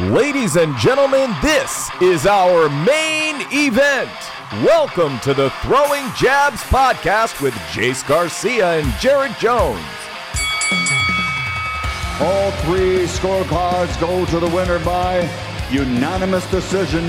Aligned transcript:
Ladies 0.00 0.56
and 0.56 0.76
gentlemen, 0.76 1.32
this 1.40 1.88
is 2.02 2.26
our 2.26 2.68
main 2.68 3.36
event. 3.52 4.10
Welcome 4.64 5.20
to 5.20 5.32
the 5.32 5.50
Throwing 5.62 6.02
Jabs 6.16 6.60
podcast 6.62 7.40
with 7.40 7.54
Jace 7.70 8.04
Garcia 8.04 8.80
and 8.80 8.92
Jared 8.98 9.36
Jones. 9.38 9.78
All 12.20 12.50
three 12.66 13.06
scorecards 13.06 14.00
go 14.00 14.26
to 14.26 14.40
the 14.40 14.48
winner 14.48 14.80
by 14.80 15.30
unanimous 15.70 16.50
decision. 16.50 17.04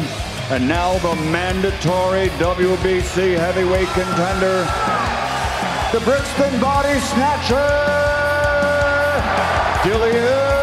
And 0.52 0.68
now 0.68 1.00
the 1.00 1.16
mandatory 1.32 2.28
WBC 2.38 3.36
heavyweight 3.36 3.88
contender, 3.88 4.62
the 5.92 6.06
Brixton 6.06 6.62
Body 6.62 7.00
Snatcher, 7.00 7.66
Dillian 9.82 10.55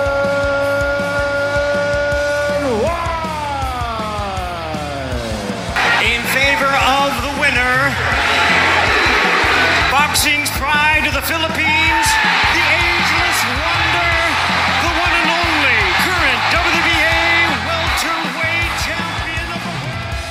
winner. 7.53 7.93
Boxing's 9.91 10.49
pride 10.57 11.05
of 11.07 11.13
the 11.13 11.21
Philippines, 11.21 12.07
the 12.57 12.65
ageless 12.65 13.41
wonder, 13.61 14.13
the 14.81 14.93
one 14.97 15.13
and 15.21 15.29
only 15.29 15.81
current 16.01 16.41
WBA 16.49 17.21
welterweight 17.69 18.73
champion 18.81 19.47
of 19.53 19.61
the 19.69 19.75
world. 19.85 20.25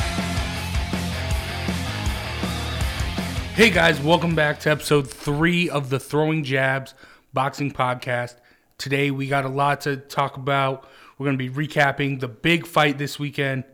Hey 3.56 3.70
guys, 3.70 4.02
welcome 4.02 4.34
back 4.34 4.60
to 4.62 4.72
episode 4.72 5.08
three 5.08 5.70
of 5.70 5.92
the 5.92 6.00
Throwing 6.00 6.44
Jabs 6.44 6.96
Boxing 7.34 7.72
Podcast. 7.72 8.38
Today 8.80 9.12
we 9.12 9.28
got 9.28 9.46
a 9.46 9.50
lot 9.50 9.82
to 9.82 9.98
talk 9.98 10.38
about. 10.38 10.88
We're 11.20 11.26
going 11.26 11.38
to 11.38 11.52
be 11.52 11.68
recapping 11.68 12.20
the 12.20 12.28
big 12.28 12.66
fight 12.66 12.98
this 12.98 13.20
weekend. 13.20 13.66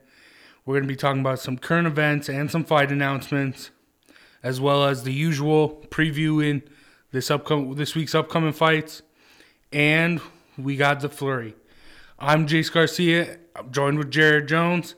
We're 0.68 0.74
going 0.74 0.84
to 0.84 0.90
be 0.90 0.98
talking 0.98 1.22
about 1.22 1.40
some 1.40 1.58
current 1.58 1.88
events 1.88 2.28
and 2.28 2.52
some 2.52 2.66
fight 2.66 2.92
announcements, 2.92 3.72
as 4.44 4.60
well 4.60 4.84
as 4.84 5.04
the 5.04 5.14
usual 5.14 5.86
previewing 5.88 6.62
this 7.14 7.32
upcoming 7.32 7.76
this 7.76 7.96
week's 7.96 8.14
upcoming 8.14 8.52
fights. 8.52 9.02
And 9.72 10.20
we 10.58 10.76
got 10.76 11.00
the 11.00 11.08
flurry. 11.08 11.56
I'm 12.20 12.48
Jace 12.48 12.70
Garcia. 12.70 13.38
I'm 13.56 13.72
joined 13.72 13.98
with 13.98 14.12
Jared 14.12 14.50
Jones. 14.50 14.96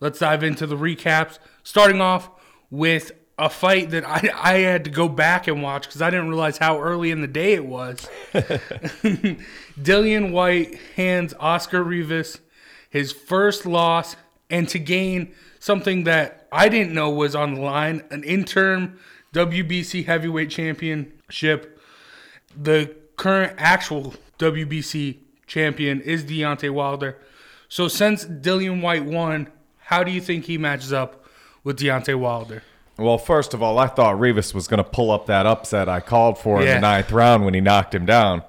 Let's 0.00 0.18
dive 0.18 0.42
into 0.42 0.66
the 0.66 0.76
recaps. 0.76 1.38
Starting 1.62 2.00
off 2.00 2.28
with 2.68 3.12
a 3.38 3.48
fight 3.48 3.90
that 3.90 4.04
I, 4.04 4.30
I 4.34 4.58
had 4.62 4.82
to 4.82 4.90
go 4.90 5.08
back 5.08 5.46
and 5.46 5.62
watch 5.62 5.86
because 5.86 6.02
I 6.02 6.10
didn't 6.10 6.28
realize 6.28 6.58
how 6.58 6.80
early 6.80 7.12
in 7.12 7.20
the 7.20 7.28
day 7.28 7.52
it 7.52 7.66
was. 7.66 8.08
Dillian 9.80 10.32
Whyte 10.32 10.76
hands 10.96 11.34
Oscar 11.38 11.84
Rivas 11.84 12.40
his 12.94 13.10
first 13.10 13.66
loss 13.66 14.14
and 14.50 14.68
to 14.68 14.78
gain 14.78 15.34
something 15.58 16.04
that 16.04 16.46
I 16.52 16.68
didn't 16.68 16.92
know 16.92 17.10
was 17.10 17.34
on 17.34 17.54
the 17.54 17.60
line 17.60 18.02
an 18.10 18.24
interim 18.24 18.98
WBC 19.32 20.06
heavyweight 20.06 20.50
championship. 20.50 21.80
The 22.56 22.94
current 23.16 23.54
actual 23.58 24.14
WBC 24.38 25.18
champion 25.46 26.00
is 26.00 26.24
Deontay 26.24 26.70
Wilder. 26.70 27.18
So 27.68 27.88
since 27.88 28.24
Dillian 28.24 28.80
Whyte 28.80 29.04
won, 29.04 29.48
how 29.78 30.04
do 30.04 30.12
you 30.12 30.20
think 30.20 30.44
he 30.44 30.58
matches 30.58 30.92
up 30.92 31.24
with 31.64 31.78
Deontay 31.78 32.18
Wilder? 32.18 32.62
Well, 32.96 33.18
first 33.18 33.54
of 33.54 33.62
all, 33.62 33.78
I 33.78 33.88
thought 33.88 34.20
Rivas 34.20 34.54
was 34.54 34.68
going 34.68 34.78
to 34.78 34.88
pull 34.88 35.10
up 35.10 35.26
that 35.26 35.46
upset 35.46 35.88
I 35.88 35.98
called 35.98 36.38
for 36.38 36.60
in 36.60 36.66
the 36.66 36.80
ninth 36.80 37.10
round 37.10 37.44
when 37.44 37.54
he 37.54 37.60
knocked 37.60 37.94
him 37.94 38.06
down. 38.06 38.42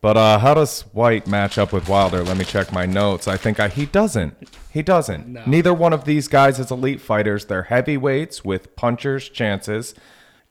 But 0.00 0.16
uh, 0.16 0.38
how 0.38 0.54
does 0.54 0.82
Whyte 0.92 1.26
match 1.26 1.58
up 1.58 1.72
with 1.72 1.88
Wilder? 1.88 2.22
Let 2.22 2.36
me 2.36 2.44
check 2.44 2.72
my 2.72 2.86
notes. 2.86 3.26
I 3.26 3.36
think 3.36 3.58
I, 3.58 3.68
he 3.68 3.86
doesn't. 3.86 4.36
He 4.70 4.82
doesn't. 4.82 5.46
Neither 5.46 5.74
one 5.74 5.92
of 5.92 6.04
these 6.04 6.28
guys 6.28 6.60
is 6.60 6.70
elite 6.70 7.00
fighters. 7.00 7.46
They're 7.46 7.64
heavyweights 7.64 8.44
with 8.44 8.76
punchers' 8.76 9.28
chances. 9.28 9.94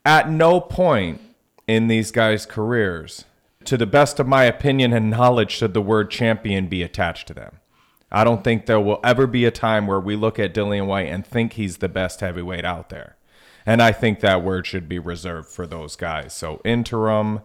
At 0.04 0.30
no 0.30 0.60
point 0.60 1.20
in 1.66 1.88
these 1.88 2.10
guys' 2.10 2.44
careers, 2.44 3.24
to 3.64 3.76
the 3.76 3.86
best 3.86 4.20
of 4.20 4.26
my 4.26 4.44
opinion 4.44 4.92
and 4.92 5.10
knowledge, 5.10 5.50
should 5.52 5.72
the 5.72 5.80
word 5.80 6.10
champion 6.10 6.66
be 6.68 6.82
attached 6.82 7.26
to 7.28 7.34
them. 7.34 7.60
I 8.10 8.24
don't 8.24 8.44
think 8.44 8.66
there 8.66 8.80
will 8.80 9.00
ever 9.04 9.26
be 9.26 9.44
a 9.44 9.50
time 9.50 9.86
where 9.86 10.00
we 10.00 10.16
look 10.16 10.38
at 10.38 10.54
Dillian 10.54 10.86
Whyte 10.86 11.08
and 11.08 11.26
think 11.26 11.54
he's 11.54 11.78
the 11.78 11.88
best 11.88 12.20
heavyweight 12.20 12.64
out 12.64 12.88
there. 12.88 13.16
And 13.66 13.82
I 13.82 13.92
think 13.92 14.20
that 14.20 14.42
word 14.42 14.66
should 14.66 14.88
be 14.88 14.98
reserved 14.98 15.48
for 15.48 15.66
those 15.66 15.94
guys. 15.94 16.32
So 16.34 16.62
interim, 16.64 17.40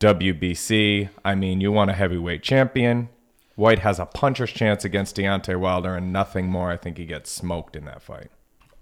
WBC. 0.00 1.10
I 1.24 1.34
mean, 1.34 1.60
you 1.60 1.70
want 1.70 1.90
a 1.90 1.94
heavyweight 1.94 2.42
champion. 2.42 3.10
Whyte 3.54 3.80
has 3.80 3.98
a 3.98 4.06
puncher's 4.06 4.50
chance 4.50 4.84
against 4.84 5.16
Deontay 5.16 5.56
Wilder 5.56 5.94
and 5.94 6.12
nothing 6.12 6.48
more. 6.48 6.70
I 6.70 6.78
think 6.78 6.96
he 6.96 7.04
gets 7.04 7.30
smoked 7.30 7.76
in 7.76 7.84
that 7.84 8.00
fight. 8.00 8.30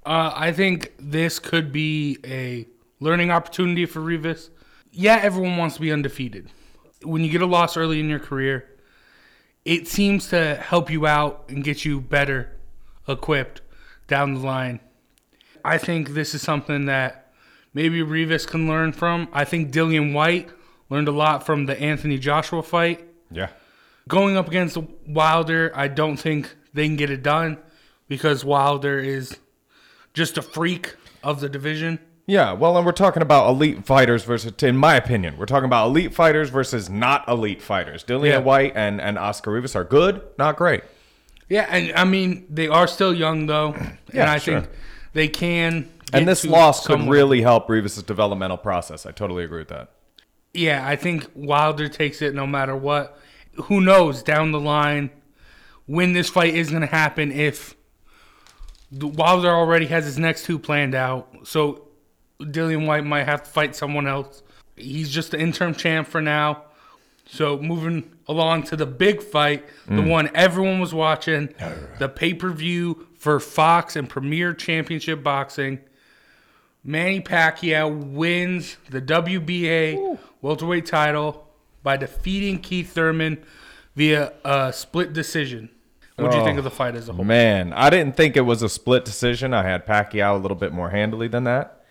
Uh, 0.06 0.32
I 0.34 0.52
think 0.52 0.92
this 0.98 1.40
could 1.40 1.72
be 1.72 2.18
a 2.24 2.66
learning 3.00 3.32
opportunity 3.32 3.84
for 3.84 4.00
Rivas. 4.00 4.50
Yeah, 4.92 5.18
everyone 5.20 5.56
wants 5.56 5.74
to 5.74 5.80
be 5.80 5.92
undefeated. 5.92 6.50
When 7.02 7.24
you 7.24 7.30
get 7.30 7.42
a 7.42 7.46
loss 7.46 7.76
early 7.76 7.98
in 7.98 8.08
your 8.08 8.20
career, 8.20 8.68
it 9.64 9.88
seems 9.88 10.28
to 10.28 10.54
help 10.54 10.90
you 10.90 11.06
out 11.06 11.44
and 11.48 11.64
get 11.64 11.84
you 11.84 12.00
better 12.00 12.56
equipped 13.08 13.60
down 14.06 14.34
the 14.34 14.40
line. 14.40 14.80
I 15.64 15.78
think 15.78 16.10
this 16.10 16.34
is 16.34 16.42
something 16.42 16.86
that 16.86 17.32
maybe 17.74 18.02
Rivas 18.02 18.46
can 18.46 18.68
learn 18.68 18.92
from. 18.92 19.28
I 19.32 19.44
think 19.44 19.72
Dillian 19.72 20.12
Whyte 20.14 20.48
learned 20.90 21.08
a 21.08 21.12
lot 21.12 21.44
from 21.44 21.66
the 21.66 21.80
Anthony 21.80 22.18
Joshua 22.18 22.62
fight. 22.62 23.06
Yeah. 23.30 23.48
Going 24.08 24.36
up 24.36 24.48
against 24.48 24.78
Wilder, 25.06 25.70
I 25.74 25.88
don't 25.88 26.16
think 26.16 26.54
they 26.72 26.86
can 26.86 26.96
get 26.96 27.10
it 27.10 27.22
done 27.22 27.58
because 28.08 28.44
Wilder 28.44 28.98
is 28.98 29.38
just 30.14 30.38
a 30.38 30.42
freak 30.42 30.96
of 31.22 31.40
the 31.40 31.48
division. 31.48 31.98
Yeah, 32.26 32.52
well, 32.52 32.76
and 32.76 32.84
we're 32.84 32.92
talking 32.92 33.22
about 33.22 33.48
elite 33.48 33.86
fighters 33.86 34.22
versus, 34.24 34.52
in 34.62 34.76
my 34.76 34.96
opinion, 34.96 35.38
we're 35.38 35.46
talking 35.46 35.64
about 35.64 35.86
elite 35.86 36.14
fighters 36.14 36.50
versus 36.50 36.90
not 36.90 37.26
elite 37.26 37.62
fighters. 37.62 38.04
Dillian 38.04 38.30
Yeah. 38.32 38.38
Whyte 38.38 38.72
and, 38.74 39.00
and 39.00 39.18
Oscar 39.18 39.52
Rivas 39.52 39.74
are 39.74 39.84
good, 39.84 40.22
not 40.38 40.56
great. 40.56 40.82
Yeah, 41.48 41.66
and 41.70 41.92
I 41.96 42.04
mean 42.04 42.46
they 42.50 42.68
are 42.68 42.86
still 42.86 43.14
young 43.14 43.46
though, 43.46 43.74
and 44.12 44.28
I 44.28 44.38
sure. 44.38 44.60
think 44.60 44.72
they 45.14 45.28
can. 45.28 45.88
And 46.12 46.28
this 46.28 46.44
loss 46.44 46.86
could 46.86 47.08
really 47.08 47.42
help 47.42 47.68
Rivas' 47.68 48.02
developmental 48.02 48.58
process. 48.58 49.06
I 49.06 49.12
totally 49.12 49.44
agree 49.44 49.60
with 49.60 49.68
that. 49.68 49.90
Yeah, 50.54 50.86
I 50.86 50.96
think 50.96 51.28
Wilder 51.34 51.88
takes 51.88 52.22
it 52.22 52.34
no 52.34 52.46
matter 52.46 52.76
what. 52.76 53.18
Who 53.64 53.80
knows 53.80 54.22
down 54.22 54.52
the 54.52 54.60
line 54.60 55.10
when 55.86 56.12
this 56.12 56.28
fight 56.28 56.54
is 56.54 56.70
going 56.70 56.82
to 56.82 56.86
happen 56.86 57.32
if 57.32 57.76
Wilder 58.92 59.50
already 59.50 59.86
has 59.86 60.04
his 60.04 60.18
next 60.18 60.44
two 60.44 60.58
planned 60.58 60.94
out. 60.94 61.28
So 61.44 61.88
Dillian 62.40 62.86
Whyte 62.86 63.04
might 63.04 63.24
have 63.24 63.42
to 63.44 63.50
fight 63.50 63.74
someone 63.74 64.06
else. 64.06 64.42
He's 64.76 65.10
just 65.10 65.32
the 65.32 65.40
interim 65.40 65.74
champ 65.74 66.08
for 66.08 66.20
now. 66.20 66.64
So 67.26 67.58
moving 67.58 68.10
along 68.26 68.64
to 68.64 68.76
the 68.76 68.86
big 68.86 69.22
fight, 69.22 69.66
the 69.86 70.02
mm. 70.02 70.08
one 70.08 70.30
everyone 70.34 70.80
was 70.80 70.94
watching, 70.94 71.54
the 71.98 72.08
pay-per-view 72.08 73.06
for 73.18 73.38
Fox 73.38 73.96
and 73.96 74.08
Premier 74.08 74.54
Championship 74.54 75.22
Boxing. 75.22 75.80
Manny 76.84 77.20
Pacquiao 77.20 78.12
wins 78.12 78.78
the 78.88 79.02
WBA 79.02 80.18
welterweight 80.40 80.86
title 80.86 81.48
by 81.82 81.96
defeating 81.96 82.58
Keith 82.58 82.92
Thurman 82.92 83.44
via 83.96 84.32
a 84.44 84.72
split 84.72 85.12
decision. 85.12 85.70
What 86.16 86.32
do 86.32 86.38
you 86.38 86.44
think 86.44 86.58
of 86.58 86.64
the 86.64 86.70
fight 86.70 86.96
as 86.96 87.08
a 87.08 87.12
whole? 87.12 87.24
Man, 87.24 87.72
I 87.72 87.90
didn't 87.90 88.16
think 88.16 88.36
it 88.36 88.40
was 88.40 88.60
a 88.62 88.68
split 88.68 89.04
decision. 89.04 89.54
I 89.54 89.62
had 89.62 89.86
Pacquiao 89.86 90.34
a 90.34 90.38
little 90.38 90.56
bit 90.56 90.72
more 90.72 90.90
handily 90.90 91.28
than 91.28 91.44
that. 91.44 91.84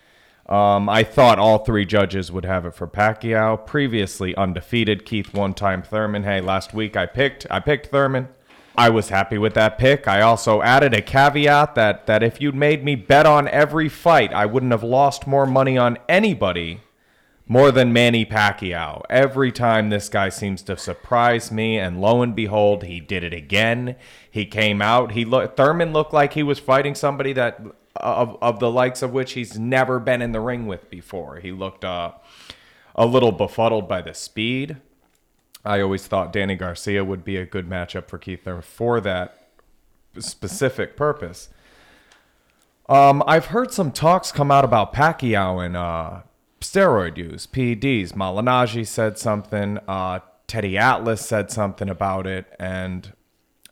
Um, 0.46 0.88
I 0.88 1.02
thought 1.02 1.38
all 1.38 1.58
three 1.58 1.86
judges 1.86 2.30
would 2.30 2.44
have 2.44 2.66
it 2.66 2.74
for 2.74 2.86
Pacquiao. 2.86 3.66
Previously 3.66 4.36
undefeated, 4.36 5.04
Keith 5.06 5.32
one 5.34 5.54
time 5.54 5.82
Thurman. 5.82 6.24
Hey, 6.24 6.40
last 6.40 6.74
week 6.74 6.96
I 6.96 7.06
picked 7.06 7.46
I 7.50 7.60
picked 7.60 7.86
Thurman. 7.86 8.28
I 8.76 8.90
was 8.90 9.08
happy 9.08 9.38
with 9.38 9.54
that 9.54 9.76
pick. 9.76 10.06
I 10.06 10.20
also 10.20 10.62
added 10.62 10.94
a 10.94 11.02
caveat 11.02 11.74
that 11.74 12.06
that 12.06 12.22
if 12.22 12.40
you'd 12.40 12.54
made 12.54 12.84
me 12.84 12.94
bet 12.94 13.26
on 13.26 13.48
every 13.48 13.88
fight, 13.88 14.32
I 14.32 14.46
wouldn't 14.46 14.72
have 14.72 14.82
lost 14.82 15.26
more 15.26 15.46
money 15.46 15.76
on 15.76 15.98
anybody 16.08 16.80
more 17.48 17.72
than 17.72 17.92
Manny 17.92 18.26
Pacquiao. 18.26 19.02
Every 19.08 19.50
time 19.50 19.88
this 19.88 20.10
guy 20.10 20.28
seems 20.28 20.62
to 20.62 20.76
surprise 20.76 21.50
me, 21.50 21.78
and 21.78 22.00
lo 22.00 22.22
and 22.22 22.36
behold, 22.36 22.84
he 22.84 23.00
did 23.00 23.24
it 23.24 23.32
again. 23.32 23.96
He 24.30 24.44
came 24.44 24.82
out. 24.82 25.12
He 25.12 25.24
looked. 25.24 25.56
Thurman 25.56 25.92
looked 25.92 26.12
like 26.12 26.34
he 26.34 26.42
was 26.42 26.58
fighting 26.58 26.94
somebody 26.94 27.32
that 27.32 27.60
of 27.96 28.36
of 28.42 28.60
the 28.60 28.70
likes 28.70 29.02
of 29.02 29.12
which 29.12 29.32
he's 29.32 29.58
never 29.58 29.98
been 29.98 30.22
in 30.22 30.32
the 30.32 30.40
ring 30.40 30.66
with 30.66 30.90
before. 30.90 31.36
He 31.36 31.50
looked 31.50 31.84
uh, 31.84 32.12
a 32.94 33.06
little 33.06 33.32
befuddled 33.32 33.88
by 33.88 34.02
the 34.02 34.14
speed. 34.14 34.76
I 35.64 35.80
always 35.80 36.06
thought 36.06 36.32
Danny 36.32 36.54
Garcia 36.54 37.04
would 37.04 37.24
be 37.24 37.36
a 37.36 37.46
good 37.46 37.68
matchup 37.68 38.08
for 38.08 38.18
Keith 38.18 38.44
Thurman 38.44 38.62
for 38.62 39.00
that 39.00 39.48
specific 40.18 40.96
purpose. 40.96 41.48
Um, 42.88 43.22
I've 43.26 43.46
heard 43.46 43.72
some 43.72 43.92
talks 43.92 44.32
come 44.32 44.50
out 44.50 44.64
about 44.64 44.94
Pacquiao 44.94 45.64
and 45.64 45.76
uh, 45.76 46.20
steroid 46.60 47.16
use, 47.16 47.46
PEDs. 47.46 48.12
Malignaggi 48.12 48.86
said 48.86 49.18
something. 49.18 49.78
Uh, 49.88 50.20
Teddy 50.46 50.78
Atlas 50.78 51.24
said 51.24 51.50
something 51.50 51.88
about 51.90 52.26
it, 52.26 52.46
and 52.58 53.12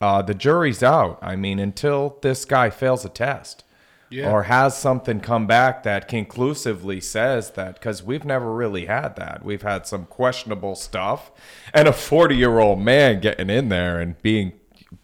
uh, 0.00 0.20
the 0.22 0.34
jury's 0.34 0.82
out. 0.82 1.18
I 1.22 1.34
mean, 1.36 1.58
until 1.58 2.18
this 2.22 2.44
guy 2.44 2.68
fails 2.70 3.04
a 3.04 3.08
test 3.08 3.64
Yeah. 4.10 4.30
or 4.30 4.42
has 4.44 4.76
something 4.76 5.20
come 5.20 5.46
back 5.46 5.84
that 5.84 6.06
conclusively 6.06 7.00
says 7.00 7.52
that, 7.52 7.74
because 7.74 8.02
we've 8.02 8.26
never 8.26 8.52
really 8.54 8.84
had 8.86 9.16
that. 9.16 9.42
We've 9.42 9.62
had 9.62 9.86
some 9.86 10.04
questionable 10.04 10.74
stuff, 10.74 11.32
and 11.72 11.88
a 11.88 11.92
40 11.94 12.36
year 12.36 12.58
old 12.58 12.78
man 12.80 13.20
getting 13.20 13.48
in 13.48 13.70
there 13.70 13.98
and 13.98 14.20
being 14.20 14.52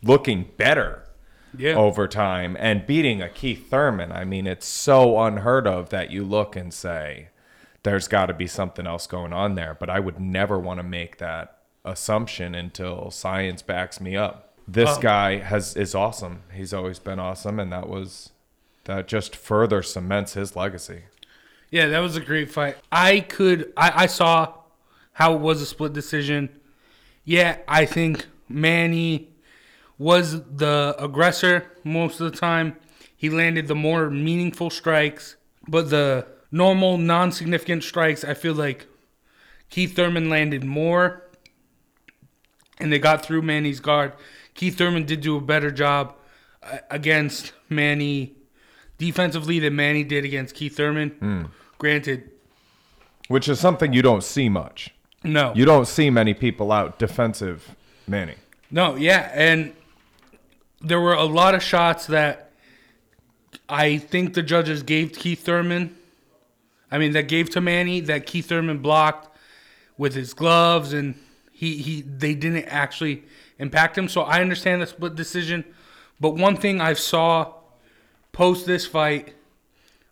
looking 0.02 0.50
better 0.58 1.04
Yeah. 1.56 1.74
over 1.74 2.06
time 2.06 2.54
and 2.60 2.86
beating 2.86 3.22
a 3.22 3.28
Keith 3.30 3.70
Thurman. 3.70 4.12
I 4.12 4.24
mean, 4.24 4.46
it's 4.46 4.66
so 4.66 5.18
unheard 5.20 5.66
of 5.66 5.88
that 5.88 6.10
you 6.10 6.22
look 6.22 6.54
and 6.54 6.72
say, 6.72 7.28
there's 7.82 8.08
got 8.08 8.26
to 8.26 8.34
be 8.34 8.46
something 8.46 8.86
else 8.86 9.06
going 9.06 9.32
on 9.32 9.54
there. 9.54 9.76
But 9.78 9.90
I 9.90 10.00
would 10.00 10.20
never 10.20 10.58
want 10.58 10.78
to 10.78 10.84
make 10.84 11.18
that 11.18 11.58
assumption 11.84 12.54
until 12.54 13.10
science 13.10 13.62
backs 13.62 14.00
me 14.00 14.16
up. 14.16 14.54
This 14.68 14.90
Um, 14.96 15.00
guy 15.02 15.38
has 15.38 15.76
is 15.76 15.94
awesome. 15.94 16.42
He's 16.52 16.72
always 16.72 16.98
been 17.00 17.18
awesome, 17.18 17.58
and 17.58 17.72
that 17.72 17.88
was 17.88 18.30
that 18.84 19.08
just 19.08 19.34
further 19.34 19.82
cements 19.82 20.34
his 20.34 20.54
legacy. 20.56 21.02
Yeah, 21.70 21.86
that 21.88 22.00
was 22.00 22.16
a 22.16 22.20
great 22.20 22.50
fight. 22.50 22.76
I 22.90 23.20
could, 23.20 23.72
I, 23.76 24.02
I 24.02 24.06
saw 24.06 24.54
how 25.14 25.34
it 25.34 25.40
was 25.40 25.62
a 25.62 25.66
split 25.66 25.92
decision. 25.92 26.50
Yeah, 27.24 27.58
I 27.66 27.86
think 27.86 28.26
Manny 28.48 29.30
was 29.98 30.42
the 30.44 30.94
aggressor 30.98 31.70
most 31.84 32.20
of 32.20 32.30
the 32.30 32.36
time. 32.38 32.76
He 33.16 33.30
landed 33.30 33.68
the 33.68 33.74
more 33.74 34.10
meaningful 34.10 34.68
strikes, 34.70 35.36
but 35.68 35.90
the 35.90 36.26
normal, 36.52 36.98
non 36.98 37.32
significant 37.32 37.82
strikes, 37.82 38.22
I 38.22 38.34
feel 38.34 38.54
like 38.54 38.86
Keith 39.70 39.96
Thurman 39.96 40.28
landed 40.30 40.62
more 40.62 41.22
and 42.78 42.92
they 42.92 42.98
got 42.98 43.24
through 43.24 43.42
Manny's 43.42 43.80
guard. 43.80 44.12
Keith 44.54 44.76
Thurman 44.76 45.04
did 45.06 45.20
do 45.22 45.36
a 45.36 45.40
better 45.40 45.70
job 45.70 46.14
uh, 46.62 46.78
against 46.90 47.52
Manny 47.68 48.34
defensively 48.98 49.58
than 49.58 49.74
Manny 49.74 50.04
did 50.04 50.24
against 50.24 50.54
Keith 50.54 50.76
Thurman. 50.76 51.48
Granted, 51.78 52.30
Which 53.28 53.48
is 53.48 53.58
something 53.58 53.92
you 53.92 54.02
don't 54.02 54.22
see 54.22 54.48
much. 54.48 54.90
no. 55.24 55.52
You 55.56 55.64
don't 55.64 55.86
see 55.88 56.10
many 56.10 56.34
people 56.34 56.70
out 56.70 56.98
defensive 56.98 57.74
Manny. 58.06 58.34
No, 58.70 58.96
yeah, 58.96 59.30
and 59.34 59.74
there 60.80 61.00
were 61.00 61.14
a 61.14 61.24
lot 61.24 61.54
of 61.54 61.62
shots 61.62 62.06
that 62.06 62.50
I 63.68 63.98
think 63.98 64.34
the 64.34 64.42
judges 64.42 64.82
gave 64.82 65.12
Keith 65.12 65.44
Thurman. 65.44 65.96
I 66.92 66.98
mean, 66.98 67.12
that 67.12 67.26
gave 67.26 67.48
to 67.50 67.60
Manny 67.62 68.00
that 68.00 68.26
Keith 68.26 68.46
Thurman 68.46 68.78
blocked 68.78 69.34
with 69.96 70.14
his 70.14 70.34
gloves, 70.34 70.92
and 70.92 71.14
he 71.50 71.78
he 71.78 72.02
they 72.02 72.34
didn't 72.34 72.66
actually 72.66 73.24
impact 73.58 73.96
him. 73.96 74.08
So 74.08 74.20
I 74.20 74.42
understand 74.42 74.82
the 74.82 74.86
split 74.86 75.14
decision, 75.14 75.64
but 76.20 76.36
one 76.36 76.56
thing 76.56 76.82
I 76.82 76.92
saw 76.92 77.54
post 78.32 78.66
this 78.66 78.86
fight, 78.86 79.34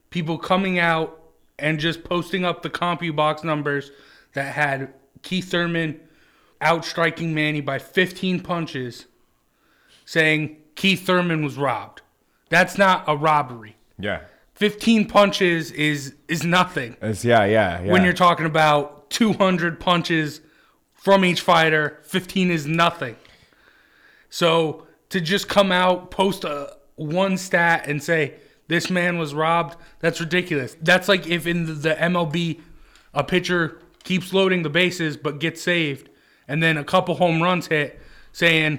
people 0.09 0.38
coming 0.38 0.79
out 0.79 1.21
and 1.59 1.79
just 1.79 2.03
posting 2.03 2.47
up 2.47 2.62
the 2.62 2.71
CompuBox 2.71 3.44
numbers 3.44 3.91
that 4.32 4.55
had 4.55 4.94
Keith 5.21 5.50
Thurman 5.50 6.00
outstriking 6.62 7.35
Manny 7.35 7.61
by 7.61 7.79
15 7.79 8.41
punches, 8.41 9.05
saying 10.06 10.56
Keith 10.77 11.05
Thurman 11.05 11.44
was 11.44 11.56
robbed. 11.56 12.00
That's 12.49 12.79
not 12.79 13.05
a 13.06 13.17
robbery. 13.17 13.77
Yeah. 13.99 14.23
15 14.61 15.09
punches 15.09 15.73
is 15.73 16.15
is 16.29 16.45
nothing 16.45 16.95
It's, 17.01 17.25
yeah, 17.25 17.45
yeah, 17.47 17.83
yeah. 17.83 17.91
when 17.91 18.05
you're 18.05 18.12
talking 18.12 18.45
about 18.45 19.11
200 19.11 19.81
punches 19.81 20.43
from 20.93 21.25
each 21.25 21.41
fighter. 21.41 21.99
15 22.03 22.51
is 22.51 22.67
nothing. 22.67 23.17
So 24.29 24.87
to 25.09 25.21
just 25.21 25.49
come 25.49 25.73
out, 25.73 26.11
post 26.11 26.45
a 26.45 26.77
one 26.97 27.39
stat, 27.39 27.87
and 27.89 28.03
say 28.03 28.35
this 28.69 28.91
man 28.91 29.19
was 29.19 29.33
robbed, 29.33 29.77
that's 30.01 30.21
ridiculous. 30.21 30.77
That's 30.83 31.09
like 31.09 31.27
if 31.27 31.47
in 31.47 31.81
the, 31.81 31.95
MLB, 31.95 32.61
a 33.15 33.25
pitcher 33.25 33.81
keeps 34.05 34.35
loading 34.35 34.63
the 34.63 34.71
bases 34.71 35.17
but 35.17 35.41
gets 35.41 35.63
saved, 35.63 36.11
and 36.47 36.63
then 36.63 36.77
a 36.77 36.85
couple 36.85 37.15
home 37.15 37.43
runs 37.43 37.69
hit, 37.69 37.99
saying 38.33 38.79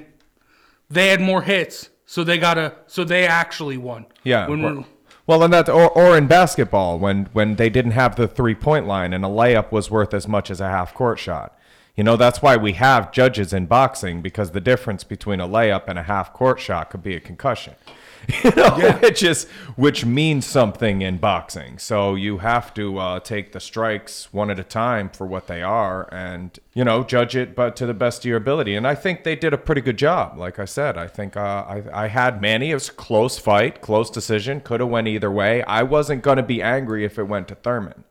they 0.91 1.07
had 1.07 1.19
more 1.19 1.41
hits, 1.41 1.89
so 2.05 2.23
they 2.23 2.37
gotta, 2.37 2.75
so 2.85 3.03
they 3.03 3.25
actually 3.25 3.77
won. 3.77 4.05
Yeah. 4.23 4.47
When 4.47 4.61
we're, 4.61 4.85
well, 5.31 5.43
and 5.43 5.53
that, 5.53 5.69
or, 5.69 5.89
or 5.91 6.17
in 6.17 6.27
basketball, 6.27 6.99
when 6.99 7.29
when 7.31 7.55
they 7.55 7.69
didn't 7.69 7.91
have 7.91 8.17
the 8.17 8.27
three 8.27 8.53
point 8.53 8.85
line 8.85 9.13
and 9.13 9.23
a 9.23 9.29
layup 9.29 9.71
was 9.71 9.89
worth 9.89 10.13
as 10.13 10.27
much 10.27 10.51
as 10.51 10.59
a 10.59 10.67
half 10.67 10.93
court 10.93 11.19
shot. 11.19 11.57
You 11.95 12.03
know, 12.03 12.17
that's 12.17 12.41
why 12.41 12.57
we 12.57 12.73
have 12.73 13.13
judges 13.13 13.53
in 13.53 13.65
boxing 13.65 14.21
because 14.21 14.51
the 14.51 14.59
difference 14.59 15.05
between 15.05 15.39
a 15.39 15.47
layup 15.47 15.87
and 15.87 15.97
a 15.97 16.03
half 16.03 16.33
court 16.33 16.59
shot 16.59 16.89
could 16.89 17.01
be 17.01 17.15
a 17.15 17.21
concussion. 17.21 17.75
You 18.43 18.51
know, 18.55 18.97
which 19.01 19.23
is 19.23 19.47
which 19.75 20.05
means 20.05 20.45
something 20.45 21.01
in 21.01 21.17
boxing. 21.17 21.77
So 21.77 22.15
you 22.15 22.39
have 22.39 22.73
to 22.75 22.97
uh, 22.97 23.19
take 23.19 23.51
the 23.51 23.59
strikes 23.59 24.31
one 24.33 24.49
at 24.49 24.59
a 24.59 24.63
time 24.63 25.09
for 25.09 25.27
what 25.27 25.47
they 25.47 25.61
are, 25.61 26.07
and 26.11 26.57
you 26.73 26.83
know, 26.83 27.03
judge 27.03 27.35
it, 27.35 27.55
but 27.55 27.75
to 27.77 27.85
the 27.85 27.93
best 27.93 28.19
of 28.19 28.25
your 28.25 28.37
ability. 28.37 28.75
And 28.75 28.87
I 28.87 28.95
think 28.95 29.23
they 29.23 29.35
did 29.35 29.53
a 29.53 29.57
pretty 29.57 29.81
good 29.81 29.97
job. 29.97 30.37
Like 30.37 30.59
I 30.59 30.65
said, 30.65 30.97
I 30.97 31.07
think 31.07 31.35
uh, 31.37 31.65
I 31.67 31.83
I 31.93 32.07
had 32.07 32.41
Manny. 32.41 32.71
It 32.71 32.75
was 32.75 32.89
a 32.89 32.93
close 32.93 33.37
fight, 33.37 33.81
close 33.81 34.09
decision. 34.09 34.61
Could 34.61 34.79
have 34.79 34.89
went 34.89 35.07
either 35.07 35.31
way. 35.31 35.63
I 35.63 35.83
wasn't 35.83 36.23
gonna 36.23 36.43
be 36.43 36.61
angry 36.61 37.05
if 37.05 37.19
it 37.19 37.23
went 37.23 37.47
to 37.49 37.55
Thurman. 37.55 38.03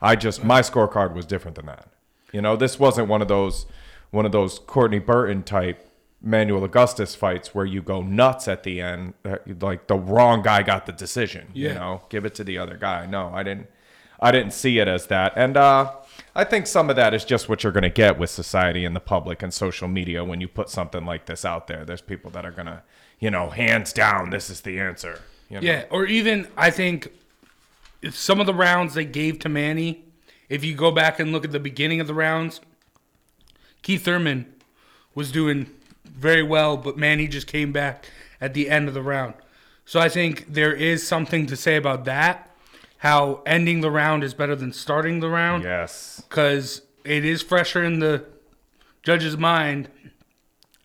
I 0.00 0.16
just 0.16 0.44
my 0.44 0.60
scorecard 0.60 1.14
was 1.14 1.24
different 1.24 1.56
than 1.56 1.66
that. 1.66 1.88
You 2.32 2.42
know, 2.42 2.56
this 2.56 2.78
wasn't 2.78 3.08
one 3.08 3.22
of 3.22 3.28
those 3.28 3.66
one 4.10 4.26
of 4.26 4.32
those 4.32 4.58
Courtney 4.58 4.98
Burton 4.98 5.42
type 5.42 5.88
Manuel 6.22 6.64
Augustus 6.64 7.14
fights 7.14 7.54
where 7.54 7.64
you 7.64 7.82
go 7.82 8.00
nuts 8.00 8.46
at 8.46 8.62
the 8.62 8.80
end, 8.80 9.14
uh, 9.24 9.38
like 9.60 9.88
the 9.88 9.96
wrong 9.96 10.42
guy 10.42 10.62
got 10.62 10.86
the 10.86 10.92
decision. 10.92 11.48
You 11.52 11.74
know, 11.74 12.02
give 12.08 12.24
it 12.24 12.34
to 12.36 12.44
the 12.44 12.58
other 12.58 12.76
guy. 12.76 13.06
No, 13.06 13.30
I 13.34 13.42
didn't. 13.42 13.68
I 14.20 14.30
didn't 14.30 14.52
see 14.52 14.78
it 14.78 14.86
as 14.86 15.08
that, 15.08 15.32
and 15.34 15.56
uh, 15.56 15.90
I 16.34 16.44
think 16.44 16.68
some 16.68 16.88
of 16.90 16.96
that 16.96 17.12
is 17.12 17.24
just 17.24 17.48
what 17.48 17.64
you're 17.64 17.72
going 17.72 17.82
to 17.82 17.90
get 17.90 18.20
with 18.20 18.30
society 18.30 18.84
and 18.84 18.94
the 18.94 19.00
public 19.00 19.42
and 19.42 19.52
social 19.52 19.88
media 19.88 20.22
when 20.22 20.40
you 20.40 20.46
put 20.46 20.70
something 20.70 21.04
like 21.04 21.26
this 21.26 21.44
out 21.44 21.66
there. 21.66 21.84
There's 21.84 22.00
people 22.00 22.30
that 22.30 22.46
are 22.46 22.52
going 22.52 22.66
to, 22.66 22.82
you 23.18 23.32
know, 23.32 23.50
hands 23.50 23.92
down, 23.92 24.30
this 24.30 24.48
is 24.48 24.60
the 24.60 24.78
answer. 24.78 25.20
You 25.50 25.60
know? 25.60 25.66
Yeah, 25.66 25.84
or 25.90 26.06
even 26.06 26.46
I 26.56 26.70
think 26.70 27.12
if 28.00 28.16
some 28.16 28.38
of 28.38 28.46
the 28.46 28.54
rounds 28.54 28.94
they 28.94 29.04
gave 29.04 29.40
to 29.40 29.48
Manny, 29.48 30.04
if 30.48 30.64
you 30.64 30.74
go 30.74 30.90
back 30.90 31.18
and 31.18 31.32
look 31.32 31.44
at 31.44 31.50
the 31.50 31.60
beginning 31.60 32.00
of 32.00 32.06
the 32.06 32.14
rounds, 32.14 32.60
Keith 33.82 34.04
Thurman 34.04 34.52
was 35.14 35.32
doing 35.32 35.68
very 36.12 36.42
well, 36.42 36.76
but 36.76 36.96
Manny 36.96 37.26
just 37.28 37.46
came 37.46 37.72
back 37.72 38.06
at 38.40 38.54
the 38.54 38.68
end 38.70 38.88
of 38.88 38.94
the 38.94 39.02
round. 39.02 39.34
So 39.84 39.98
I 40.00 40.08
think 40.08 40.52
there 40.52 40.72
is 40.72 41.06
something 41.06 41.46
to 41.46 41.56
say 41.56 41.76
about 41.76 42.04
that. 42.04 42.48
How 42.98 43.42
ending 43.46 43.80
the 43.80 43.90
round 43.90 44.22
is 44.22 44.32
better 44.32 44.54
than 44.54 44.72
starting 44.72 45.18
the 45.20 45.28
round 45.28 45.64
Yes. 45.64 46.22
because 46.28 46.82
it 47.04 47.24
is 47.24 47.42
fresher 47.42 47.82
in 47.82 47.98
the 47.98 48.24
judge's 49.02 49.36
mind. 49.36 49.88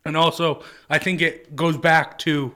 And 0.04 0.18
also, 0.18 0.64
I 0.90 0.98
think 0.98 1.22
it 1.22 1.56
goes 1.56 1.78
back 1.78 2.18
to 2.20 2.54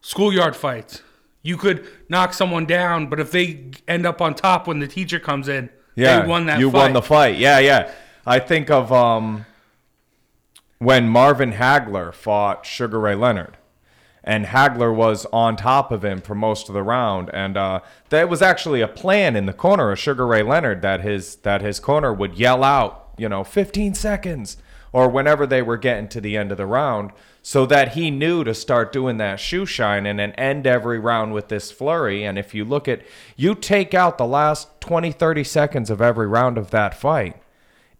schoolyard 0.00 0.56
fights. 0.56 1.02
You 1.42 1.56
could 1.56 1.86
knock 2.08 2.34
someone 2.34 2.66
down, 2.66 3.06
but 3.06 3.20
if 3.20 3.30
they 3.30 3.70
end 3.86 4.06
up 4.06 4.20
on 4.20 4.34
top 4.34 4.66
when 4.66 4.80
the 4.80 4.88
teacher 4.88 5.20
comes 5.20 5.48
in, 5.48 5.70
Yeah, 5.94 6.20
they 6.22 6.28
won 6.28 6.46
that 6.46 6.58
you 6.58 6.70
fight. 6.70 6.78
won 6.78 6.92
the 6.94 7.02
fight. 7.02 7.36
Yeah, 7.38 7.58
yeah. 7.60 7.92
I 8.26 8.38
think 8.40 8.70
of 8.70 8.92
um, 8.92 9.46
when 10.80 11.10
Marvin 11.10 11.52
Hagler 11.52 12.12
fought 12.12 12.64
Sugar 12.64 12.98
Ray 12.98 13.14
Leonard, 13.14 13.58
and 14.24 14.46
Hagler 14.46 14.94
was 14.94 15.26
on 15.26 15.54
top 15.56 15.92
of 15.92 16.02
him 16.02 16.22
for 16.22 16.34
most 16.34 16.68
of 16.68 16.74
the 16.74 16.82
round, 16.82 17.28
and 17.34 17.56
uh, 17.56 17.80
there 18.08 18.26
was 18.26 18.40
actually 18.40 18.80
a 18.80 18.88
plan 18.88 19.36
in 19.36 19.44
the 19.44 19.52
corner 19.52 19.92
of 19.92 19.98
Sugar 19.98 20.26
Ray 20.26 20.42
Leonard 20.42 20.80
that 20.80 21.02
his 21.02 21.36
that 21.36 21.60
his 21.60 21.80
corner 21.80 22.12
would 22.14 22.38
yell 22.38 22.64
out, 22.64 23.12
you 23.18 23.28
know, 23.28 23.44
15 23.44 23.92
seconds 23.94 24.56
or 24.92 25.08
whenever 25.08 25.46
they 25.46 25.62
were 25.62 25.76
getting 25.76 26.08
to 26.08 26.20
the 26.20 26.36
end 26.36 26.50
of 26.50 26.56
the 26.56 26.66
round, 26.66 27.12
so 27.42 27.64
that 27.66 27.92
he 27.92 28.10
knew 28.10 28.42
to 28.42 28.54
start 28.54 28.92
doing 28.92 29.18
that 29.18 29.38
shoe 29.38 29.66
shine 29.66 30.06
and 30.06 30.20
end 30.20 30.66
every 30.66 30.98
round 30.98 31.32
with 31.32 31.48
this 31.48 31.70
flurry. 31.70 32.24
And 32.24 32.38
if 32.38 32.54
you 32.54 32.64
look 32.64 32.88
at, 32.88 33.02
you 33.36 33.54
take 33.54 33.94
out 33.94 34.18
the 34.18 34.26
last 34.26 34.80
20, 34.80 35.12
30 35.12 35.44
seconds 35.44 35.90
of 35.90 36.00
every 36.00 36.26
round 36.26 36.58
of 36.58 36.70
that 36.70 36.94
fight, 36.94 37.40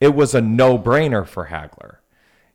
it 0.00 0.14
was 0.14 0.34
a 0.34 0.40
no 0.40 0.78
brainer 0.78 1.26
for 1.26 1.46
Hagler, 1.46 1.96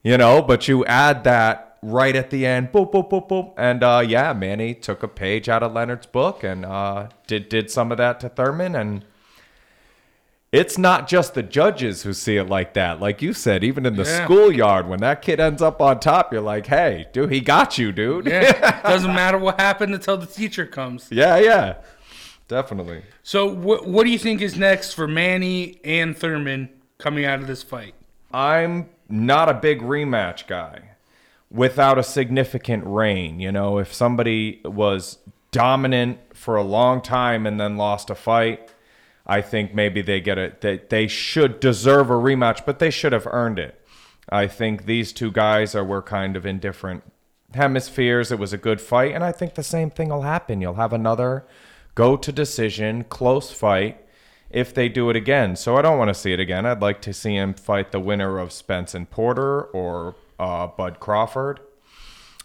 you 0.06 0.18
know, 0.18 0.42
but 0.42 0.68
you 0.68 0.86
add 0.86 1.24
that 1.26 1.78
right 1.82 2.16
at 2.16 2.30
the 2.30 2.46
end, 2.46 2.72
boop, 2.72 2.92
boop, 2.94 3.10
boop, 3.10 3.28
boop. 3.28 3.54
And 3.58 3.84
uh, 3.84 4.04
yeah, 4.08 4.34
Manny 4.34 4.74
took 4.74 5.04
a 5.04 5.08
page 5.08 5.50
out 5.50 5.62
of 5.64 5.74
Leonard's 5.74 6.06
book 6.06 6.44
and 6.44 6.64
uh, 6.66 7.10
did, 7.28 7.50
did 7.50 7.70
some 7.70 7.92
of 7.92 7.98
that 7.98 8.20
to 8.22 8.30
Thurman. 8.30 8.76
And 8.76 9.04
it's 10.52 10.78
not 10.78 11.08
just 11.08 11.34
the 11.34 11.44
judges 11.44 12.04
who 12.04 12.14
see 12.14 12.38
it 12.38 12.46
like 12.48 12.74
that. 12.76 13.00
Like 13.02 13.22
you 13.22 13.34
said, 13.34 13.64
even 13.64 13.86
in 13.86 13.96
the 13.96 14.04
Yeah. 14.04 14.24
schoolyard, 14.26 14.88
when 14.88 15.00
that 15.02 15.22
kid 15.22 15.40
ends 15.40 15.62
up 15.62 15.82
on 15.82 16.00
top, 16.00 16.32
you're 16.32 16.42
like, 16.42 16.68
hey, 16.68 17.08
dude, 17.14 17.32
he 17.32 17.42
got 17.42 17.78
you, 17.78 17.92
dude. 17.92 18.28
Yeah, 18.28 18.82
doesn't 18.84 19.14
matter 19.14 19.38
what 19.38 19.60
happened 19.60 19.94
until 19.94 20.18
the 20.18 20.28
teacher 20.28 20.66
comes. 20.66 21.08
yeah, 21.12 21.38
yeah. 21.38 21.76
Definitely. 22.48 23.02
So, 23.24 23.48
what 23.48 23.88
what 23.88 24.04
do 24.04 24.12
you 24.12 24.20
think 24.20 24.40
is 24.40 24.56
next 24.56 24.94
for 24.94 25.08
Manny 25.08 25.80
and 25.84 26.16
Thurman 26.16 26.70
coming 27.00 27.26
out 27.26 27.40
of 27.40 27.48
this 27.48 27.64
fight? 27.64 27.96
I'm 28.32 28.88
not 29.10 29.50
a 29.50 29.54
big 29.54 29.82
rematch 29.82 30.48
guy. 30.48 30.92
without 31.52 31.98
a 31.98 32.04
significant 32.04 32.84
reign. 32.86 33.40
You 33.40 33.52
know, 33.52 33.78
if 33.78 33.94
somebody 33.94 34.62
was 34.66 35.20
dominant 35.52 36.20
for 36.34 36.56
a 36.56 36.64
long 36.64 37.02
time 37.02 37.46
and 37.46 37.60
then 37.60 37.78
lost 37.78 38.10
a 38.10 38.16
fight, 38.16 38.70
I 39.26 39.42
think 39.42 39.74
maybe 39.74 40.02
they 40.02 40.20
get 40.22 40.38
it. 40.38 40.62
They, 40.62 40.78
they 40.90 41.08
should 41.08 41.60
deserve 41.60 42.10
a 42.10 42.14
rematch, 42.14 42.66
but 42.66 42.80
they 42.80 42.92
should 42.92 43.14
have 43.14 43.28
earned 43.28 43.60
it. 43.60 43.82
I 44.30 44.48
think 44.48 44.86
these 44.86 45.14
two 45.14 45.32
guys 45.32 45.76
are 45.76 45.84
were 45.86 46.02
kind 46.02 46.36
of 46.36 46.46
in 46.46 46.60
different 46.60 47.04
hemispheres. 47.54 48.32
It 48.32 48.40
was 48.40 48.54
a 48.54 48.58
good 48.58 48.82
fight, 48.82 49.14
and 49.14 49.24
I 49.24 49.32
think 49.32 49.54
the 49.54 49.64
same 49.64 49.90
thing 49.90 50.10
will 50.10 50.24
happen. 50.24 50.62
You'll 50.62 50.74
have 50.76 50.94
another 50.94 51.46
go 51.94 52.18
to 52.18 52.32
decision, 52.32 53.04
close 53.06 53.52
fight 53.52 54.05
if 54.50 54.74
they 54.74 54.90
do 54.90 55.10
it 55.10 55.16
again. 55.16 55.56
So 55.56 55.78
I 55.78 55.82
don't 55.82 55.98
want 55.98 56.10
to 56.10 56.14
see 56.14 56.34
it 56.34 56.40
again. 56.40 56.66
I'd 56.66 56.82
like 56.82 57.02
to 57.02 57.14
see 57.14 57.36
him 57.36 57.54
fight 57.54 57.92
the 57.92 58.00
winner 58.00 58.38
of 58.40 58.52
Spence 58.52 58.94
and 58.94 59.10
Porter 59.10 59.64
or 59.64 60.16
uh, 60.40 60.68
Bud 60.68 61.00
Crawford. 61.00 61.60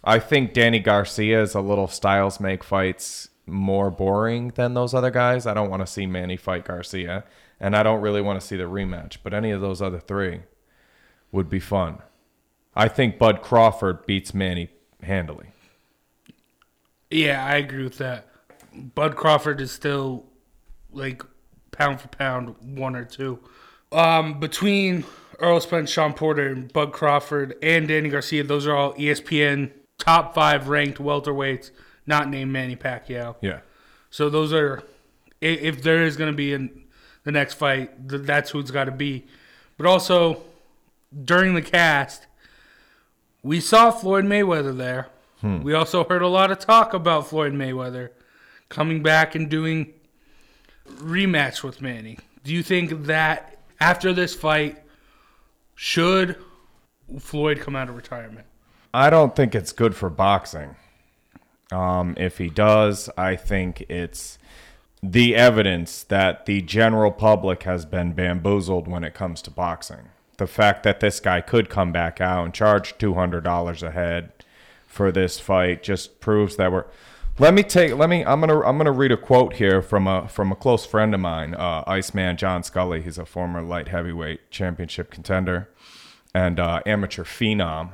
I 0.02 0.19
think 0.19 0.54
Danny 0.54 0.78
Garcia 0.78 1.42
is 1.42 1.54
a 1.54 1.61
little 1.61 1.88
styles 1.88 2.40
make 2.40 2.64
fights 2.64 3.28
more 3.47 3.90
boring 3.90 4.49
than 4.54 4.75
those 4.75 4.95
other 4.95 5.11
guys. 5.11 5.47
I 5.47 5.54
don't 5.54 5.71
want 5.71 5.83
to 5.83 5.87
see 5.87 6.07
Manny 6.07 6.37
fight 6.37 6.64
Garcia, 6.64 7.25
and 7.59 7.76
I 7.76 7.83
don't 7.83 8.00
really 8.00 8.23
want 8.23 8.40
to 8.40 8.47
see 8.47 8.57
the 8.57 8.64
rematch. 8.64 9.19
But 9.23 9.35
any 9.35 9.50
of 9.50 9.61
those 9.61 9.83
other 9.83 10.00
three 10.00 10.42
would 11.33 11.50
be 11.50 11.61
fun. 11.61 11.99
I 12.75 12.88
think 12.88 13.19
Bud 13.19 13.42
Crawford 13.42 14.07
beats 14.07 14.33
Manny 14.33 14.71
handily. 15.02 15.49
Yeah, 17.11 17.45
I 17.45 17.57
agree 17.57 17.83
with 17.83 17.99
that. 17.99 18.28
Bud 18.73 19.16
Crawford 19.16 19.61
is 19.61 19.73
still 19.73 20.26
like 20.92 21.25
pound 21.73 22.00
for 22.00 22.09
pound 22.09 22.55
one 22.61 22.97
or 22.97 23.05
two. 23.05 23.39
Um, 23.93 24.39
between 24.39 25.05
Errol 25.41 25.61
Spence, 25.61 25.91
Sean 25.91 26.12
Porter, 26.12 26.49
and 26.49 26.73
Bud 26.73 26.93
Crawford 26.93 27.57
and 27.62 27.89
Danny 27.89 28.09
Garcia, 28.09 28.45
those 28.45 28.67
are 28.67 28.77
all 28.77 28.95
ESPN 28.95 29.71
top 29.99 30.35
five 30.35 30.69
ranked 30.69 30.99
welterweights, 30.99 31.71
not 32.07 32.29
named 32.29 32.53
Manny 32.53 32.77
Pacquiao. 32.77 33.37
Yeah. 33.41 33.61
So 34.11 34.29
those 34.29 34.53
are, 34.53 34.83
if 35.41 35.83
there 35.83 36.05
is 36.05 36.17
going 36.17 36.31
to 36.31 36.37
be 36.37 36.53
in 36.53 36.85
the 37.25 37.33
next 37.33 37.55
fight, 37.55 37.91
that's 38.09 38.50
who 38.50 38.59
it's 38.61 38.71
got 38.71 38.85
to 38.85 38.91
be. 38.91 39.27
But 39.77 39.87
also, 39.87 40.43
during 41.25 41.55
the 41.55 41.62
cast, 41.62 42.27
we 43.43 43.61
saw 43.61 43.91
Floyd 43.91 44.25
Mayweather 44.25 44.77
there. 44.77 45.09
We 45.62 45.73
also 45.73 46.05
heard 46.05 46.21
a 46.21 46.29
lot 46.29 46.50
of 46.50 46.59
talk 46.59 46.93
about 46.93 47.29
Floyd 47.29 47.55
Mayweather 47.55 48.11
coming 48.69 49.03
back 49.03 49.35
and 49.35 49.49
doing 49.49 49.95
rematch 50.99 51.63
with 51.63 51.81
Manny. 51.81 52.19
Do 52.45 52.53
you 52.53 52.63
think 52.63 53.05
that 53.07 53.59
after 53.81 54.13
this 54.13 54.35
fight, 54.35 54.79
should 55.75 56.37
Floyd 57.19 57.61
come 57.61 57.77
out 57.77 57.89
of 57.89 57.97
retirement? 57.97 58.47
I 58.93 59.11
don't 59.11 59.35
think 59.37 59.55
it's 59.55 59.73
good 59.73 59.95
for 59.95 60.11
boxing. 60.11 60.77
Um, 61.73 62.15
if 62.17 62.39
he 62.39 62.51
does, 62.51 63.09
I 63.17 63.37
think 63.37 63.83
it's 63.89 64.39
the 65.03 65.35
evidence 65.37 66.03
that 66.05 66.47
the 66.47 66.61
general 66.63 67.13
public 67.13 67.63
has 67.63 67.87
been 67.87 68.13
bamboozled 68.13 68.89
when 68.89 69.05
it 69.05 69.15
comes 69.15 69.41
to 69.43 69.51
boxing. 69.51 70.09
The 70.37 70.47
fact 70.47 70.83
that 70.83 71.01
this 71.01 71.21
guy 71.21 71.41
could 71.41 71.69
come 71.71 71.93
back 71.93 72.21
out 72.21 72.45
and 72.45 72.55
charge 72.55 72.99
two 72.99 73.15
hundred 73.15 73.45
dollars 73.45 73.83
a 73.83 73.91
head 73.91 74.33
for 74.87 75.13
this 75.13 75.39
fight 75.39 75.83
just 75.83 76.21
proves 76.21 76.57
that 76.57 76.73
we're. 76.73 76.87
Let 77.41 77.55
me 77.55 77.63
take. 77.63 77.97
Let 77.97 78.11
me. 78.11 78.23
I'm 78.23 78.41
gonna. 78.41 78.61
I'm 78.61 78.77
gonna 78.77 78.93
read 78.93 79.13
a 79.13 79.17
quote 79.17 79.55
here 79.55 79.81
from 79.81 80.07
a 80.07 80.29
from 80.29 80.53
a 80.53 80.55
close 80.55 80.85
friend 80.85 81.15
of 81.15 81.21
mine, 81.21 81.55
uh, 81.55 81.83
Iceman 81.87 82.37
John 82.37 82.63
Scully. 82.63 83.01
He's 83.01 83.17
a 83.17 83.25
former 83.25 83.63
light 83.63 83.89
heavyweight 83.89 84.51
championship 84.51 85.11
contender 85.11 85.71
and 86.35 86.61
uh, 86.61 86.83
amateur 86.85 87.25
phenom. 87.25 87.93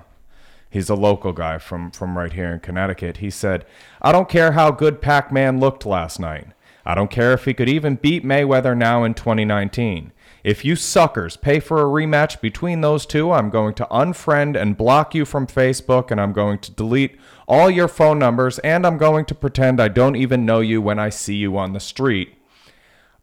He's 0.69 0.89
a 0.89 0.97
local 0.97 1.33
guy 1.33 1.59
from 1.59 1.93
from 1.93 2.19
right 2.19 2.33
here 2.33 2.53
in 2.53 2.59
Connecticut. 2.59 3.19
He 3.19 3.31
said, 3.31 3.65
"I 4.03 4.11
don't 4.11 4.29
care 4.29 4.51
how 4.51 4.73
good 4.73 5.01
Pac-Man 5.01 5.61
looked 5.61 5.87
last 5.87 6.19
night. 6.19 6.49
I 6.87 6.95
don't 6.95 7.11
care 7.11 7.33
if 7.33 7.47
he 7.47 7.53
could 7.53 7.69
even 7.69 7.97
beat 7.97 8.25
Mayweather 8.25 8.77
now 8.77 9.03
in 9.03 9.15
2019. 9.15 10.13
If 10.45 10.65
you 10.65 10.77
suckers 10.77 11.37
pay 11.37 11.59
for 11.59 11.81
a 11.81 11.91
rematch 11.91 12.41
between 12.41 12.81
those 12.81 13.05
two, 13.05 13.33
I'm 13.33 13.51
going 13.51 13.75
to 13.75 13.89
unfriend 13.91 14.55
and 14.55 14.77
block 14.77 15.13
you 15.13 15.25
from 15.25 15.49
Facebook 15.49 16.13
and 16.13 16.21
I'm 16.21 16.33
going 16.33 16.61
to 16.61 16.71
delete 16.71 17.19
all 17.49 17.69
your 17.69 17.89
phone 17.89 18.21
numbers 18.21 18.61
and 18.61 18.87
I'm 18.87 18.99
going 18.99 19.25
to 19.25 19.35
pretend 19.35 19.81
I 19.81 19.89
don't 19.89 20.15
even 20.15 20.47
know 20.47 20.61
you 20.61 20.81
when 20.81 21.01
I 21.01 21.09
see 21.09 21.35
you 21.35 21.59
on 21.59 21.73
the 21.73 21.81
street." 21.81 22.35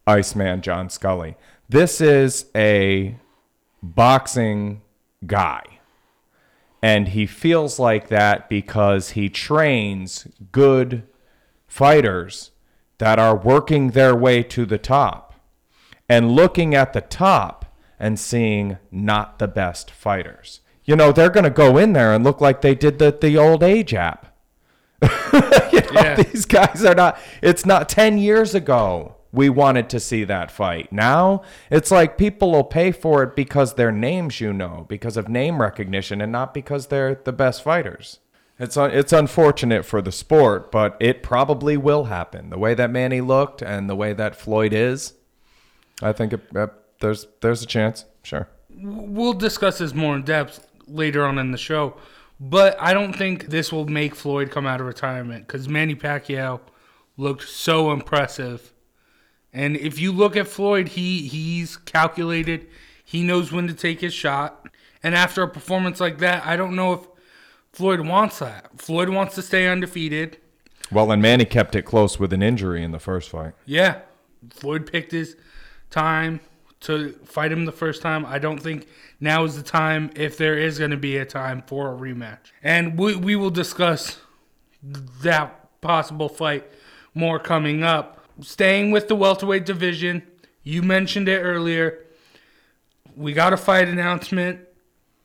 Iceman 0.06 0.60
John 0.60 0.90
Scully. 0.90 1.36
This 1.66 2.02
is 2.02 2.44
a 2.54 3.16
boxing 3.82 4.82
guy. 5.26 5.62
And 6.82 7.08
he 7.08 7.24
feels 7.24 7.78
like 7.78 8.08
that 8.08 8.50
because 8.50 9.10
he 9.10 9.30
trains 9.30 10.28
good 10.52 11.04
fighters 11.66 12.50
that 12.98 13.18
are 13.18 13.36
working 13.36 13.90
their 13.90 14.14
way 14.14 14.42
to 14.42 14.64
the 14.66 14.78
top 14.78 15.34
and 16.08 16.32
looking 16.32 16.74
at 16.74 16.92
the 16.92 17.00
top 17.00 17.64
and 17.98 18.18
seeing 18.18 18.78
not 18.90 19.38
the 19.38 19.48
best 19.48 19.90
fighters. 19.90 20.60
You 20.84 20.96
know, 20.96 21.12
they're 21.12 21.30
going 21.30 21.44
to 21.44 21.50
go 21.50 21.78
in 21.78 21.92
there 21.94 22.12
and 22.12 22.22
look 22.24 22.40
like 22.40 22.60
they 22.60 22.74
did 22.74 22.98
the, 22.98 23.16
the 23.18 23.38
old 23.38 23.62
age 23.62 23.94
app. 23.94 24.36
you 25.02 25.10
know, 25.80 25.90
Yeah. 25.92 26.16
these 26.16 26.44
guys 26.44 26.84
are 26.84 26.94
not, 26.94 27.18
it's 27.42 27.64
not 27.64 27.88
10 27.88 28.18
years 28.18 28.54
ago 28.54 29.16
we 29.32 29.48
wanted 29.48 29.88
to 29.90 29.98
see 29.98 30.22
that 30.24 30.50
fight. 30.50 30.92
Now 30.92 31.42
it's 31.70 31.90
like 31.90 32.16
people 32.18 32.52
will 32.52 32.64
pay 32.64 32.92
for 32.92 33.22
it 33.22 33.34
because 33.34 33.74
they're 33.74 33.90
names 33.90 34.40
you 34.40 34.52
know, 34.52 34.86
because 34.88 35.16
of 35.16 35.28
name 35.28 35.60
recognition, 35.60 36.20
and 36.20 36.30
not 36.30 36.54
because 36.54 36.86
they're 36.86 37.16
the 37.16 37.32
best 37.32 37.62
fighters. 37.62 38.20
It's 38.58 38.76
un- 38.76 38.92
it's 38.92 39.12
unfortunate 39.12 39.84
for 39.84 40.00
the 40.00 40.12
sport, 40.12 40.70
but 40.70 40.96
it 41.00 41.22
probably 41.22 41.76
will 41.76 42.04
happen. 42.04 42.50
The 42.50 42.58
way 42.58 42.74
that 42.74 42.90
Manny 42.90 43.20
looked 43.20 43.62
and 43.62 43.90
the 43.90 43.96
way 43.96 44.12
that 44.12 44.36
Floyd 44.36 44.72
is, 44.72 45.14
I 46.02 46.12
think 46.12 46.34
it, 46.34 46.40
uh, 46.54 46.68
there's 47.00 47.26
there's 47.40 47.62
a 47.62 47.66
chance. 47.66 48.04
Sure. 48.22 48.48
We'll 48.76 49.32
discuss 49.32 49.78
this 49.78 49.94
more 49.94 50.14
in 50.14 50.22
depth 50.22 50.66
later 50.86 51.24
on 51.24 51.38
in 51.38 51.50
the 51.50 51.58
show, 51.58 51.96
but 52.38 52.76
I 52.80 52.94
don't 52.94 53.12
think 53.12 53.46
this 53.46 53.72
will 53.72 53.86
make 53.86 54.14
Floyd 54.14 54.50
come 54.50 54.66
out 54.66 54.80
of 54.80 54.86
retirement 54.86 55.46
because 55.46 55.68
Manny 55.68 55.94
Pacquiao 55.96 56.60
looked 57.16 57.48
so 57.48 57.90
impressive. 57.92 58.72
And 59.52 59.76
if 59.76 60.00
you 60.00 60.12
look 60.12 60.36
at 60.36 60.48
Floyd, 60.48 60.88
he 60.90 61.26
he's 61.26 61.76
calculated. 61.76 62.68
He 63.04 63.22
knows 63.24 63.50
when 63.50 63.66
to 63.66 63.74
take 63.74 64.00
his 64.00 64.14
shot. 64.14 64.68
And 65.02 65.14
after 65.14 65.42
a 65.42 65.48
performance 65.48 66.00
like 66.00 66.18
that, 66.18 66.46
I 66.46 66.56
don't 66.56 66.74
know 66.74 66.92
if 66.94 67.00
Floyd 67.74 68.00
wants 68.06 68.38
that. 68.38 68.70
Floyd 68.80 69.08
wants 69.08 69.34
to 69.34 69.42
stay 69.42 69.66
undefeated. 69.66 70.38
Well, 70.92 71.10
and 71.10 71.20
Manny 71.20 71.44
kept 71.44 71.74
it 71.74 71.82
close 71.82 72.20
with 72.20 72.32
an 72.32 72.40
injury 72.40 72.84
in 72.84 72.92
the 72.92 73.00
first 73.00 73.30
fight. 73.30 73.54
Yeah. 73.66 74.02
Floyd 74.50 74.90
picked 74.90 75.10
his 75.10 75.36
time 75.90 76.38
to 76.80 77.12
fight 77.24 77.50
him 77.50 77.64
the 77.64 77.72
first 77.72 78.00
time. 78.00 78.24
I 78.26 78.38
don't 78.38 78.62
think 78.62 78.86
now 79.18 79.42
is 79.42 79.56
the 79.56 79.62
time, 79.62 80.10
if 80.14 80.36
there 80.36 80.56
is 80.56 80.78
going 80.78 80.92
to 80.92 80.96
be 80.96 81.16
a 81.16 81.24
time 81.24 81.64
for 81.66 81.92
a 81.92 81.96
rematch. 81.96 82.52
And 82.62 82.96
we, 82.96 83.16
we 83.16 83.34
will 83.34 83.50
discuss 83.50 84.18
that 85.22 85.80
possible 85.80 86.28
fight 86.28 86.70
more 87.12 87.40
coming 87.40 87.82
up. 87.82 88.24
Staying 88.40 88.92
with 88.92 89.08
the 89.08 89.16
welterweight 89.16 89.66
division, 89.66 90.22
you 90.62 90.82
mentioned 90.82 91.28
it 91.28 91.40
earlier. 91.40 92.04
We 93.16 93.32
got 93.32 93.52
a 93.52 93.56
fight 93.56 93.88
announcement. 93.88 94.60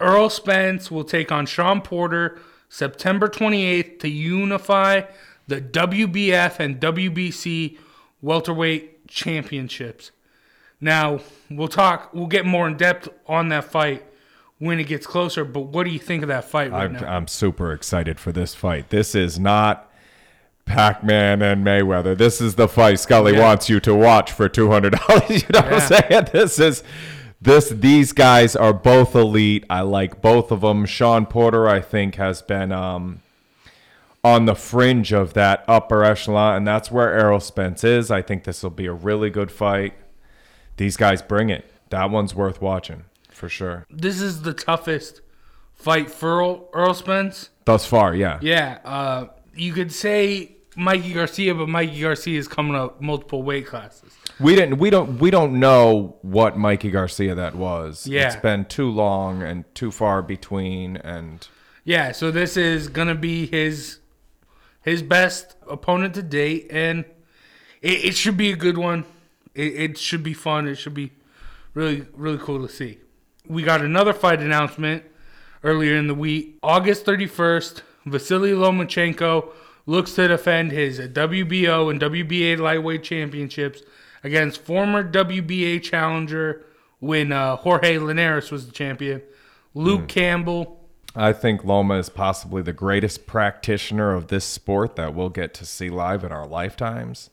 Errol 0.01 0.29
Spence 0.29 0.89
will 0.89 1.03
take 1.03 1.31
on 1.31 1.45
Sean 1.45 1.81
Porter 1.81 2.39
September 2.69 3.27
28th 3.27 3.99
to 3.99 4.09
unify 4.09 5.01
the 5.47 5.59
WBF 5.59 6.59
and 6.59 6.79
WBC 6.79 7.77
welterweight 8.21 9.07
championships. 9.07 10.11
Now, 10.79 11.19
we'll 11.49 11.67
talk, 11.67 12.13
we'll 12.13 12.27
get 12.27 12.45
more 12.45 12.67
in 12.67 12.77
depth 12.77 13.09
on 13.27 13.49
that 13.49 13.65
fight 13.65 14.05
when 14.59 14.79
it 14.79 14.85
gets 14.85 15.07
closer, 15.07 15.43
but 15.43 15.61
what 15.61 15.85
do 15.85 15.89
you 15.89 15.99
think 15.99 16.21
of 16.21 16.29
that 16.29 16.45
fight 16.45 16.71
right 16.71 16.83
I'm, 16.85 16.93
now? 16.93 17.07
I'm 17.07 17.27
super 17.27 17.73
excited 17.73 18.19
for 18.19 18.31
this 18.31 18.53
fight. 18.55 18.89
This 18.89 19.15
is 19.15 19.39
not 19.39 19.91
Pac-Man 20.65 21.41
and 21.41 21.65
Mayweather. 21.65 22.17
This 22.17 22.39
is 22.39 22.55
the 22.55 22.67
fight 22.67 22.99
Scully 22.99 23.33
Yeah. 23.33 23.39
wants 23.39 23.69
you 23.69 23.79
to 23.81 23.95
watch 23.95 24.31
for 24.31 24.47
two 24.47 24.69
hundred 24.69 24.93
dollars. 25.07 25.29
You 25.29 25.47
know 25.51 25.61
what 25.61 25.73
I'm 25.73 25.79
saying? 25.81 26.27
This 26.31 26.59
is 26.59 26.83
this. 27.41 27.69
These 27.69 28.13
guys 28.13 28.55
are 28.55 28.73
both 28.73 29.15
elite. 29.15 29.65
I 29.69 29.81
like 29.81 30.21
both 30.21 30.51
of 30.51 30.61
them. 30.61 30.85
Sean 30.85 31.25
Porter, 31.25 31.67
I 31.67 31.81
think, 31.81 32.15
has 32.15 32.41
been 32.41 32.71
um, 32.71 33.21
on 34.23 34.45
the 34.45 34.55
fringe 34.55 35.11
of 35.13 35.33
that 35.33 35.63
upper 35.67 36.03
echelon, 36.03 36.57
and 36.57 36.67
that's 36.67 36.91
where 36.91 37.13
Errol 37.13 37.39
Spence 37.39 37.83
is. 37.83 38.11
I 38.11 38.21
think 38.21 38.43
this 38.43 38.63
will 38.63 38.69
be 38.69 38.85
a 38.85 38.93
really 38.93 39.29
good 39.29 39.51
fight. 39.51 39.93
These 40.77 40.97
guys 40.97 41.21
bring 41.21 41.49
it. 41.49 41.65
That 41.89 42.09
one's 42.09 42.35
worth 42.35 42.61
watching 42.61 43.05
for 43.39 43.49
sure. 43.49 43.85
this 43.89 44.19
is 44.19 44.41
the 44.41 44.53
toughest 44.53 45.21
fight 45.73 46.11
for 46.11 46.29
Errol, 46.29 46.69
Errol 46.75 46.93
Spence. 46.93 47.49
Thus 47.65 47.85
far, 47.85 48.13
yeah. 48.13 48.37
Yeah, 48.41 48.79
uh, 48.83 49.27
you 49.55 49.71
could 49.71 49.91
say 49.93 50.57
Mikey 50.75 51.13
Garcia, 51.13 51.55
but 51.55 51.69
Mikey 51.69 52.01
Garcia 52.01 52.37
is 52.37 52.47
coming 52.47 52.75
up 52.75 53.01
multiple 53.01 53.41
weight 53.41 53.65
classes. 53.65 54.13
We 54.39 54.55
didn't. 54.55 54.77
We 54.77 54.89
don't. 54.89 55.19
We 55.19 55.31
don't 55.31 55.59
know 55.59 56.17
what 56.21 56.57
Mikey 56.57 56.91
Garcia 56.91 57.35
that 57.35 57.55
was. 57.55 58.07
Yeah. 58.07 58.27
It's 58.27 58.35
been 58.37 58.65
too 58.65 58.89
long 58.89 59.41
and 59.43 59.65
too 59.75 59.91
far 59.91 60.21
between. 60.21 60.97
And 60.97 61.45
Yeah, 61.83 62.11
so 62.13 62.31
this 62.31 62.55
is 62.55 62.87
gonna 62.87 63.15
be 63.15 63.47
his 63.47 63.99
his 64.81 65.01
best 65.03 65.55
opponent 65.69 66.15
to 66.15 66.21
date, 66.23 66.67
and 66.71 67.05
it, 67.81 68.05
it 68.05 68.15
should 68.15 68.37
be 68.37 68.51
a 68.51 68.55
good 68.55 68.77
one. 68.77 69.03
It, 69.53 69.73
it 69.75 69.97
should 69.97 70.23
be 70.23 70.33
fun. 70.33 70.67
It 70.67 70.75
should 70.75 70.93
be 70.93 71.11
really 71.73 72.05
really 72.13 72.37
cool 72.37 72.65
to 72.65 72.73
see. 72.73 72.99
We 73.45 73.63
got 73.63 73.81
another 73.81 74.13
fight 74.13 74.39
announcement 74.39 75.03
earlier 75.63 75.95
in 75.95 76.07
the 76.07 76.15
week. 76.15 76.59
August 76.63 77.03
thirty 77.03 77.27
first, 77.27 77.83
Vasily 78.05 78.51
Lomachenko 78.51 79.49
looks 79.85 80.13
to 80.13 80.27
defend 80.27 80.71
his 80.71 80.99
WBO 80.99 81.89
and 81.89 81.99
WBA 81.99 82.59
lightweight 82.59 83.03
championships 83.03 83.81
against 84.23 84.61
former 84.61 85.03
WBA 85.03 85.81
challenger 85.81 86.65
when 86.99 87.31
uh, 87.31 87.55
Jorge 87.57 87.97
Linares 87.97 88.51
was 88.51 88.65
the 88.65 88.71
champion, 88.71 89.21
Luke 89.73 90.07
Campbell. 90.07 90.75
I 91.15 91.33
think 91.33 91.63
Loma 91.63 91.95
is 91.95 92.09
possibly 92.09 92.61
the 92.61 92.73
greatest 92.73 93.25
practitioner 93.25 94.13
of 94.13 94.27
this 94.27 94.45
sport 94.45 94.95
that 94.97 95.15
we'll 95.15 95.29
get 95.29 95.53
to 95.55 95.65
see 95.65 95.89
live 95.89 96.23
in 96.23 96.31
our 96.31 96.45
lifetimes. 96.45 97.29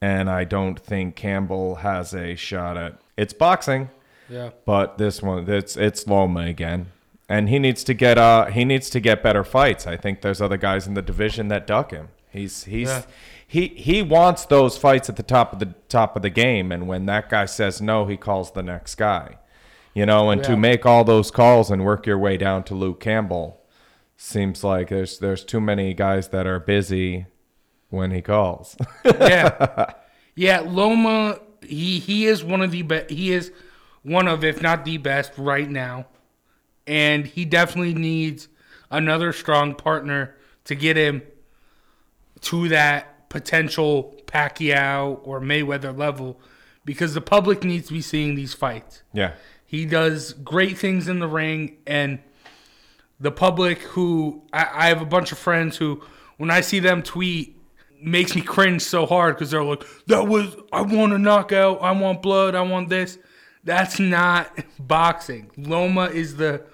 And 0.00 0.30
I 0.30 0.44
don't 0.44 0.78
think 0.78 1.16
Campbell 1.16 1.76
has 1.76 2.14
a 2.14 2.34
shot 2.36 2.76
at 2.76 3.00
it's 3.16 3.32
boxing, 3.34 3.90
Yeah. 4.28 4.50
but 4.64 4.96
this 4.98 5.22
one 5.22 5.48
it's 5.50 5.76
it's 5.76 6.06
Loma 6.06 6.40
again. 6.42 6.86
And 7.28 7.48
he 7.48 7.58
needs 7.58 7.84
to 7.84 7.94
get 7.94 8.16
uh 8.16 8.46
he 8.46 8.64
needs 8.64 8.88
to 8.90 9.00
get 9.00 9.22
better 9.22 9.44
fights. 9.44 9.86
I 9.86 9.96
think 9.96 10.20
there's 10.22 10.40
other 10.40 10.56
guys 10.56 10.86
in 10.86 10.94
the 10.94 11.02
division 11.02 11.48
that 11.48 11.66
duck 11.66 11.90
him. 11.90 12.08
He's 12.30 12.64
he's 12.64 12.88
Yeah. 12.88 13.02
He 13.50 13.66
he 13.66 14.00
wants 14.00 14.46
those 14.46 14.78
fights 14.78 15.08
at 15.08 15.16
the 15.16 15.24
top 15.24 15.52
of 15.52 15.58
the 15.58 15.74
top 15.88 16.14
of 16.14 16.22
the 16.22 16.30
game 16.30 16.70
and 16.70 16.86
when 16.86 17.06
that 17.06 17.28
guy 17.28 17.46
says 17.46 17.80
no, 17.80 18.06
he 18.06 18.16
calls 18.16 18.52
the 18.52 18.62
next 18.62 18.94
guy. 18.94 19.38
You 19.92 20.06
know, 20.06 20.30
and 20.30 20.44
to 20.44 20.56
make 20.56 20.86
all 20.86 21.02
those 21.02 21.32
calls 21.32 21.68
and 21.68 21.84
work 21.84 22.06
your 22.06 22.16
way 22.16 22.36
down 22.36 22.62
to 22.64 22.76
Luke 22.76 23.00
Campbell 23.00 23.60
seems 24.16 24.62
like 24.62 24.90
there's 24.90 25.18
there's 25.18 25.44
too 25.44 25.60
many 25.60 25.94
guys 25.94 26.28
that 26.28 26.46
are 26.46 26.60
busy 26.60 27.26
when 27.88 28.12
he 28.12 28.22
calls. 28.22 28.76
yeah, 29.04 29.94
yeah. 30.36 30.60
Loma, 30.60 31.40
he 31.60 31.98
he 31.98 32.26
is 32.26 32.44
one 32.44 32.60
of 32.62 32.70
the 32.70 32.82
best. 32.82 33.10
He 33.10 33.32
is 33.32 33.50
one 34.04 34.28
of, 34.28 34.44
if 34.44 34.62
not 34.62 34.84
the 34.84 34.98
best, 34.98 35.32
right 35.36 35.68
now, 35.68 36.06
and 36.86 37.26
he 37.26 37.44
definitely 37.44 37.94
needs 37.94 38.46
another 38.92 39.32
strong 39.32 39.74
partner 39.74 40.36
to 40.66 40.76
get 40.76 40.96
him 40.96 41.22
to 42.42 42.68
that 42.68 43.19
potential 43.30 44.14
Pacquiao 44.26 45.20
or 45.22 45.40
Mayweather 45.40 45.96
level, 45.96 46.38
because 46.84 47.14
the 47.14 47.22
public 47.22 47.64
needs 47.64 47.86
to 47.88 47.94
be 47.94 48.02
seeing 48.02 48.34
these 48.34 48.52
fights. 48.52 49.02
yeah. 49.14 49.32
He 49.64 49.86
does 49.86 50.32
great 50.32 50.76
things 50.76 51.06
in 51.06 51.20
the 51.20 51.28
ring, 51.28 51.76
and 51.86 52.18
the 53.20 53.30
public 53.30 53.78
who 53.78 54.42
I, 54.52 54.66
I 54.72 54.88
have 54.88 55.00
a 55.00 55.06
bunch 55.06 55.30
of 55.30 55.38
friends 55.38 55.76
who, 55.76 56.02
when 56.38 56.50
I 56.50 56.60
see 56.60 56.80
them 56.80 57.04
tweet, 57.04 57.56
makes 58.02 58.34
me 58.34 58.42
cringe 58.42 58.82
so 58.82 59.06
hard 59.06 59.36
because 59.36 59.52
they're 59.52 59.62
like, 59.62 59.84
"That 60.08 60.26
was 60.26 60.56
I 60.72 60.82
want 60.82 61.12
a 61.12 61.18
knockout, 61.18 61.80
I 61.82 61.92
want 61.92 62.20
blood, 62.20 62.56
I 62.56 62.62
want 62.62 62.88
this." 62.88 63.16
That's 63.62 64.00
not 64.00 64.58
boxing. 64.80 65.52
Loma 65.56 66.06
is 66.06 66.34
the 66.34 66.64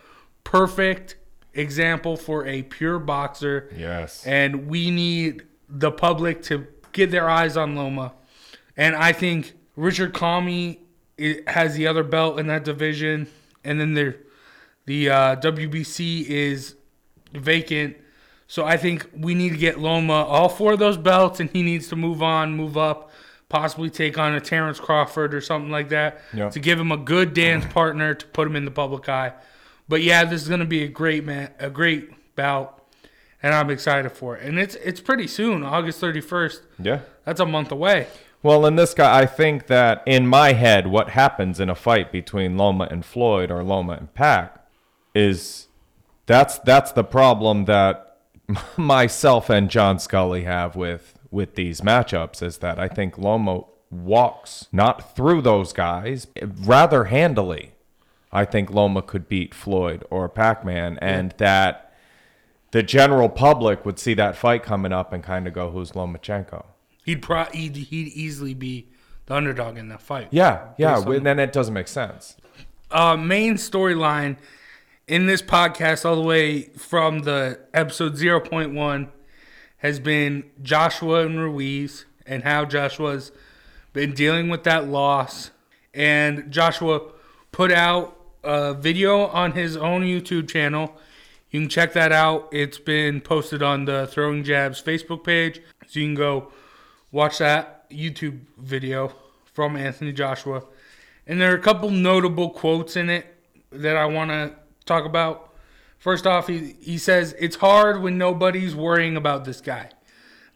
perfect 0.42 1.16
example 1.52 2.16
for 2.16 2.46
a 2.46 2.62
pure 2.62 2.98
boxer. 2.98 3.70
Yes. 3.76 4.26
And 4.26 4.68
we 4.68 4.90
need 4.90 5.42
the 5.68 5.90
public 5.90 6.42
to 6.44 6.66
get 6.92 7.10
their 7.10 7.28
eyes 7.28 7.56
on 7.56 7.74
Loma. 7.74 8.12
And 8.76 8.94
I 8.94 9.12
think 9.12 9.54
Richard 9.76 10.12
Commey 10.14 10.78
has 11.46 11.74
the 11.74 11.86
other 11.86 12.02
belt 12.04 12.38
in 12.38 12.46
that 12.48 12.64
division. 12.64 13.26
And 13.64 13.80
then 13.80 13.94
there, 13.94 14.16
the 14.84 15.10
uh, 15.10 15.36
WBC 15.36 16.26
is 16.26 16.76
vacant. 17.32 17.96
So 18.48 18.64
I 18.64 18.76
think 18.76 19.08
we 19.16 19.34
need 19.34 19.50
to 19.50 19.56
get 19.56 19.80
Loma 19.80 20.12
all 20.12 20.48
four 20.48 20.74
of 20.74 20.78
those 20.78 20.96
belts, 20.96 21.40
and 21.40 21.50
he 21.50 21.62
needs 21.62 21.88
to 21.88 21.96
move 21.96 22.22
on, 22.22 22.52
move 22.52 22.76
up, 22.76 23.10
possibly 23.48 23.90
take 23.90 24.18
on 24.18 24.34
a 24.34 24.40
Terrence 24.40 24.78
Crawford 24.78 25.34
or 25.34 25.40
something 25.40 25.70
like 25.70 25.88
that 25.88 26.20
Yeah. 26.32 26.50
to 26.50 26.60
give 26.60 26.78
him 26.78 26.92
a 26.92 26.96
good 26.96 27.34
dance 27.34 27.64
partner 27.72 28.14
to 28.14 28.26
put 28.26 28.46
him 28.46 28.54
in 28.54 28.64
the 28.64 28.70
public 28.70 29.08
eye. 29.08 29.32
But 29.88 30.02
yeah, 30.02 30.24
this 30.24 30.42
is 30.42 30.48
going 30.48 30.60
to 30.60 30.66
be 30.66 30.82
a 30.84 30.88
great 30.88 31.24
man, 31.24 31.50
a 31.58 31.70
great 31.70 32.10
bout, 32.36 32.75
and 33.46 33.54
I'm 33.54 33.70
excited 33.70 34.10
for 34.10 34.36
it. 34.36 34.42
And 34.42 34.58
it's 34.58 34.74
it's 34.74 35.00
pretty 35.00 35.28
soon, 35.28 35.62
August 35.62 36.00
31st. 36.00 36.62
Yeah. 36.80 37.00
That's 37.24 37.38
a 37.38 37.46
month 37.46 37.70
away. 37.70 38.08
Well, 38.42 38.66
in 38.66 38.74
this 38.74 38.92
guy, 38.92 39.20
I 39.20 39.26
think 39.26 39.68
that 39.68 40.02
in 40.04 40.26
my 40.26 40.52
head, 40.52 40.88
what 40.88 41.10
happens 41.10 41.60
in 41.60 41.70
a 41.70 41.76
fight 41.76 42.10
between 42.10 42.56
Loma 42.56 42.88
and 42.90 43.04
Floyd 43.04 43.52
or 43.52 43.62
Loma 43.62 43.92
and 43.92 44.12
Pac 44.14 44.66
is 45.14 45.68
that's 46.26 46.58
that's 46.58 46.90
the 46.90 47.04
problem 47.04 47.66
that 47.66 48.18
myself 48.76 49.48
and 49.48 49.70
John 49.70 50.00
Scully 50.00 50.42
have 50.42 50.74
with 50.74 51.16
with 51.30 51.54
these 51.54 51.82
matchups 51.82 52.42
is 52.42 52.58
that 52.58 52.80
I 52.80 52.88
think 52.88 53.16
Loma 53.16 53.62
walks 53.92 54.66
not 54.72 55.14
through 55.14 55.42
those 55.42 55.72
guys, 55.72 56.26
rather 56.42 57.04
handily. 57.04 57.74
I 58.32 58.44
think 58.44 58.70
Loma 58.70 59.02
could 59.02 59.28
beat 59.28 59.54
Floyd 59.54 60.04
or 60.10 60.28
Pac-Man, 60.28 60.98
and 61.00 61.32
that 61.38 61.85
the 62.76 62.82
general 62.82 63.30
public 63.30 63.86
would 63.86 63.98
see 63.98 64.12
that 64.12 64.36
fight 64.36 64.62
coming 64.62 64.92
up 64.92 65.10
and 65.10 65.22
kind 65.24 65.46
of 65.48 65.54
go, 65.54 65.70
"Who's 65.70 65.92
Lomachenko?" 65.92 66.66
He'd 67.06 67.22
pro 67.22 67.44
he'd, 67.44 67.74
he'd 67.74 68.08
easily 68.08 68.52
be 68.52 68.88
the 69.24 69.34
underdog 69.34 69.78
in 69.78 69.88
that 69.88 70.02
fight. 70.02 70.28
Yeah, 70.30 70.72
yeah. 70.76 70.98
On- 70.98 71.22
Then 71.22 71.38
it 71.38 71.54
doesn't 71.54 71.72
make 71.72 71.88
sense. 71.88 72.36
uh, 72.90 73.16
main 73.16 73.54
storyline 73.54 74.36
in 75.08 75.24
this 75.26 75.40
podcast, 75.40 76.04
all 76.04 76.16
the 76.16 76.20
way 76.20 76.64
from 76.76 77.20
the 77.20 77.58
episode 77.72 78.12
0.1, 78.16 79.08
has 79.78 79.98
been 79.98 80.44
Joshua 80.62 81.24
and 81.24 81.40
Ruiz 81.40 82.04
and 82.26 82.42
how 82.42 82.66
Joshua's 82.66 83.32
been 83.94 84.12
dealing 84.12 84.50
with 84.50 84.64
that 84.64 84.86
loss. 84.86 85.50
And 85.94 86.50
Joshua 86.52 87.00
put 87.52 87.72
out 87.72 88.20
a 88.44 88.74
video 88.74 89.20
on 89.28 89.52
his 89.52 89.78
own 89.78 90.02
YouTube 90.02 90.46
channel. 90.50 90.94
You 91.50 91.60
can 91.60 91.68
check 91.68 91.92
that 91.92 92.12
out. 92.12 92.48
It's 92.52 92.78
been 92.78 93.20
posted 93.20 93.62
on 93.62 93.84
the 93.84 94.06
Throwing 94.08 94.42
Jabs 94.42 94.82
Facebook 94.82 95.24
page. 95.24 95.60
So 95.86 96.00
you 96.00 96.06
can 96.06 96.14
go 96.14 96.52
watch 97.12 97.38
that 97.38 97.88
YouTube 97.90 98.40
video 98.58 99.12
from 99.52 99.76
Anthony 99.76 100.12
Joshua. 100.12 100.64
And 101.26 101.40
there 101.40 101.52
are 101.52 101.56
a 101.56 101.62
couple 101.62 101.90
notable 101.90 102.50
quotes 102.50 102.96
in 102.96 103.10
it 103.10 103.26
that 103.70 103.96
I 103.96 104.06
want 104.06 104.30
to 104.30 104.54
talk 104.84 105.04
about. 105.04 105.54
First 105.98 106.26
off, 106.26 106.46
he, 106.46 106.76
he 106.80 106.98
says, 106.98 107.34
It's 107.38 107.56
hard 107.56 108.02
when 108.02 108.18
nobody's 108.18 108.74
worrying 108.74 109.16
about 109.16 109.44
this 109.44 109.60
guy. 109.60 109.90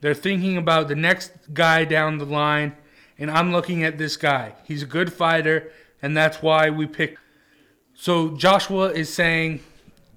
They're 0.01 0.15
thinking 0.15 0.57
about 0.57 0.89
the 0.89 0.95
next 0.95 1.33
guy 1.53 1.85
down 1.85 2.19
the 2.19 2.25
line, 2.25 2.77
and 3.19 3.31
I'm 3.31 3.53
looking 3.53 3.85
at 3.85 3.99
this 3.99 4.17
guy. 4.17 4.55
He's 4.65 4.83
a 4.83 4.87
good 4.87 5.13
fighter, 5.13 5.73
and 6.01 6.17
that's 6.17 6.43
why 6.43 6.71
we 6.71 6.87
picked. 6.87 7.19
So 7.95 8.31
Joshua 8.37 8.93
is 8.93 9.13
saying, 9.13 9.61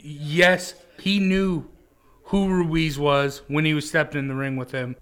yes, 0.03 0.75
he 0.99 1.19
knew 1.19 1.65
who 2.25 2.49
Ruiz 2.49 2.99
was 2.99 3.41
when 3.47 3.65
he 3.65 3.73
was 3.73 3.87
stepped 3.87 4.15
in 4.15 4.27
the 4.27 4.35
ring 4.35 4.55
with 4.57 4.71
him, 4.71 4.95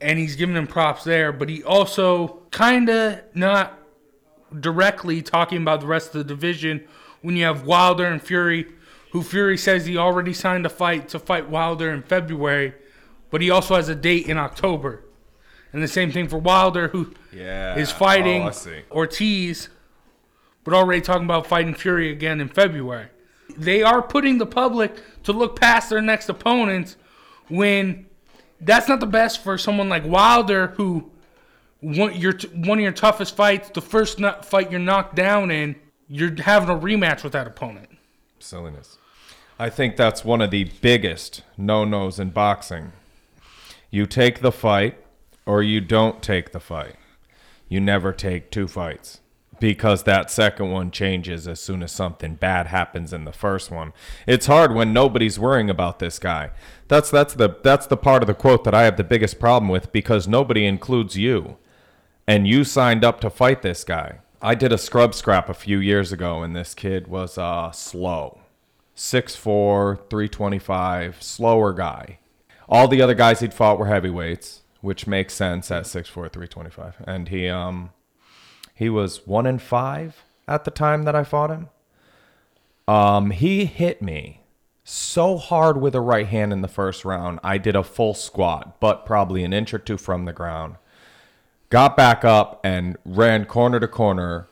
and 0.00 0.18
he's 0.18 0.36
giving 0.36 0.56
him 0.56 0.66
props 0.66 1.04
there, 1.04 1.32
but 1.32 1.48
he 1.48 1.62
also 1.62 2.40
kind 2.50 2.88
of 2.88 3.20
not 3.34 3.78
directly 4.60 5.20
talking 5.20 5.58
about 5.62 5.80
the 5.80 5.86
rest 5.86 6.08
of 6.08 6.14
the 6.14 6.24
division 6.24 6.84
when 7.22 7.36
you 7.36 7.44
have 7.44 7.64
Wilder 7.66 8.06
and 8.06 8.22
Fury, 8.22 8.66
who 9.12 9.22
Fury 9.22 9.56
says 9.58 9.86
he 9.86 9.96
already 9.96 10.32
signed 10.32 10.66
a 10.66 10.68
fight 10.68 11.08
to 11.08 11.18
fight 11.18 11.48
Wilder 11.48 11.90
in 11.90 12.02
February, 12.02 12.74
but 13.30 13.40
he 13.40 13.50
also 13.50 13.74
has 13.74 13.88
a 13.88 13.94
date 13.94 14.26
in 14.26 14.36
October. 14.38 15.02
And 15.72 15.82
the 15.82 15.88
same 15.88 16.12
thing 16.12 16.28
for 16.28 16.38
Wilder, 16.38 16.88
who 16.88 17.12
is 17.32 17.38
Yeah. 17.40 17.76
is 17.76 17.90
fighting 17.90 18.42
Oh, 18.42 18.52
Ortiz, 18.92 19.68
but 20.62 20.72
already 20.74 21.00
talking 21.00 21.24
about 21.24 21.46
fighting 21.46 21.74
Fury 21.74 22.12
again 22.12 22.40
in 22.40 22.48
February. 22.48 23.06
They 23.56 23.82
are 23.82 24.02
putting 24.02 24.38
the 24.38 24.46
public 24.46 24.96
to 25.24 25.32
look 25.32 25.58
past 25.58 25.90
their 25.90 26.00
next 26.00 26.28
opponents 26.28 26.96
when 27.48 28.06
that's 28.60 28.88
not 28.88 29.00
the 29.00 29.06
best 29.06 29.42
for 29.42 29.58
someone 29.58 29.88
like 29.88 30.04
Wilder, 30.04 30.68
who 30.76 31.10
one 31.80 32.16
your 32.16 32.34
one 32.54 32.78
of 32.78 32.82
your 32.82 32.92
toughest 32.92 33.36
fights, 33.36 33.70
the 33.70 33.82
first 33.82 34.18
fight 34.42 34.70
you're 34.70 34.80
knocked 34.80 35.14
down 35.14 35.50
in, 35.50 35.76
you're 36.08 36.34
having 36.42 36.68
a 36.68 36.78
rematch 36.78 37.22
with 37.22 37.32
that 37.32 37.46
opponent. 37.46 37.88
Silliness. 38.38 38.98
I 39.58 39.70
think 39.70 39.96
that's 39.96 40.24
one 40.24 40.40
of 40.40 40.50
the 40.50 40.64
biggest 40.80 41.42
no 41.56 41.84
nos 41.84 42.18
in 42.18 42.30
boxing. 42.30 42.92
You 43.90 44.06
take 44.06 44.40
the 44.40 44.50
fight 44.50 44.96
or 45.46 45.62
you 45.62 45.80
don't 45.80 46.22
take 46.22 46.52
the 46.52 46.60
fight. 46.60 46.96
You 47.68 47.80
never 47.80 48.12
take 48.12 48.50
two 48.50 48.66
fights 48.66 49.20
because 49.64 50.02
that 50.02 50.30
second 50.30 50.70
one 50.70 50.90
changes 50.90 51.48
as 51.48 51.58
soon 51.58 51.82
as 51.82 51.90
something 51.90 52.34
bad 52.34 52.66
happens 52.66 53.14
in 53.14 53.24
the 53.24 53.32
first 53.32 53.70
one. 53.70 53.94
It's 54.26 54.44
hard 54.44 54.74
when 54.74 54.92
nobody's 54.92 55.38
worrying 55.38 55.70
about 55.70 56.00
this 56.00 56.18
guy. 56.18 56.50
That's 56.88 57.10
that's 57.10 57.32
the 57.32 57.56
that's 57.62 57.86
the 57.86 57.96
part 57.96 58.22
of 58.22 58.26
the 58.26 58.34
quote 58.34 58.64
that 58.64 58.74
I 58.74 58.82
have 58.82 58.98
the 58.98 59.04
biggest 59.04 59.40
problem 59.40 59.70
with 59.70 59.90
because 59.90 60.28
nobody 60.28 60.66
includes 60.66 61.16
you. 61.16 61.56
And 62.26 62.46
you 62.46 62.62
signed 62.64 63.06
up 63.06 63.22
to 63.22 63.30
fight 63.30 63.62
this 63.62 63.84
guy. 63.84 64.18
I 64.42 64.54
did 64.54 64.70
a 64.70 64.76
scrub 64.76 65.14
scrap 65.14 65.48
a 65.48 65.54
few 65.54 65.78
years 65.78 66.12
ago 66.12 66.42
and 66.42 66.54
this 66.54 66.74
kid 66.74 67.06
was 67.06 67.38
uh 67.38 67.70
slow 67.70 68.40
6'4", 68.94 70.10
325, 70.10 71.22
slower 71.22 71.72
guy. 71.72 72.18
All 72.68 72.86
the 72.86 73.00
other 73.00 73.14
guys 73.14 73.40
he'd 73.40 73.54
fought 73.54 73.78
were 73.78 73.86
heavyweights, 73.86 74.60
which 74.82 75.06
makes 75.06 75.32
sense 75.32 75.70
at 75.70 75.84
6'4", 75.84 76.12
325. 76.30 76.96
And 77.06 77.30
he 77.30 77.48
um 77.48 77.92
he 78.74 78.88
was 78.88 79.26
1 79.26 79.46
in 79.46 79.58
5 79.58 80.24
at 80.46 80.64
the 80.64 80.70
time 80.70 81.04
that 81.04 81.14
I 81.14 81.24
fought 81.24 81.50
him. 81.50 81.68
Um 82.86 83.30
he 83.30 83.64
hit 83.64 84.02
me 84.02 84.40
so 84.84 85.38
hard 85.38 85.80
with 85.80 85.94
a 85.94 86.00
right 86.00 86.26
hand 86.26 86.52
in 86.52 86.60
the 86.60 86.68
first 86.68 87.04
round. 87.04 87.40
I 87.42 87.56
did 87.56 87.74
a 87.74 87.82
full 87.82 88.14
squat, 88.14 88.78
but 88.80 89.06
probably 89.06 89.42
an 89.42 89.54
inch 89.54 89.72
or 89.72 89.78
two 89.78 89.96
from 89.96 90.26
the 90.26 90.32
ground. 90.32 90.76
Got 91.70 91.96
back 91.96 92.24
up 92.24 92.60
and 92.62 92.96
ran 93.04 93.46
corner 93.46 93.80
to 93.80 93.88
corner, 93.88 94.46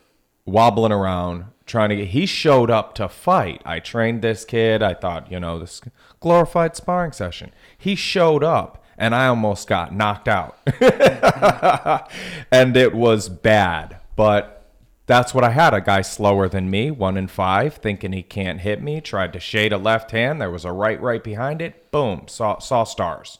wobbling 0.46 0.90
around, 0.90 1.44
trying 1.66 1.90
to 1.90 1.96
get. 1.96 2.08
He 2.08 2.26
showed 2.26 2.70
up 2.70 2.94
to 2.96 3.08
fight. 3.08 3.60
I 3.64 3.78
trained 3.78 4.22
this 4.22 4.44
kid. 4.44 4.82
I 4.82 4.94
thought, 4.94 5.30
you 5.30 5.38
know, 5.38 5.58
this 5.58 5.82
glorified 6.20 6.74
sparring 6.74 7.12
session. 7.12 7.52
He 7.76 7.94
showed 7.94 8.42
up, 8.42 8.82
and 8.96 9.14
I 9.14 9.26
almost 9.26 9.68
got 9.68 9.94
knocked 9.94 10.28
out. 10.28 10.58
and 12.50 12.76
it 12.76 12.94
was 12.94 13.28
bad, 13.28 13.98
but 14.16 14.62
that's 15.06 15.34
what 15.34 15.44
I 15.44 15.50
had. 15.50 15.74
A 15.74 15.80
guy 15.80 16.02
slower 16.02 16.48
than 16.48 16.70
me, 16.70 16.90
one 16.90 17.16
in 17.16 17.28
five, 17.28 17.74
thinking 17.74 18.12
he 18.12 18.22
can't 18.22 18.60
hit 18.60 18.82
me. 18.82 19.00
Tried 19.00 19.32
to 19.32 19.40
shade 19.40 19.72
a 19.72 19.78
left 19.78 20.12
hand. 20.12 20.40
There 20.40 20.50
was 20.50 20.64
a 20.64 20.72
right 20.72 21.00
right 21.00 21.22
behind 21.22 21.60
it. 21.60 21.90
Boom, 21.90 22.28
saw 22.28 22.58
saw 22.58 22.84
stars. 22.84 23.38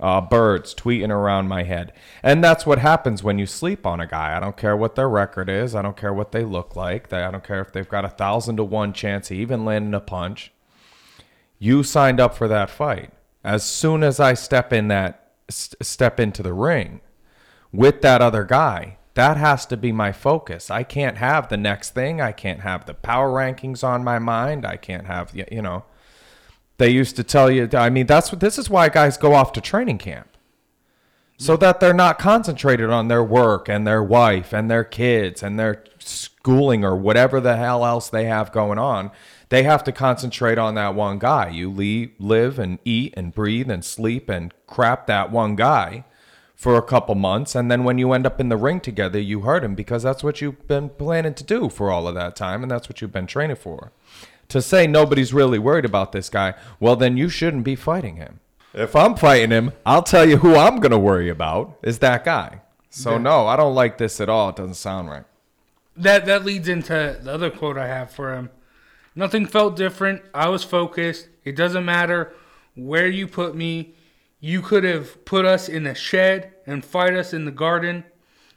Uh, 0.00 0.20
birds 0.20 0.74
tweeting 0.74 1.10
around 1.10 1.46
my 1.46 1.62
head. 1.62 1.92
And 2.22 2.42
that's 2.42 2.66
what 2.66 2.78
happens 2.80 3.22
when 3.22 3.38
you 3.38 3.46
sleep 3.46 3.86
on 3.86 4.00
a 4.00 4.08
guy. 4.08 4.36
I 4.36 4.40
don't 4.40 4.56
care 4.56 4.76
what 4.76 4.96
their 4.96 5.08
record 5.08 5.48
is. 5.48 5.74
I 5.74 5.82
don't 5.82 5.96
care 5.96 6.12
what 6.12 6.32
they 6.32 6.44
look 6.44 6.74
like. 6.74 7.12
I 7.12 7.30
don't 7.30 7.44
care 7.44 7.60
if 7.60 7.72
they've 7.72 7.88
got 7.88 8.04
a 8.04 8.08
thousand 8.08 8.56
to 8.56 8.64
one 8.64 8.92
chance 8.92 9.30
of 9.30 9.36
even 9.36 9.64
landing 9.64 9.94
a 9.94 10.00
punch. 10.00 10.52
You 11.60 11.84
signed 11.84 12.18
up 12.18 12.34
for 12.34 12.48
that 12.48 12.70
fight. 12.70 13.12
As 13.44 13.62
soon 13.62 14.02
as 14.02 14.18
I 14.18 14.34
step 14.34 14.72
in 14.72 14.88
that 14.88 15.32
st- 15.48 15.84
step 15.84 16.18
into 16.18 16.42
the 16.42 16.52
ring 16.52 17.00
with 17.72 18.02
that 18.02 18.20
other 18.20 18.44
guy, 18.44 18.96
that 19.14 19.36
has 19.36 19.64
to 19.66 19.76
be 19.76 19.92
my 19.92 20.12
focus. 20.12 20.70
I 20.70 20.82
can't 20.82 21.18
have 21.18 21.48
the 21.48 21.56
next 21.56 21.94
thing. 21.94 22.20
I 22.20 22.32
can't 22.32 22.60
have 22.60 22.84
the 22.84 22.94
power 22.94 23.30
rankings 23.30 23.84
on 23.84 24.04
my 24.04 24.18
mind. 24.18 24.66
I 24.66 24.76
can't 24.76 25.06
have 25.06 25.32
you 25.34 25.62
know 25.62 25.84
they 26.78 26.90
used 26.90 27.16
to 27.16 27.24
tell 27.24 27.50
you. 27.50 27.68
I 27.72 27.90
mean, 27.90 28.06
that's 28.06 28.32
what 28.32 28.40
this 28.40 28.58
is 28.58 28.68
why 28.68 28.88
guys 28.88 29.16
go 29.16 29.34
off 29.34 29.52
to 29.52 29.60
training 29.60 29.98
camp, 29.98 30.28
so 31.36 31.56
that 31.56 31.80
they're 31.80 31.94
not 31.94 32.18
concentrated 32.18 32.90
on 32.90 33.08
their 33.08 33.22
work 33.22 33.68
and 33.68 33.86
their 33.86 34.02
wife 34.02 34.52
and 34.52 34.70
their 34.70 34.84
kids 34.84 35.42
and 35.42 35.58
their 35.58 35.84
schooling 35.98 36.84
or 36.84 36.96
whatever 36.96 37.40
the 37.40 37.56
hell 37.56 37.84
else 37.84 38.08
they 38.08 38.24
have 38.24 38.52
going 38.52 38.78
on. 38.78 39.10
They 39.50 39.62
have 39.62 39.84
to 39.84 39.92
concentrate 39.92 40.58
on 40.58 40.74
that 40.74 40.96
one 40.96 41.20
guy. 41.20 41.50
You 41.50 41.70
leave, 41.70 42.12
live 42.18 42.58
and 42.58 42.80
eat 42.84 43.14
and 43.16 43.32
breathe 43.32 43.70
and 43.70 43.84
sleep 43.84 44.28
and 44.28 44.52
crap 44.66 45.06
that 45.06 45.30
one 45.30 45.54
guy 45.54 46.04
for 46.54 46.76
a 46.76 46.82
couple 46.82 47.14
months, 47.14 47.54
and 47.54 47.70
then 47.70 47.84
when 47.84 47.98
you 47.98 48.12
end 48.12 48.26
up 48.26 48.40
in 48.40 48.48
the 48.48 48.56
ring 48.56 48.80
together, 48.80 49.18
you 49.18 49.40
hurt 49.40 49.64
him 49.64 49.74
because 49.74 50.02
that's 50.02 50.22
what 50.22 50.40
you've 50.40 50.66
been 50.68 50.88
planning 50.88 51.34
to 51.34 51.44
do 51.44 51.68
for 51.68 51.90
all 51.90 52.06
of 52.08 52.14
that 52.14 52.36
time, 52.36 52.62
and 52.62 52.70
that's 52.70 52.88
what 52.88 53.00
you've 53.00 53.12
been 53.12 53.26
training 53.26 53.56
for 53.56 53.92
to 54.48 54.62
say 54.62 54.86
nobody's 54.86 55.32
really 55.32 55.58
worried 55.58 55.84
about 55.84 56.12
this 56.12 56.28
guy, 56.28 56.54
well, 56.80 56.96
then 56.96 57.16
you 57.16 57.28
shouldn't 57.28 57.64
be 57.64 57.76
fighting 57.76 58.16
him. 58.16 58.40
If 58.72 58.96
I'm 58.96 59.14
fighting 59.16 59.50
him, 59.50 59.72
I'll 59.86 60.02
tell 60.02 60.28
you 60.28 60.38
who 60.38 60.54
I'm 60.56 60.80
going 60.80 60.90
to 60.92 60.98
worry 60.98 61.28
about 61.28 61.78
is 61.82 62.00
that 62.00 62.24
guy. 62.24 62.60
So, 62.90 63.12
Yeah. 63.12 63.18
no, 63.18 63.46
I 63.46 63.56
don't 63.56 63.74
like 63.74 63.98
this 63.98 64.20
at 64.20 64.28
all. 64.28 64.50
It 64.50 64.56
doesn't 64.56 64.74
sound 64.74 65.08
right. 65.08 65.24
That 65.96 66.26
that 66.26 66.44
leads 66.44 66.68
into 66.68 67.18
the 67.22 67.32
other 67.32 67.50
quote 67.50 67.78
I 67.78 67.86
have 67.86 68.10
for 68.10 68.34
him. 68.34 68.50
Nothing 69.14 69.46
felt 69.46 69.76
different. 69.76 70.22
I 70.34 70.48
was 70.48 70.64
focused. 70.64 71.28
It 71.44 71.54
doesn't 71.54 71.84
matter 71.84 72.32
where 72.74 73.06
you 73.06 73.28
put 73.28 73.54
me. 73.54 73.94
You 74.44 74.60
could 74.60 74.84
have 74.84 75.24
put 75.24 75.46
us 75.46 75.70
in 75.70 75.86
a 75.86 75.94
shed 75.94 76.52
and 76.66 76.84
fight 76.84 77.14
us 77.14 77.32
in 77.32 77.46
the 77.46 77.50
garden. 77.50 78.04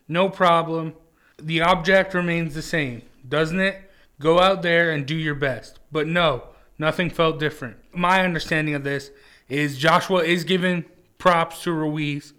No 0.09 0.27
problem. 0.27 0.95
The 1.41 1.61
object 1.61 2.13
remains 2.13 2.53
the 2.53 2.61
same, 2.61 3.03
doesn't 3.25 3.61
it? 3.61 3.89
Go 4.19 4.41
out 4.41 4.63
there 4.63 4.91
and 4.91 5.05
do 5.05 5.15
your 5.15 5.33
best. 5.33 5.79
But 5.89 6.05
no, 6.05 6.43
nothing 6.77 7.09
felt 7.09 7.39
different. 7.39 7.77
My 7.93 8.25
understanding 8.25 8.75
of 8.75 8.83
this 8.83 9.11
is 9.47 9.77
Joshua 9.77 10.25
is 10.25 10.43
giving 10.43 10.83
props 11.19 11.63
to 11.63 11.71
Ruiz. 11.71 12.33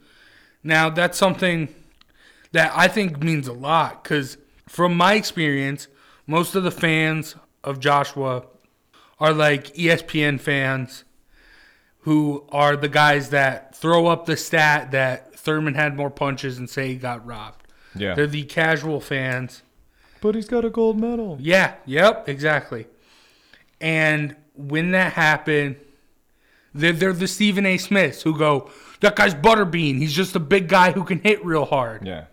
Now, 0.62 0.90
that's 0.90 1.16
something 1.16 1.74
that 2.52 2.70
I 2.74 2.86
think 2.86 3.22
means 3.22 3.48
a 3.48 3.54
lot 3.54 4.04
because, 4.04 4.36
from 4.68 4.94
my 4.94 5.14
experience, 5.14 5.88
most 6.26 6.54
of 6.54 6.64
the 6.64 6.70
fans 6.70 7.34
of 7.64 7.80
Joshua 7.80 8.44
are 9.18 9.32
like 9.32 9.72
ESPN 9.74 10.38
fans 10.38 11.04
who 12.08 12.42
are 12.48 12.74
the 12.74 12.88
guys 12.88 13.28
that 13.28 13.76
throw 13.76 14.06
up 14.06 14.24
the 14.24 14.34
stat 14.34 14.92
that 14.92 15.38
Thurman 15.38 15.74
had 15.74 15.94
more 15.94 16.08
punches 16.08 16.56
and 16.56 16.68
say 16.70 16.88
he 16.88 16.94
got 16.94 17.26
robbed. 17.26 17.66
Yeah. 17.94 18.14
They're 18.14 18.26
the 18.26 18.44
casual 18.44 18.98
fans. 18.98 19.60
But 20.22 20.34
he's 20.34 20.48
got 20.48 20.64
a 20.64 20.70
gold 20.70 20.98
medal. 20.98 21.36
Yeah, 21.38 21.74
yep, 21.84 22.26
exactly. 22.26 22.86
And 23.78 24.34
when 24.54 24.92
that 24.92 25.12
happened, 25.12 25.76
they're, 26.72 26.94
they're 26.94 27.12
the 27.12 27.28
Stephen 27.28 27.66
A. 27.66 27.76
Smiths 27.76 28.22
who 28.22 28.38
go, 28.38 28.70
that 29.00 29.14
guy's 29.14 29.34
butterbean. 29.34 29.98
He's 29.98 30.14
just 30.14 30.34
a 30.34 30.40
big 30.40 30.66
guy 30.66 30.92
who 30.92 31.04
can 31.04 31.18
hit 31.20 31.44
real 31.44 31.66
hard. 31.66 32.06
Yeah. 32.06 32.24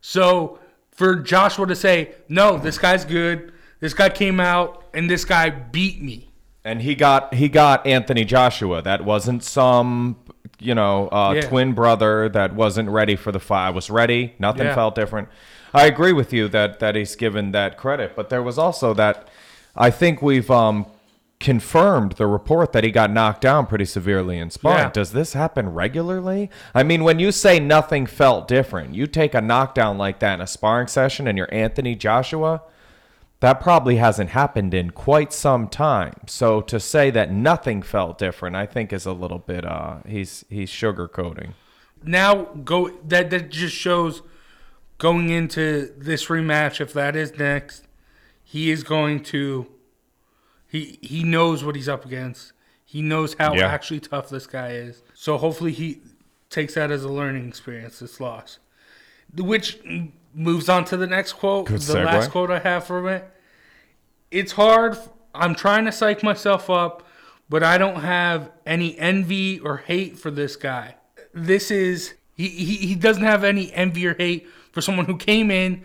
So 0.00 0.58
for 0.90 1.14
Joshua 1.14 1.68
to 1.68 1.76
say, 1.76 2.16
no, 2.28 2.58
this 2.58 2.78
guy's 2.78 3.04
good. 3.04 3.52
This 3.78 3.94
guy 3.94 4.08
came 4.08 4.40
out 4.40 4.86
and 4.92 5.08
this 5.08 5.24
guy 5.24 5.50
beat 5.50 6.02
me. 6.02 6.29
And 6.70 6.82
he 6.82 6.94
got 6.94 7.34
he 7.34 7.48
got 7.48 7.86
Anthony 7.86 8.24
Joshua. 8.24 8.80
That 8.82 9.04
wasn't 9.04 9.42
some 9.42 10.16
you 10.58 10.74
know 10.74 11.08
uh, 11.08 11.32
Yeah. 11.34 11.40
twin 11.42 11.72
brother 11.72 12.28
that 12.28 12.54
wasn't 12.54 12.88
ready 12.90 13.16
for 13.16 13.32
the 13.32 13.40
fight. 13.40 13.66
I 13.66 13.70
was 13.70 13.90
ready. 13.90 14.34
Nothing 14.38 14.66
Yeah. 14.66 14.74
felt 14.74 14.94
different. 14.94 15.28
I 15.74 15.86
agree 15.86 16.12
with 16.12 16.32
you 16.32 16.48
that 16.48 16.78
that 16.80 16.94
he's 16.94 17.16
given 17.16 17.52
that 17.52 17.76
credit, 17.76 18.14
but 18.14 18.28
there 18.30 18.42
was 18.42 18.58
also 18.58 18.94
that 18.94 19.28
I 19.76 19.90
think 19.90 20.20
we've 20.22 20.50
um, 20.50 20.86
confirmed 21.40 22.12
the 22.12 22.26
report 22.26 22.72
that 22.72 22.84
he 22.84 22.90
got 22.90 23.10
knocked 23.10 23.40
down 23.40 23.66
pretty 23.66 23.84
severely 23.86 24.38
in 24.38 24.50
sparring. 24.50 24.78
Yeah. 24.78 24.90
Does 24.90 25.12
this 25.12 25.32
happen 25.32 25.72
regularly? 25.72 26.50
I 26.74 26.82
mean, 26.82 27.02
when 27.02 27.18
you 27.18 27.32
say 27.32 27.58
nothing 27.58 28.04
felt 28.06 28.46
different, 28.46 28.94
you 28.94 29.06
take 29.06 29.34
a 29.34 29.40
knockdown 29.40 29.96
like 29.96 30.18
that 30.20 30.34
in 30.34 30.40
a 30.40 30.46
sparring 30.46 30.86
session, 30.88 31.26
and 31.26 31.38
you're 31.38 31.52
Anthony 31.52 31.94
Joshua. 31.94 32.62
That 33.40 33.60
probably 33.60 33.96
hasn't 33.96 34.30
happened 34.30 34.74
in 34.74 34.90
quite 34.90 35.32
some 35.32 35.66
time. 35.66 36.14
So 36.26 36.60
to 36.60 36.78
say 36.78 37.10
that 37.10 37.32
nothing 37.32 37.80
felt 37.80 38.18
different, 38.18 38.54
I 38.54 38.66
think 38.66 38.92
is 38.92 39.06
a 39.06 39.12
little 39.12 39.38
bit 39.38 39.64
uh 39.64 39.98
he's 40.06 40.44
he's 40.50 40.70
sugarcoating. 40.70 41.54
Now 42.04 42.44
go 42.44 42.90
that 43.08 43.30
that 43.30 43.50
just 43.50 43.74
shows 43.74 44.22
going 44.98 45.30
into 45.30 45.92
this 45.96 46.26
rematch 46.26 46.80
if 46.80 46.92
that 46.92 47.16
is 47.16 47.38
next, 47.38 47.84
he 48.44 48.70
is 48.70 48.82
going 48.82 49.22
to 49.24 49.66
he 50.68 50.98
he 51.00 51.24
knows 51.24 51.64
what 51.64 51.76
he's 51.76 51.88
up 51.88 52.04
against. 52.04 52.52
He 52.84 53.00
knows 53.00 53.34
how 53.38 53.54
Yeah. 53.54 53.68
actually 53.68 54.00
tough 54.00 54.28
this 54.28 54.46
guy 54.46 54.72
is. 54.72 55.02
So 55.14 55.38
hopefully 55.38 55.72
he 55.72 56.00
takes 56.50 56.74
that 56.74 56.90
as 56.90 57.04
a 57.04 57.08
learning 57.08 57.48
experience 57.48 58.00
this 58.00 58.20
loss. 58.20 58.58
Which 59.34 59.78
moves 60.34 60.68
on 60.68 60.84
to 60.86 60.96
the 60.96 61.06
next 61.06 61.34
quote, 61.34 61.66
Good 61.66 61.80
the 61.80 61.94
segue. 61.94 62.04
last 62.04 62.30
quote 62.30 62.50
I 62.50 62.58
have 62.58 62.84
from 62.84 63.06
it. 63.08 63.28
It's 64.30 64.52
hard. 64.52 64.96
I'm 65.34 65.54
trying 65.54 65.84
to 65.84 65.92
psych 65.92 66.22
myself 66.22 66.70
up, 66.70 67.06
but 67.48 67.62
I 67.62 67.78
don't 67.78 68.00
have 68.00 68.50
any 68.66 68.98
envy 68.98 69.58
or 69.60 69.78
hate 69.78 70.18
for 70.18 70.30
this 70.30 70.56
guy. 70.56 70.96
This 71.32 71.70
is 71.70 72.14
he, 72.36 72.48
he, 72.48 72.76
he 72.76 72.94
doesn't 72.94 73.22
have 73.22 73.44
any 73.44 73.72
envy 73.72 74.06
or 74.06 74.14
hate 74.14 74.48
for 74.72 74.80
someone 74.80 75.06
who 75.06 75.16
came 75.16 75.50
in, 75.50 75.82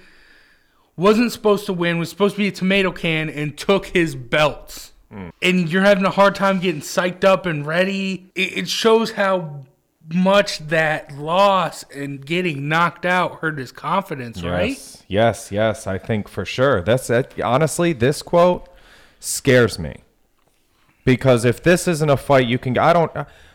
wasn't 0.96 1.32
supposed 1.32 1.66
to 1.66 1.74
win, 1.74 1.98
was 1.98 2.10
supposed 2.10 2.36
to 2.36 2.40
be 2.40 2.48
a 2.48 2.52
tomato 2.52 2.92
can, 2.92 3.30
and 3.30 3.58
took 3.58 3.88
his 3.88 4.16
belts. 4.16 4.94
Hmm. 5.12 5.30
And 5.42 5.70
you're 5.70 5.84
having 5.84 6.06
a 6.06 6.12
hard 6.12 6.36
time 6.36 6.60
getting 6.60 6.82
psyched 6.82 7.24
up 7.24 7.46
and 7.46 7.66
ready. 7.66 8.32
It, 8.36 8.58
it 8.58 8.70
shows 8.70 9.12
how 9.12 9.66
much 10.14 10.60
that 10.60 11.18
loss 11.18 11.84
and 11.94 12.26
getting 12.26 12.68
knocked 12.70 13.06
out 13.06 13.40
hurt 13.40 13.58
his 13.58 13.72
confidence, 13.72 14.44
right? 14.44 14.70
Yes, 14.70 15.04
yes, 15.08 15.52
yes. 15.52 15.88
I 15.88 15.98
think 15.98 16.28
for 16.28 16.46
sure. 16.46 16.82
That's 16.82 17.10
it. 17.10 17.40
Honestly, 17.42 17.94
this 17.94 18.22
quote 18.22 18.70
scares 19.20 19.80
me 19.80 20.04
because 21.04 21.46
if 21.46 21.62
this 21.64 21.88
isn't 21.88 22.10
a 22.10 22.18
fight, 22.18 22.48
you 22.48 22.60
can. 22.60 22.78
I 22.78 22.94
don't. 22.94 23.12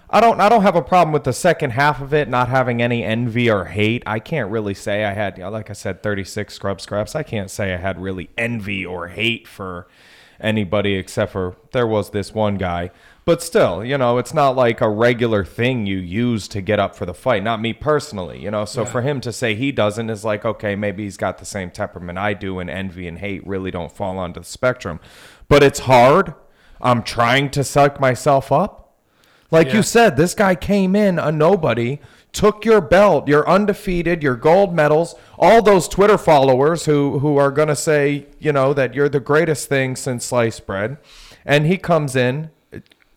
I 0.09 0.21
don't. 0.21 0.41
I 0.41 0.49
don't 0.49 0.63
have 0.63 0.77
a 0.77 0.83
problem 0.83 1.13
with 1.13 1.25
the 1.25 1.33
second 1.33 1.71
half 1.71 2.01
of 2.01 2.13
it 2.13 2.29
not 2.29 2.49
having 2.49 2.83
any 2.83 3.05
envy 3.05 3.49
or 3.51 3.67
hate. 3.67 4.03
I 4.07 4.19
can't 4.19 4.51
really 4.51 4.75
say 4.75 5.05
I 5.05 5.13
had, 5.13 5.39
like 5.39 5.71
I 5.71 5.75
said, 5.75 6.03
36 6.03 6.53
scrub 6.53 6.81
scraps. 6.81 7.15
I 7.15 7.23
can't 7.23 7.51
say 7.51 7.73
I 7.75 7.77
had 7.77 8.01
really 8.01 8.31
envy 8.37 8.85
or 8.85 9.09
hate 9.09 9.47
for 9.47 9.87
anybody 10.41 10.95
except 10.95 11.33
for 11.33 11.57
there 11.73 11.87
was 11.87 12.11
this 12.11 12.35
one 12.35 12.57
guy. 12.57 12.91
But 13.31 13.43
still, 13.43 13.85
you 13.85 13.97
know, 13.97 14.19
it's 14.19 14.35
not 14.35 14.57
like 14.57 14.81
a 14.81 14.89
regular 14.89 15.45
thing 15.45 15.87
you 15.87 15.99
use 15.99 16.49
to 16.49 16.61
get 16.61 16.81
up 16.81 16.97
for 16.97 17.07
the 17.07 17.15
fight. 17.15 17.45
Not 17.45 17.61
me 17.61 17.73
personally, 17.73 18.41
you 18.41 18.51
know. 18.51 18.65
So 18.65 18.85
for 18.85 19.03
him 19.03 19.21
to 19.21 19.33
say 19.33 19.55
he 19.55 19.71
doesn't 19.71 20.11
is 20.11 20.25
like, 20.25 20.45
okay, 20.45 20.75
maybe 20.75 21.05
he's 21.05 21.17
got 21.17 21.39
the 21.39 21.45
same 21.45 21.71
temperament 21.71 22.19
I 22.19 22.35
do, 22.35 22.59
and 22.59 22.69
envy 22.69 23.07
and 23.07 23.19
hate 23.19 23.47
really 23.47 23.71
don't 23.71 23.93
fall 23.93 24.19
onto 24.19 24.41
the 24.41 24.47
spectrum. 24.47 24.99
But 25.49 25.63
it's 25.63 25.79
hard. 25.79 26.35
I'm 26.81 27.05
trying 27.05 27.51
to 27.51 27.63
suck 27.63 28.01
myself 28.01 28.51
up. 28.51 28.95
Like 29.53 29.69
Yeah. 29.69 29.75
you 29.77 29.83
said, 29.85 30.17
this 30.17 30.35
guy 30.35 30.57
came 30.57 30.97
in 30.97 31.21
a 31.21 31.31
nobody, 31.31 32.01
took 32.33 32.65
your 32.65 32.81
belt, 32.81 33.29
your 33.29 33.49
undefeated, 33.49 34.25
your 34.25 34.35
gold 34.35 34.75
medals, 34.75 35.15
all 35.39 35.63
those 35.63 35.87
Twitter 35.87 36.19
followers 36.19 36.87
who 36.87 37.21
who 37.21 37.37
are 37.37 37.53
gonna 37.53 37.77
say, 37.77 38.27
you 38.41 38.53
know, 38.53 38.75
that 38.75 38.93
you're 38.97 39.09
the 39.09 39.21
greatest 39.21 39.69
thing 39.69 39.95
since 39.95 40.25
sliced 40.25 40.67
bread, 40.67 40.97
and 41.47 41.65
he 41.69 41.77
comes 41.77 42.17
in, 42.17 42.51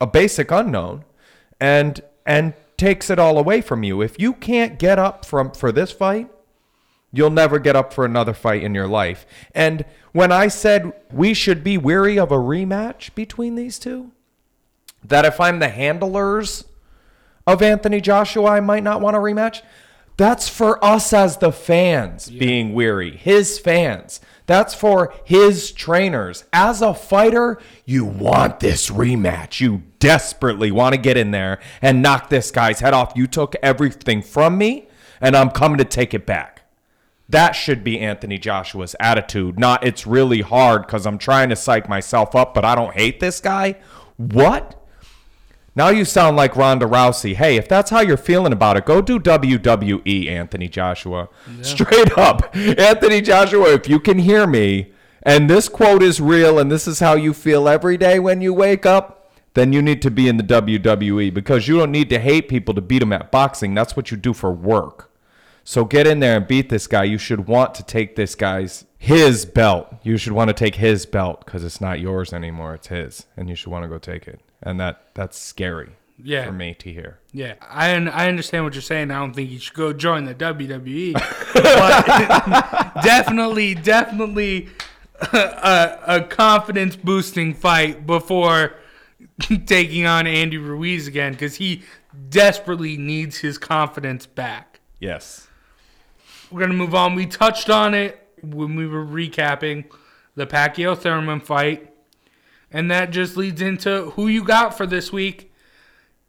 a 0.03 0.05
basic 0.05 0.51
unknown, 0.51 1.05
and 1.61 2.01
and 2.25 2.53
takes 2.75 3.09
it 3.09 3.17
all 3.17 3.37
away 3.37 3.61
from 3.61 3.83
you. 3.83 4.01
If 4.01 4.19
you 4.19 4.33
can't 4.33 4.77
get 4.77 4.99
up 4.99 5.23
from 5.23 5.51
for 5.51 5.71
this 5.71 5.93
fight, 5.93 6.29
you'll 7.13 7.29
never 7.29 7.57
get 7.57 7.77
up 7.77 7.93
for 7.93 8.03
another 8.03 8.33
fight 8.33 8.63
in 8.63 8.75
your 8.75 8.87
life. 8.87 9.25
And 9.55 9.85
when 10.11 10.29
I 10.29 10.49
said 10.49 10.91
we 11.09 11.33
should 11.33 11.63
be 11.63 11.77
weary 11.77 12.19
of 12.19 12.33
a 12.33 12.37
rematch 12.37 13.15
between 13.15 13.55
these 13.55 13.79
two, 13.79 14.11
that 15.05 15.23
if 15.23 15.39
I'm 15.39 15.59
the 15.59 15.69
handlers 15.69 16.65
of 17.47 17.61
Anthony 17.61 18.01
Joshua, 18.01 18.51
I 18.51 18.59
might 18.59 18.83
not 18.83 18.99
want 18.99 19.15
a 19.15 19.19
rematch. 19.19 19.61
That's 20.15 20.47
for 20.47 20.84
us 20.84 21.12
as 21.12 21.38
the 21.38 21.52
fans 21.52 22.30
being 22.30 22.73
weary, 22.73 23.17
his 23.17 23.58
fans. 23.58 24.21
That's 24.45 24.73
for 24.73 25.13
his 25.23 25.71
trainers. 25.71 26.43
As 26.54 26.82
a 26.82 26.93
fighter, 26.93 27.60
you 27.86 28.06
want 28.06 28.60
this 28.60 28.89
rematch. 28.89 29.60
You 29.60 29.84
desperately 29.99 30.71
want 30.71 30.93
to 30.93 31.02
get 31.02 31.17
in 31.17 31.32
there 31.32 31.60
and 31.82 32.02
knock 32.02 32.30
this 32.30 32.52
guy's 32.52 32.82
head 32.82 32.93
off. 32.93 33.13
You 33.15 33.26
took 33.26 33.56
everything 33.63 34.21
from 34.21 34.58
me, 34.58 34.88
and 35.21 35.36
I'm 35.36 35.49
coming 35.49 35.78
to 35.78 35.86
take 35.86 36.13
it 36.13 36.26
back. 36.26 36.63
That 37.30 37.54
should 37.54 37.84
be 37.84 37.99
Anthony 37.99 38.38
Joshua's 38.38 38.95
attitude. 38.99 39.58
Not 39.58 39.84
it's 39.84 40.06
really 40.06 40.41
hard 40.41 40.86
because 40.86 41.08
I'm 41.08 41.17
trying 41.17 41.49
to 41.49 41.56
psych 41.56 41.88
myself 41.88 42.36
up, 42.36 42.54
but 42.54 42.65
I 42.65 42.76
don't 42.76 42.93
hate 42.93 43.19
this 43.19 43.39
guy. 43.39 43.78
What? 44.17 44.83
Now 45.75 45.89
you 45.89 46.05
sound 46.05 46.38
like 46.38 46.55
Ronda 46.55 46.86
Rousey. 46.86 47.36
Hey, 47.36 47.55
if 47.57 47.67
that's 47.67 47.89
how 47.89 48.01
you're 48.01 48.15
feeling 48.15 48.53
about 48.53 48.77
it, 48.77 48.86
go 48.86 49.01
do 49.01 49.19
WWE, 49.19 50.27
Anthony 50.27 50.67
Joshua. 50.67 51.29
Straight 51.62 52.15
up. 52.17 52.55
Anthony 52.55 53.21
Joshua, 53.21 53.73
if 53.73 53.89
you 53.89 53.99
can 53.99 54.19
hear 54.19 54.45
me, 54.45 54.91
and 55.23 55.49
this 55.49 55.69
quote 55.69 56.03
is 56.03 56.21
real, 56.21 56.59
and 56.59 56.71
this 56.71 56.88
is 56.88 56.99
how 56.99 57.15
you 57.15 57.33
feel 57.33 57.67
every 57.67 57.97
day 57.97 58.19
when 58.19 58.39
you 58.41 58.53
wake 58.53 58.86
up, 58.86 59.31
then 59.55 59.73
you 59.73 59.81
need 59.81 60.01
to 60.01 60.12
be 60.12 60.27
in 60.27 60.38
the 60.38 60.43
WWE 60.43 61.33
because 61.33 61.67
you 61.67 61.77
don't 61.77 61.91
need 61.91 62.09
to 62.09 62.19
hate 62.19 62.47
people 62.49 62.73
to 62.73 62.81
beat 62.81 62.99
them 62.99 63.13
at 63.13 63.31
boxing. 63.31 63.73
That's 63.73 63.95
what 63.95 64.12
you 64.12 64.17
do 64.17 64.33
for 64.33 64.51
work. 64.51 65.12
So 65.63 65.86
get 65.86 66.05
in 66.05 66.19
there 66.19 66.36
and 66.38 66.47
beat 66.47 66.69
this 66.69 66.88
guy. 66.88 67.05
You 67.05 67.17
should 67.17 67.47
want 67.47 67.73
to 67.75 67.83
take 67.83 68.15
this 68.15 68.36
guy's 68.36 68.86
his 68.97 69.45
belt. 69.45 69.93
You 70.03 70.17
should 70.17 70.33
want 70.33 70.49
to 70.49 70.53
take 70.53 70.75
his 70.75 71.05
belt 71.05 71.45
because 71.45 71.63
it's 71.63 71.79
not 71.81 71.99
yours 71.99 72.33
anymore. 72.33 72.75
It's 72.75 72.88
his, 72.88 73.27
and 73.38 73.49
you 73.49 73.55
should 73.55 73.71
want 73.71 73.83
to 73.83 73.89
go 73.89 73.97
take 73.97 74.27
it. 74.27 74.41
And 74.65 74.80
that 74.80 75.08
that's 75.13 75.38
scary 75.38 75.91
Yeah. 76.17 76.45
for 76.45 76.52
me 76.54 76.73
to 76.76 76.91
hear. 76.91 77.19
Yeah, 77.34 77.56
I 77.62 77.91
I 77.95 78.28
understand 78.30 78.63
what 78.63 78.73
you're 78.73 78.82
saying. 78.82 79.12
I 79.12 79.19
don't 79.19 79.34
think 79.34 79.49
you 79.52 79.60
should 79.60 79.73
go 79.76 79.91
join 79.93 80.23
the 80.26 80.34
WWE, 80.36 81.13
but 81.54 82.93
definitely, 83.04 83.76
definitely 83.76 84.69
a, 85.34 85.99
a 86.08 86.21
confidence 86.21 86.95
boosting 86.95 87.54
fight 87.54 88.06
before 88.08 88.73
taking 89.65 90.06
on 90.06 90.28
Andy 90.28 90.58
Ruiz 90.58 91.08
again 91.08 91.34
because 91.34 91.56
he 91.56 91.84
desperately 92.30 92.97
needs 92.97 93.38
his 93.38 93.58
confidence 93.58 94.26
back. 94.26 94.80
Yes. 94.99 95.47
We're 96.52 96.62
gonna 96.62 96.73
move 96.73 96.95
on. 96.95 97.15
We 97.15 97.26
touched 97.26 97.69
on 97.69 97.93
it 97.93 98.19
when 98.41 98.76
we 98.76 98.86
were 98.88 99.06
recapping 99.06 99.86
the 100.36 100.45
Pacquiao 100.45 100.97
Thurman 100.97 101.39
fight, 101.39 101.92
and 102.73 102.91
that 102.91 103.12
just 103.12 103.38
leads 103.38 103.62
into 103.62 104.09
who 104.12 104.27
you 104.27 104.43
got 104.43 104.75
for 104.75 104.86
this 104.86 105.13
week 105.13 105.53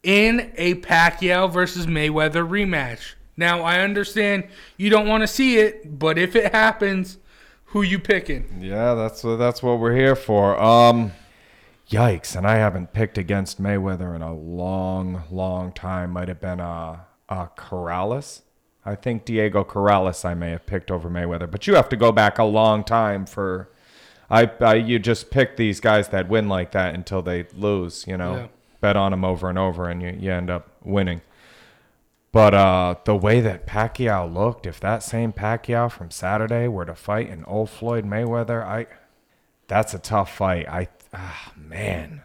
in 0.02 0.52
a 0.56 0.74
Pacquiao 0.74 1.50
versus 1.50 1.86
Mayweather 1.86 2.46
rematch. 2.46 3.14
Now 3.36 3.62
I 3.62 3.80
understand 3.80 4.46
you 4.76 4.90
don't 4.90 5.08
want 5.08 5.22
to 5.22 5.26
see 5.26 5.56
it, 5.56 5.98
but 5.98 6.18
if 6.18 6.36
it 6.36 6.52
happens, 6.52 7.18
who 7.74 7.82
you 7.82 7.98
picking? 7.98 8.60
Yeah, 8.60 8.94
that's 8.94 9.24
what 9.24 9.36
that's 9.36 9.60
what 9.60 9.80
we're 9.80 9.96
here 9.96 10.14
for. 10.14 10.60
Um, 10.62 11.10
yikes! 11.90 12.36
And 12.36 12.46
I 12.46 12.56
haven't 12.56 12.92
picked 12.92 13.18
against 13.18 13.60
Mayweather 13.60 14.14
in 14.14 14.22
a 14.22 14.32
long, 14.32 15.24
long 15.28 15.72
time. 15.72 16.12
Might 16.12 16.28
have 16.28 16.40
been 16.40 16.60
uh, 16.60 17.00
uh 17.28 17.46
Corrales. 17.58 18.42
I 18.84 18.94
think 18.94 19.24
Diego 19.24 19.64
Corrales 19.64 20.24
I 20.24 20.34
may 20.34 20.50
have 20.50 20.66
picked 20.66 20.90
over 20.92 21.10
Mayweather, 21.10 21.50
but 21.50 21.66
you 21.66 21.74
have 21.74 21.88
to 21.88 21.96
go 21.96 22.12
back 22.12 22.38
a 22.38 22.44
long 22.44 22.84
time 22.84 23.26
for. 23.26 23.70
I, 24.30 24.50
I 24.60 24.74
you 24.74 24.98
just 24.98 25.30
pick 25.30 25.56
these 25.56 25.80
guys 25.80 26.08
that 26.08 26.28
win 26.28 26.48
like 26.48 26.72
that 26.72 26.94
until 26.94 27.22
they 27.22 27.46
lose. 27.54 28.06
You 28.06 28.16
know, 28.16 28.34
Yeah. 28.36 28.46
bet 28.80 28.96
on 28.96 29.10
them 29.10 29.24
over 29.24 29.48
and 29.48 29.58
over, 29.58 29.88
and 29.88 30.02
you, 30.02 30.16
you 30.18 30.32
end 30.32 30.50
up 30.50 30.68
winning. 30.82 31.20
But 32.32 32.52
uh, 32.52 32.96
the 33.04 33.14
way 33.14 33.40
that 33.40 33.64
Pacquiao 33.66 34.32
looked, 34.32 34.66
if 34.66 34.80
that 34.80 35.04
same 35.04 35.32
Pacquiao 35.32 35.90
from 35.90 36.10
Saturday 36.10 36.66
were 36.66 36.84
to 36.84 36.94
fight 36.94 37.30
an 37.30 37.44
old 37.46 37.70
Floyd 37.70 38.04
Mayweather, 38.04 38.64
I 38.64 38.86
that's 39.68 39.94
a 39.94 39.98
tough 40.00 40.34
fight. 40.36 40.66
I 40.68 40.88
ah, 41.12 41.52
man, 41.56 42.22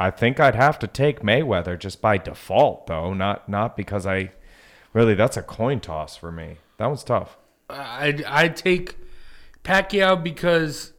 I 0.00 0.10
think 0.10 0.40
I'd 0.40 0.56
have 0.56 0.78
to 0.80 0.86
take 0.88 1.20
Mayweather 1.22 1.78
just 1.78 2.00
by 2.00 2.18
default, 2.18 2.88
though, 2.88 3.14
not 3.14 3.48
not 3.48 3.76
because 3.76 4.04
I 4.04 4.32
really 4.92 5.14
that's 5.14 5.36
a 5.36 5.42
coin 5.42 5.78
toss 5.78 6.16
for 6.16 6.32
me. 6.32 6.56
That 6.78 6.88
was 6.88 7.04
tough. 7.04 7.36
I'd, 7.68 8.24
I'd 8.24 8.56
take 8.56 8.96
Pacquiao 9.62 10.20
because 10.20 10.92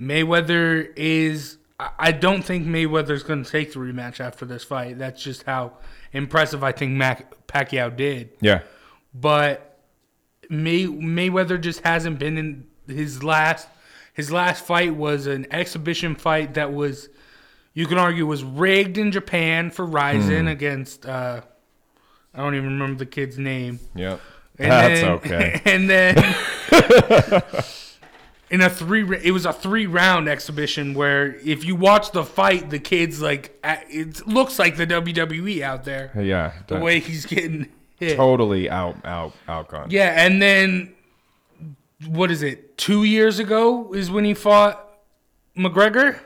Mayweather 0.00 0.92
is. 0.96 1.58
I 1.98 2.12
don't 2.12 2.42
think 2.42 2.66
Mayweather's 2.66 3.24
going 3.24 3.42
to 3.42 3.50
take 3.50 3.72
the 3.72 3.80
rematch 3.80 4.20
after 4.20 4.44
this 4.46 4.62
fight. 4.62 4.96
That's 4.98 5.20
just 5.22 5.42
how 5.42 5.72
impressive 6.12 6.62
I 6.62 6.70
think 6.70 6.92
Mac, 6.92 7.46
Pacquiao 7.48 7.94
did. 7.94 8.30
Yeah, 8.40 8.60
But 9.12 9.80
May, 10.48 10.84
Mayweather 10.86 11.60
just 11.60 11.80
hasn't 11.80 12.20
been 12.20 12.38
in 12.38 12.66
his 12.86 13.24
last. 13.24 13.66
His 14.14 14.30
last 14.30 14.64
fight 14.64 14.94
was 14.94 15.26
an 15.26 15.48
exhibition 15.50 16.14
fight 16.14 16.54
that 16.54 16.72
was, 16.72 17.08
you 17.74 17.86
can 17.86 17.98
argue, 17.98 18.24
was 18.24 18.44
rigged 18.44 18.96
in 18.96 19.10
Japan 19.10 19.70
for 19.72 19.84
RIZIN 19.84 20.46
against. 20.48 21.04
Uh, 21.04 21.40
I 22.32 22.38
don't 22.38 22.54
even 22.54 22.78
remember 22.78 23.00
the 23.00 23.06
kid's 23.06 23.36
name. 23.36 23.80
yep. 23.96 24.20
And 24.60 24.70
That's 24.70 25.00
then- 25.00 25.10
okay. 25.10 25.60
And 25.64 25.90
then 25.90 26.34
in 28.50 28.60
a 28.60 28.68
three, 28.70 29.02
it 29.22 29.30
was 29.32 29.46
a 29.46 29.52
three 29.52 29.86
round 29.86 30.28
exhibition 30.28 30.94
where 30.94 31.34
if 31.44 31.64
you 31.64 31.74
watch 31.76 32.12
the 32.12 32.24
fight, 32.24 32.70
the 32.70 32.78
kid's 32.78 33.20
like, 33.22 33.58
it 33.64 34.26
looks 34.26 34.58
like 34.58 34.76
the 34.76 34.86
WWE 34.86 35.62
out 35.62 35.84
there. 35.84 36.12
Yeah, 36.20 36.52
The 36.66 36.78
way 36.78 37.00
he's 37.00 37.26
getting 37.26 37.68
hit. 37.98 38.16
totally 38.16 38.68
out, 38.70 38.96
out, 39.04 39.32
outgunned. 39.48 39.90
Yeah, 39.92 40.12
and 40.24 40.40
then 40.42 40.94
what 42.06 42.30
is 42.30 42.42
it? 42.42 42.76
Two 42.76 43.04
years 43.04 43.38
ago 43.38 43.92
is 43.94 44.10
when 44.10 44.24
he 44.24 44.34
fought 44.34 44.80
McGregor. 45.56 46.18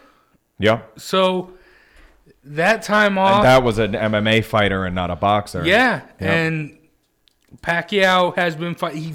yeah 0.59 0.81
So 0.97 1.53
that 2.45 2.83
time 2.83 3.17
off, 3.19 3.37
And 3.37 3.45
that 3.45 3.63
was 3.63 3.79
an 3.79 3.93
MMA 3.93 4.45
fighter 4.45 4.85
and 4.85 4.95
not 4.95 5.11
a 5.11 5.17
boxer. 5.17 5.65
Yeah, 5.65 6.03
and 6.19 6.77
Pacquiao 7.63 8.35
has 8.37 8.57
been 8.57 8.75
fight. 8.75 8.95
He 8.95 9.15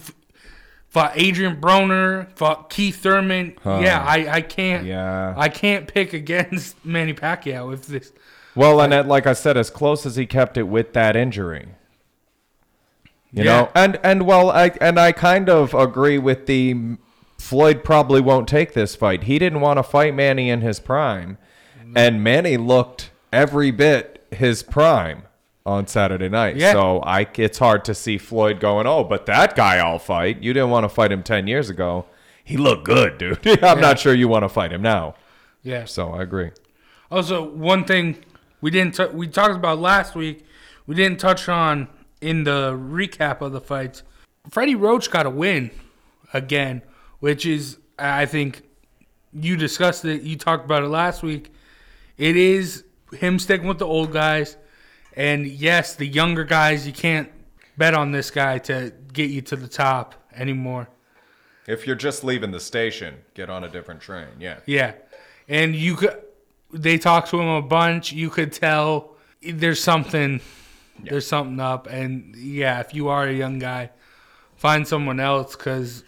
fought 0.94 1.14
Adrian 1.16 1.60
Broner, 1.60 2.28
fought 2.38 2.70
Keith 2.70 2.98
Thurman. 3.02 3.56
Yeah, 3.66 4.06
I, 4.08 4.36
I 4.38 4.42
can't. 4.42 4.86
Yeah. 4.86 5.34
I 5.36 5.50
can't 5.50 5.88
pick 5.88 6.14
against 6.14 6.86
Manny 6.86 7.14
Pacquiao 7.14 7.74
if 7.74 7.88
this. 7.88 8.14
Well, 8.56 8.80
and 8.80 8.94
it, 8.94 9.08
like 9.08 9.26
I 9.26 9.34
said, 9.34 9.58
as 9.58 9.72
close 9.72 10.06
as 10.06 10.16
he 10.16 10.28
kept 10.28 10.56
it 10.58 10.64
with 10.64 10.94
that 10.94 11.16
injury. 11.16 11.70
You 13.32 13.44
Yeah. 13.44 13.62
know, 13.62 13.72
and 13.74 14.00
and 14.04 14.28
well, 14.28 14.52
I 14.52 14.72
and 14.80 15.00
I 15.00 15.12
kind 15.12 15.50
of 15.50 15.74
agree 15.74 16.20
with 16.20 16.46
the 16.46 16.98
Floyd 17.40 17.84
probably 17.84 18.22
won't 18.22 18.48
take 18.48 18.74
this 18.74 18.96
fight. 18.96 19.24
He 19.24 19.40
didn't 19.40 19.60
want 19.62 19.78
to 19.80 19.84
fight 19.84 20.14
Manny 20.14 20.52
in 20.52 20.62
his 20.62 20.80
prime, 20.80 21.40
and 21.96 22.24
Manny 22.24 22.58
looked 22.58 23.10
every 23.32 23.72
bit 23.72 24.24
his 24.30 24.62
prime 24.62 25.24
on 25.66 25.88
Saturday 25.88 26.30
night. 26.30 26.58
Yeah. 26.58 26.74
So 26.74 27.00
I, 27.00 27.28
it's 27.36 27.58
hard 27.58 27.86
to 27.86 27.96
see 27.96 28.18
Floyd 28.18 28.60
going, 28.60 28.86
oh, 28.88 29.04
but 29.04 29.26
that 29.28 29.56
guy 29.56 29.78
I'll 29.78 30.00
fight. 30.00 30.42
You 30.42 30.54
didn't 30.54 30.70
want 30.70 30.84
to 30.84 30.90
fight 30.90 31.12
him 31.12 31.24
ten 31.24 31.48
years 31.48 31.70
ago. 31.70 32.06
He 32.44 32.58
looked 32.58 32.86
good, 32.86 33.18
dude. 33.18 33.48
I'm 33.64 33.80
not 33.80 34.00
sure 34.00 34.14
you 34.14 34.28
want 34.28 34.44
to 34.44 34.50
fight 34.50 34.74
him 34.74 34.82
now. 34.82 35.16
Yeah. 35.62 35.86
So 35.86 36.12
I 36.12 36.22
agree. 36.22 36.52
Also, 37.10 37.44
one 37.44 37.86
thing 37.86 38.18
we 38.60 38.72
didn't 38.72 38.96
t- 38.96 39.06
we 39.14 39.28
talked 39.28 39.56
about 39.56 39.80
last 39.80 40.16
week, 40.16 40.46
we 40.86 40.96
didn't 40.96 41.20
touch 41.20 41.48
on 41.48 41.88
in 42.22 42.44
the 42.44 42.72
recap 42.74 43.42
of 43.42 43.52
the 43.52 43.62
fights. 43.62 44.04
Freddie 44.50 44.76
Roach 44.76 45.10
got 45.10 45.26
a 45.26 45.30
win 45.30 45.72
again, 46.34 46.82
which 47.20 47.46
is 47.46 47.78
I 47.98 48.26
think 48.26 48.64
you 49.32 49.56
discussed 49.56 50.06
it. 50.06 50.24
You 50.24 50.38
talked 50.38 50.66
about 50.66 50.84
it 50.84 50.90
last 50.90 51.24
week. 51.24 51.54
It 52.18 52.36
is 52.36 52.84
him 53.14 53.40
sticking 53.40 53.68
with 53.68 53.80
the 53.80 53.86
old 53.86 54.12
guys, 54.12 54.58
and 55.16 55.48
yes, 55.48 55.96
the 55.96 56.06
younger 56.06 56.44
guys. 56.44 56.86
You 56.86 56.94
can't 56.94 57.30
bet 57.78 57.94
on 57.94 58.12
this 58.12 58.32
guy 58.32 58.58
to 58.60 58.94
get 59.12 59.30
you 59.30 59.42
to 59.42 59.56
the 59.56 59.68
top 59.68 60.16
anymore. 60.36 60.90
If 61.68 61.88
you're 61.88 61.96
just 61.96 62.24
leaving 62.24 62.52
the 62.52 62.60
station, 62.60 63.16
get 63.34 63.50
on 63.50 63.64
a 63.64 63.70
different 63.70 64.02
train. 64.02 64.28
Yeah. 64.40 64.60
Yeah, 64.66 64.94
and 65.48 65.76
you 65.76 65.96
could. 65.96 66.22
they 66.72 66.98
talk 66.98 67.28
to 67.30 67.40
him 67.40 67.48
a 67.48 67.62
bunch. 67.62 68.12
You 68.12 68.30
could 68.30 68.52
tell 68.52 69.16
there's 69.42 69.82
something, 69.82 70.42
there's 71.00 71.28
something 71.28 71.60
up. 71.60 71.88
And 71.88 72.36
yeah, 72.36 72.80
if 72.82 72.94
you 72.94 73.08
are 73.08 73.26
a 73.26 73.34
young 73.34 73.60
guy, 73.60 73.92
find 74.56 74.88
someone 74.88 75.20
else 75.20 75.56
because 75.56 76.04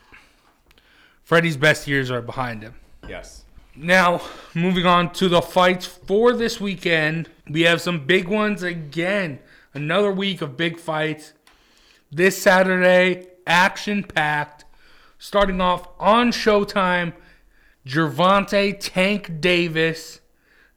Freddie's 1.24 1.58
best 1.58 1.88
years 1.88 2.12
are 2.12 2.22
behind 2.22 2.62
him. 2.62 2.76
Yes. 3.08 3.45
Now, 3.78 4.22
moving 4.54 4.86
on 4.86 5.12
to 5.14 5.28
the 5.28 5.42
fights 5.42 5.86
for 5.86 6.32
this 6.32 6.62
weekend, 6.62 7.30
we 7.50 7.64
have 7.64 7.82
some 7.82 8.06
big 8.06 8.30
ones 8.30 8.64
again. 8.64 9.40
Another 9.74 10.12
week 10.12 10.42
of 10.42 10.56
big 10.56 10.80
fights. 10.80 11.34
This 12.10 12.42
Saturday, 12.42 13.28
action 13.46 14.04
packed. 14.04 14.64
Starting 15.18 15.60
off 15.60 15.90
on 16.00 16.32
Showtime, 16.32 17.14
Gervonta 17.86 18.78
Tank 18.80 19.42
Davis, 19.42 20.22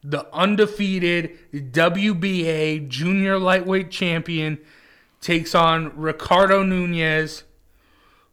the 0.02 0.26
undefeated 0.34 1.38
WBA 1.52 2.88
junior 2.88 3.38
lightweight 3.38 3.90
champion, 3.92 4.58
takes 5.20 5.54
on 5.54 5.96
Ricardo 5.96 6.64
Nunez, 6.64 7.44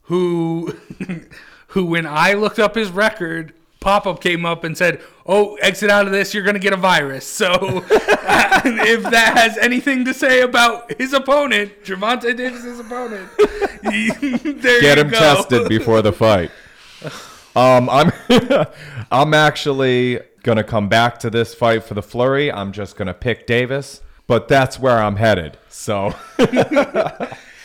who, 0.03 0.75
who 1.67 1.85
when 1.85 2.07
I 2.07 2.33
looked 2.33 2.59
up 2.59 2.75
his 2.75 2.89
record, 2.89 3.53
pop 3.85 4.07
up 4.07 4.19
came 4.19 4.45
up 4.47 4.63
and 4.63 4.75
said, 4.75 4.99
"Oh, 5.27 5.55
exit 5.61 5.91
out 5.91 6.07
of 6.07 6.11
this. 6.11 6.33
You're 6.33 6.43
gonna 6.43 6.57
get 6.59 6.73
a 6.73 6.77
virus." 6.77 7.25
So, 7.27 7.47
if 7.91 9.03
that 9.03 9.33
has 9.37 9.57
anything 9.59 10.03
to 10.05 10.13
say 10.13 10.41
about 10.41 10.91
his 10.97 11.13
opponent, 11.13 11.83
Gervonta 11.83 12.35
Davis's 12.35 12.79
opponent, 12.79 13.29
there 14.61 14.81
Get 14.81 14.97
him 14.97 15.09
go. 15.09 15.19
tested 15.19 15.69
before 15.69 16.01
the 16.01 16.11
fight. 16.11 16.51
Um, 17.57 17.89
I'm 17.89 18.11
I'm 19.11 19.33
actually 19.33 20.19
gonna 20.43 20.65
come 20.65 20.89
back 20.89 21.19
to 21.19 21.29
this 21.29 21.55
fight 21.55 21.85
for 21.85 21.93
the 21.93 22.01
flurry. 22.03 22.51
I'm 22.51 22.73
just 22.73 22.97
gonna 22.97 23.13
pick 23.13 23.47
Davis, 23.47 24.01
but 24.27 24.49
that's 24.49 24.77
where 24.77 24.97
I'm 24.99 25.15
headed. 25.15 25.57
So 25.69 26.13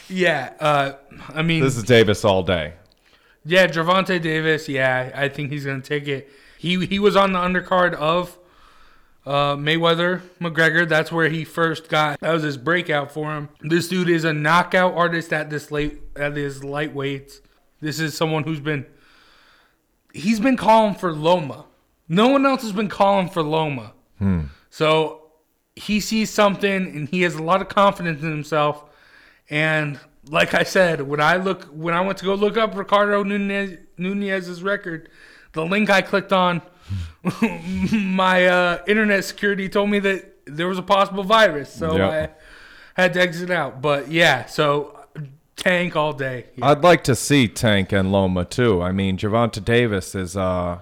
Yeah, 0.09 0.53
uh, 0.61 0.93
I 1.35 1.43
mean, 1.43 1.61
this 1.65 1.77
is 1.77 1.83
Davis 1.83 2.25
all 2.25 2.45
day. 2.45 2.75
Yeah, 3.51 3.67
Gervonta 3.67 4.21
Davis. 4.21 4.69
Yeah, 4.69 5.11
I 5.15 5.29
think 5.29 5.51
he's 5.51 5.65
gonna 5.65 5.81
take 5.81 6.07
it. 6.09 6.31
He 6.59 6.87
he 6.87 6.99
was 6.99 7.17
on 7.17 7.33
the 7.33 7.39
undercard 7.39 7.95
of 7.95 8.39
uh, 9.27 9.57
Mayweather 9.57 10.23
McGregor. 10.41 10.89
That's 10.89 11.11
where 11.11 11.29
he 11.29 11.45
first 11.45 11.89
got. 11.89 12.21
That 12.21 12.33
was 12.33 12.43
his 12.43 12.57
breakout 12.57 13.13
for 13.13 13.35
him. 13.35 13.49
This 13.61 13.89
dude 13.89 14.09
is 14.09 14.25
a 14.25 14.33
knockout 14.33 14.95
artist 14.95 15.33
at 15.33 15.51
this 15.51 15.71
late 15.71 16.01
at 16.17 16.37
his 16.37 16.61
lightweights. 16.61 17.41
This 17.81 17.99
is 17.99 18.17
someone 18.17 18.45
who's 18.45 18.61
been 18.61 18.87
he's 20.13 20.41
been 20.41 20.57
calling 20.57 20.95
for 20.95 21.13
Loma. 21.13 21.65
No 22.09 22.29
one 22.29 22.45
else 22.47 22.63
has 22.63 22.73
been 22.73 22.89
calling 22.89 23.29
for 23.29 23.43
Loma. 23.43 23.93
So 24.71 25.23
he 25.75 25.99
sees 26.01 26.31
something 26.31 26.71
and 26.71 27.09
he 27.09 27.23
has 27.23 27.35
a 27.35 27.43
lot 27.43 27.63
of 27.63 27.69
confidence 27.69 28.23
in 28.23 28.31
himself. 28.31 28.85
And 29.49 29.99
like 30.29 30.55
I 30.55 30.63
said, 30.65 31.03
when 31.03 31.21
I 31.21 31.37
look 31.37 31.65
when 31.67 31.95
I 31.95 32.01
went 32.01 32.19
to 32.19 32.25
go 32.25 32.35
look 32.35 32.57
up 32.57 32.77
Ricardo 32.77 33.23
Nunez, 33.23 33.79
Nunez's 33.97 34.63
record, 34.63 35.09
the 35.53 35.65
link 35.65 35.91
I 35.91 36.03
clicked 36.03 36.33
on, 36.33 36.63
my 37.93 38.47
uh, 38.47 38.83
internet 38.87 39.25
security 39.25 39.69
told 39.69 39.91
me 39.91 39.99
that 40.01 40.37
there 40.47 40.69
was 40.69 40.79
a 40.79 40.83
possible 40.83 41.25
virus, 41.25 41.73
so 41.73 41.97
Yep. 41.97 42.39
I 42.97 43.01
had 43.03 43.13
to 43.15 43.21
exit 43.21 43.51
out. 43.51 43.81
But 43.81 44.11
yeah, 44.11 44.47
so 44.47 44.99
tank 45.57 45.97
all 45.97 46.13
day. 46.13 46.47
Yeah. 46.57 46.69
I'd 46.71 46.83
like 46.83 47.05
to 47.05 47.15
see 47.15 47.47
Tank 47.49 47.93
and 47.93 48.11
Loma 48.13 48.45
too. 48.45 48.83
I 48.83 48.93
mean, 48.93 49.17
Gervonta 49.17 49.65
Davis 49.65 50.15
is 50.15 50.37
uh 50.37 50.81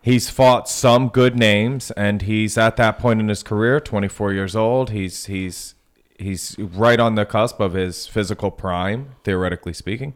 he's 0.00 0.30
fought 0.30 0.68
some 0.68 1.08
good 1.08 1.36
names 1.36 1.90
and 1.92 2.22
he's 2.22 2.56
at 2.56 2.76
that 2.76 2.98
point 2.98 3.20
in 3.20 3.28
his 3.28 3.42
career, 3.42 3.80
24 3.80 4.32
years 4.32 4.56
old. 4.56 4.90
He's 4.90 5.26
he's 5.26 5.74
he's 6.18 6.56
right 6.58 7.00
on 7.00 7.14
the 7.14 7.24
cusp 7.24 7.60
of 7.60 7.72
his 7.72 8.06
physical 8.06 8.50
prime, 8.50 9.14
theoretically 9.24 9.72
speaking. 9.72 10.14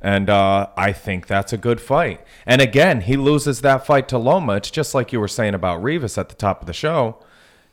And 0.00 0.30
uh, 0.30 0.68
I 0.76 0.92
think 0.92 1.26
that's 1.26 1.52
a 1.52 1.56
good 1.56 1.80
fight. 1.80 2.24
And 2.46 2.60
again, 2.60 3.02
he 3.02 3.16
loses 3.16 3.60
that 3.62 3.84
fight 3.84 4.08
to 4.08 4.18
Loma. 4.18 4.54
It's 4.54 4.70
just 4.70 4.94
like 4.94 5.12
you 5.12 5.20
were 5.20 5.28
saying 5.28 5.54
about 5.54 5.82
Rivas 5.82 6.16
at 6.16 6.28
the 6.28 6.34
top 6.34 6.60
of 6.60 6.66
the 6.66 6.72
show. 6.72 7.18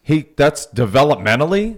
He 0.02 0.30
that's 0.36 0.68
developmentally. 0.68 1.78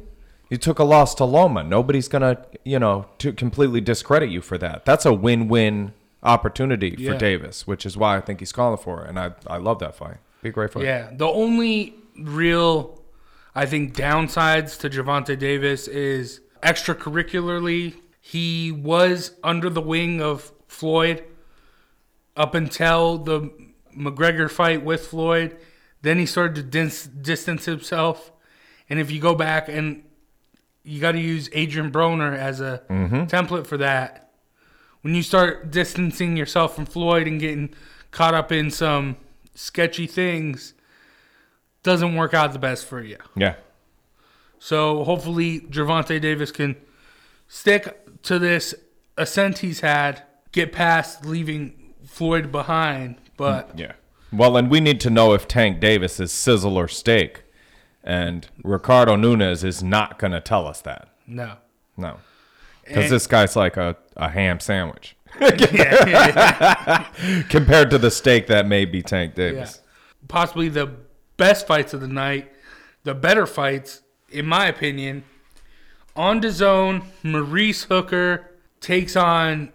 You 0.49 0.57
took 0.57 0.79
a 0.79 0.85
loss 0.85 1.13
to 1.15 1.25
Loma. 1.25 1.63
Nobody's 1.63 2.07
gonna, 2.07 2.45
you 2.63 2.79
know, 2.79 3.07
to 3.17 3.33
completely 3.33 3.81
discredit 3.81 4.29
you 4.29 4.41
for 4.41 4.57
that. 4.57 4.85
That's 4.85 5.05
a 5.05 5.13
win-win 5.13 5.93
opportunity 6.23 6.95
for 6.95 7.01
Yeah. 7.01 7.17
Davis, 7.17 7.67
which 7.67 7.85
is 7.85 7.97
why 7.97 8.17
I 8.17 8.21
think 8.21 8.39
he's 8.39 8.53
calling 8.53 8.77
for 8.77 9.03
it. 9.03 9.09
And 9.09 9.19
I, 9.19 9.31
I 9.45 9.57
love 9.57 9.79
that 9.79 9.95
fight. 9.95 10.17
Be 10.41 10.49
great 10.49 10.71
fight. 10.71 10.83
Yeah, 10.83 11.09
the 11.11 11.27
only 11.27 11.95
real, 12.17 12.96
I 13.57 13.65
think, 13.65 13.95
downsides 13.95 14.77
to 14.81 14.87
Gervonta 14.87 15.37
Davis 15.37 15.87
is 15.87 16.41
extracurricularly, 16.61 17.95
he 18.21 18.71
was 18.71 19.31
under 19.43 19.67
the 19.67 19.81
wing 19.81 20.21
of 20.21 20.51
Floyd 20.67 21.23
up 22.35 22.53
until 22.53 23.17
the 23.17 23.51
McGregor 23.97 24.47
fight 24.47 24.85
with 24.85 25.07
Floyd. 25.07 25.57
Then 26.03 26.19
he 26.19 26.27
started 26.27 26.55
to 26.57 26.61
dis- 26.61 27.07
distance 27.07 27.65
himself. 27.65 28.31
And 28.91 28.99
if 28.99 29.09
you 29.09 29.19
go 29.19 29.33
back 29.33 29.69
and 29.69 30.03
you 30.83 31.01
got 31.01 31.13
to 31.13 31.19
use 31.19 31.49
Adrian 31.51 31.91
Broner 31.91 32.37
as 32.37 32.61
a 32.61 32.83
mm-hmm. 32.87 33.23
template 33.23 33.65
for 33.65 33.77
that, 33.77 34.33
when 35.01 35.15
you 35.15 35.23
start 35.23 35.71
distancing 35.71 36.37
yourself 36.37 36.75
from 36.75 36.85
Floyd 36.85 37.25
and 37.25 37.39
getting 37.39 37.73
caught 38.11 38.35
up 38.35 38.51
in 38.51 38.69
some 38.69 39.17
sketchy 39.55 40.05
things, 40.05 40.75
doesn't 41.83 42.15
work 42.15 42.33
out 42.33 42.53
the 42.53 42.59
best 42.59 42.85
for 42.85 43.01
you. 43.01 43.17
Yeah. 43.35 43.55
So 44.59 45.03
hopefully 45.03 45.61
Gervonta 45.61 46.19
Davis 46.19 46.51
can 46.51 46.75
stick 47.47 48.23
to 48.23 48.39
this 48.39 48.73
ascent 49.17 49.59
he's 49.59 49.81
had, 49.81 50.23
get 50.51 50.71
past 50.71 51.25
leaving 51.25 51.93
Floyd 52.05 52.51
behind. 52.51 53.17
But 53.37 53.75
mm, 53.75 53.79
Yeah. 53.79 53.91
Well, 54.33 54.57
and 54.57 54.69
we 54.69 54.81
need 54.81 54.99
to 55.01 55.09
know 55.09 55.33
if 55.33 55.47
Tank 55.47 55.79
Davis 55.79 56.19
is 56.19 56.31
sizzle 56.31 56.77
or 56.77 56.87
steak. 56.87 57.43
And 58.03 58.47
Ricardo 58.63 59.15
Nunez 59.15 59.63
is 59.63 59.83
not 59.83 60.19
going 60.19 60.31
to 60.31 60.41
tell 60.41 60.67
us 60.67 60.81
that. 60.81 61.09
no. 61.25 61.57
No. 61.99 62.17
Because 62.85 63.09
this 63.09 63.27
guy's 63.27 63.55
like 63.57 63.75
a, 63.75 63.97
a 64.15 64.29
ham 64.29 64.61
sandwich 64.61 65.17
yeah, 65.39 67.07
compared 67.49 67.89
to 67.91 67.97
the 67.97 68.11
steak 68.11 68.47
that 68.47 68.67
may 68.67 68.85
be 68.85 69.01
Tank. 69.01 69.35
Davis. 69.35 69.81
Possibly 70.27 70.69
the 70.69 70.91
best 71.38 71.67
fights 71.67 71.93
of 71.93 72.02
the 72.02 72.08
night, 72.08 72.52
the 73.04 73.13
better 73.13 73.45
fights, 73.45 74.02
in 74.30 74.45
my 74.45 74.67
opinion. 74.67 75.23
On 76.15 76.41
DAZN, 76.41 77.04
Maurice 77.23 77.84
Hooker 77.84 78.52
takes 78.82 79.15
on 79.15 79.71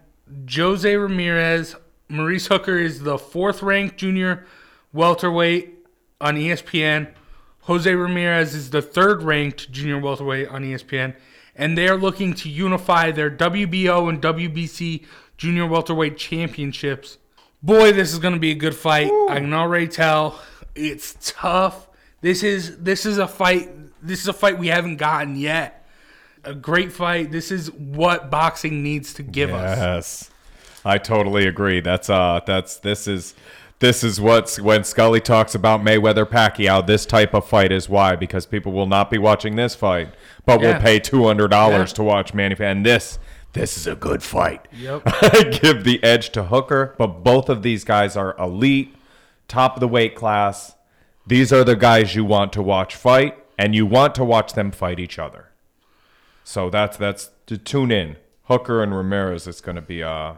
Jose 0.55 0.97
Ramirez. 0.97 1.77
Maurice 2.09 2.49
Hooker 2.49 2.79
is 2.79 3.03
the 3.03 3.17
fourth 3.17 3.63
ranked 3.63 3.97
junior 3.97 4.45
welterweight 4.93 5.87
on 6.21 6.37
ESPN. 6.37 7.13
Jose 7.63 7.95
Ramirez 7.95 8.55
is 8.55 8.71
the 8.71 8.83
third 8.83 9.23
ranked 9.23 9.71
junior 9.71 9.99
welterweight 9.99 10.49
on 10.49 10.65
ESPN. 10.65 11.15
And 11.55 11.79
they 11.79 11.89
are 11.89 11.97
looking 11.97 12.35
to 12.35 12.49
unify 12.49 13.13
their 13.13 13.31
WBO 13.31 14.09
and 14.09 14.21
WBC 14.21 15.05
junior 15.37 15.67
welterweight 15.67 16.17
championships. 16.17 17.19
Boy, 17.63 17.93
this 17.93 18.13
is 18.13 18.19
going 18.19 18.35
to 18.35 18.41
be 18.41 18.51
a 18.51 18.57
good 18.57 18.75
fight. 18.75 19.11
I 19.29 19.39
can 19.39 19.53
already 19.53 19.87
tell. 19.87 20.41
It's 20.75 21.17
tough. 21.25 21.89
This 22.21 22.43
is 22.43 22.79
this 22.79 23.05
is 23.07 23.19
a 23.19 23.29
fight. 23.29 23.71
This 24.03 24.21
is 24.21 24.29
a 24.29 24.33
fight 24.33 24.59
we 24.59 24.69
haven't 24.69 24.97
gotten 24.97 25.37
yet. 25.37 25.87
A 26.45 26.55
great 26.55 26.93
fight. 26.93 27.31
This 27.31 27.51
is 27.51 27.71
what 27.73 28.31
boxing 28.31 28.83
needs 28.83 29.15
to 29.15 29.23
give 29.23 29.51
us. 29.51 29.79
Yes. 29.79 30.31
I 30.85 30.99
totally 30.99 31.47
agree. 31.47 31.81
That's 31.81 32.11
uh 32.11 32.41
that's 32.47 32.77
this 32.79 33.07
is 33.07 33.35
this 33.79 34.03
is 34.05 34.21
what's 34.21 34.61
when 34.61 34.85
Scully 34.85 35.21
talks 35.21 35.55
about 35.55 35.81
Mayweather 35.83 36.25
Pacquiao, 36.25 36.87
this 36.87 37.05
type 37.07 37.35
of 37.35 37.47
fight 37.49 37.71
is 37.73 37.89
why 37.89 38.17
because 38.17 38.47
people 38.47 38.73
will 38.73 38.87
not 38.87 39.11
be 39.11 39.19
watching 39.19 39.57
this 39.57 39.75
fight, 39.75 40.09
but 40.47 40.61
will 40.61 40.81
pay 40.81 40.99
two 40.99 41.25
hundred 41.27 41.49
dollars 41.49 41.91
Yeah. 41.91 41.95
to 41.97 42.03
watch 42.05 42.35
Manny 42.35 42.57
and 42.61 42.85
this 42.87 43.19
this 43.53 43.77
is 43.77 43.87
a 43.87 43.95
good 43.95 44.23
fight. 44.23 44.67
Yep. 44.73 45.03
I 45.07 45.59
give 45.63 45.85
the 45.85 46.03
edge 46.03 46.31
to 46.31 46.45
Hooker, 46.45 46.95
but 46.97 47.23
both 47.23 47.49
of 47.49 47.63
these 47.63 47.85
guys 47.85 48.17
are 48.17 48.35
elite, 48.39 48.95
top 49.49 49.75
of 49.75 49.81
the 49.81 49.89
weight 49.89 50.15
class. 50.15 50.75
These 51.27 51.53
are 51.53 51.65
the 51.65 51.77
guys 51.77 52.15
you 52.15 52.25
want 52.25 52.53
to 52.55 52.63
watch 52.63 52.95
fight, 52.95 53.37
and 53.59 53.75
you 53.75 53.87
want 53.87 54.15
to 54.17 54.25
watch 54.25 54.55
them 54.55 54.71
fight 54.71 54.99
each 54.99 55.19
other. 55.19 55.51
So 56.45 56.71
that's 56.71 56.97
that's 56.97 57.31
to 57.47 57.59
tune 57.59 57.91
in. 57.91 58.17
Hooker 58.45 58.83
and 58.83 58.95
Ramirez. 58.95 59.47
It's 59.47 59.61
going 59.61 59.77
to 59.77 59.83
be 59.83 60.03
uh, 60.03 60.35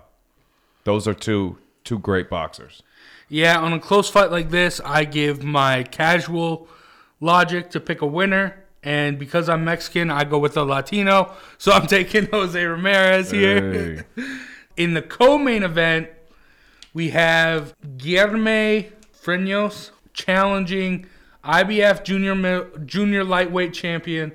those 0.85 1.09
are 1.09 1.15
two 1.15 1.59
two 1.83 1.99
great 1.99 2.29
boxers. 2.29 2.83
Yeah, 3.29 3.59
on 3.59 3.73
a 3.73 3.81
close 3.81 4.11
fight 4.11 4.31
like 4.31 4.51
this, 4.51 4.81
I 4.85 5.05
give 5.05 5.43
my 5.43 5.83
casual 5.85 6.69
logic 7.21 7.71
to 7.71 7.81
pick 7.81 8.03
a 8.03 8.07
winner. 8.07 8.65
And 8.83 9.19
because 9.19 9.49
I'm 9.49 9.65
Mexican, 9.65 10.11
I 10.11 10.25
go 10.25 10.39
with 10.39 10.57
a 10.59 10.63
Latino. 10.63 11.33
So 11.57 11.73
I'm 11.73 11.87
taking 11.89 12.27
Jose 12.27 12.63
Ramirez 12.63 13.31
here. 13.31 14.07
In 14.77 14.93
the 14.93 15.03
co-main 15.03 15.63
event, 15.63 16.09
we 16.95 17.11
have 17.11 17.75
Guillermo 17.99 18.89
Frenos 19.13 19.91
challenging 20.15 21.07
IBF 21.45 22.05
junior 22.05 22.71
junior 22.87 23.25
lightweight 23.25 23.75
champion 23.75 24.33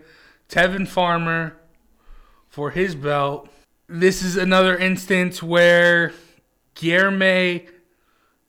Tevin 0.49 0.87
Farmer 0.87 1.57
for 2.49 2.71
his 2.71 2.93
belt. 2.93 3.49
This 3.87 4.21
is 4.21 4.35
another 4.35 4.77
instance 4.77 5.41
where 5.41 6.13
Guilherme. 6.75 7.67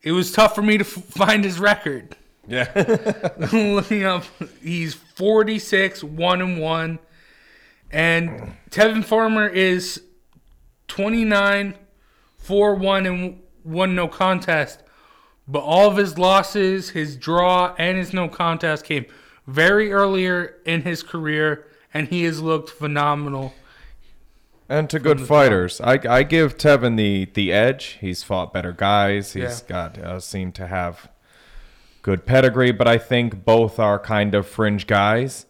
It 0.03 0.13
was 0.13 0.33
tough 0.33 0.55
for 0.55 0.63
me 0.63 0.79
to 0.79 0.85
f- 0.85 0.91
find 0.91 1.45
his 1.45 1.59
record. 1.59 2.17
Yeah. 2.49 2.71
looking 3.53 4.05
up, 4.05 4.25
he's 4.63 4.95
46, 4.95 6.03
1 6.03 6.41
and 6.41 6.59
1. 6.59 6.99
And 7.91 8.55
Tevin 8.71 9.05
Farmer 9.05 9.47
is 9.47 10.03
29, 10.89 11.75
4 12.39 12.75
1 12.75 13.07
and 13.07 13.43
1 13.71 13.95
no 13.95 14.09
contest. 14.09 14.83
But 15.49 15.61
all 15.61 15.89
of 15.91 15.97
his 15.97 16.19
losses, 16.19 16.91
his 16.91 17.17
draw, 17.17 17.75
and 17.79 17.97
his 17.99 18.13
no 18.13 18.29
contest 18.29 18.85
came 18.85 19.07
very 19.47 19.93
earlier 19.93 20.57
in 20.65 20.83
his 20.83 21.03
career, 21.03 21.67
and 21.93 22.09
he 22.09 22.25
has 22.25 22.41
looked 22.41 22.71
phenomenal. 22.71 23.55
And 24.69 24.89
to 24.91 25.01
good 25.01 25.21
fighters, 25.21 25.81
I, 25.81 25.99
I 26.09 26.23
give 26.23 26.57
Tevin 26.57 26.97
the, 26.97 27.25
the 27.35 27.53
edge. 27.53 27.99
He's 28.01 28.23
fought 28.23 28.53
better 28.53 28.73
guys. 28.73 29.33
He's 29.33 29.65
Yeah. 29.69 29.69
got 29.69 29.99
uh, 29.99 30.21
seemed 30.21 30.55
to 30.57 30.69
have 30.69 31.09
good 32.03 32.25
pedigree, 32.25 32.71
but 32.71 32.87
I 32.87 32.97
think 32.97 33.45
both 33.45 33.81
are 33.81 33.99
kind 33.99 34.33
of 34.35 34.47
fringe 34.47 34.87
guys. 34.87 35.47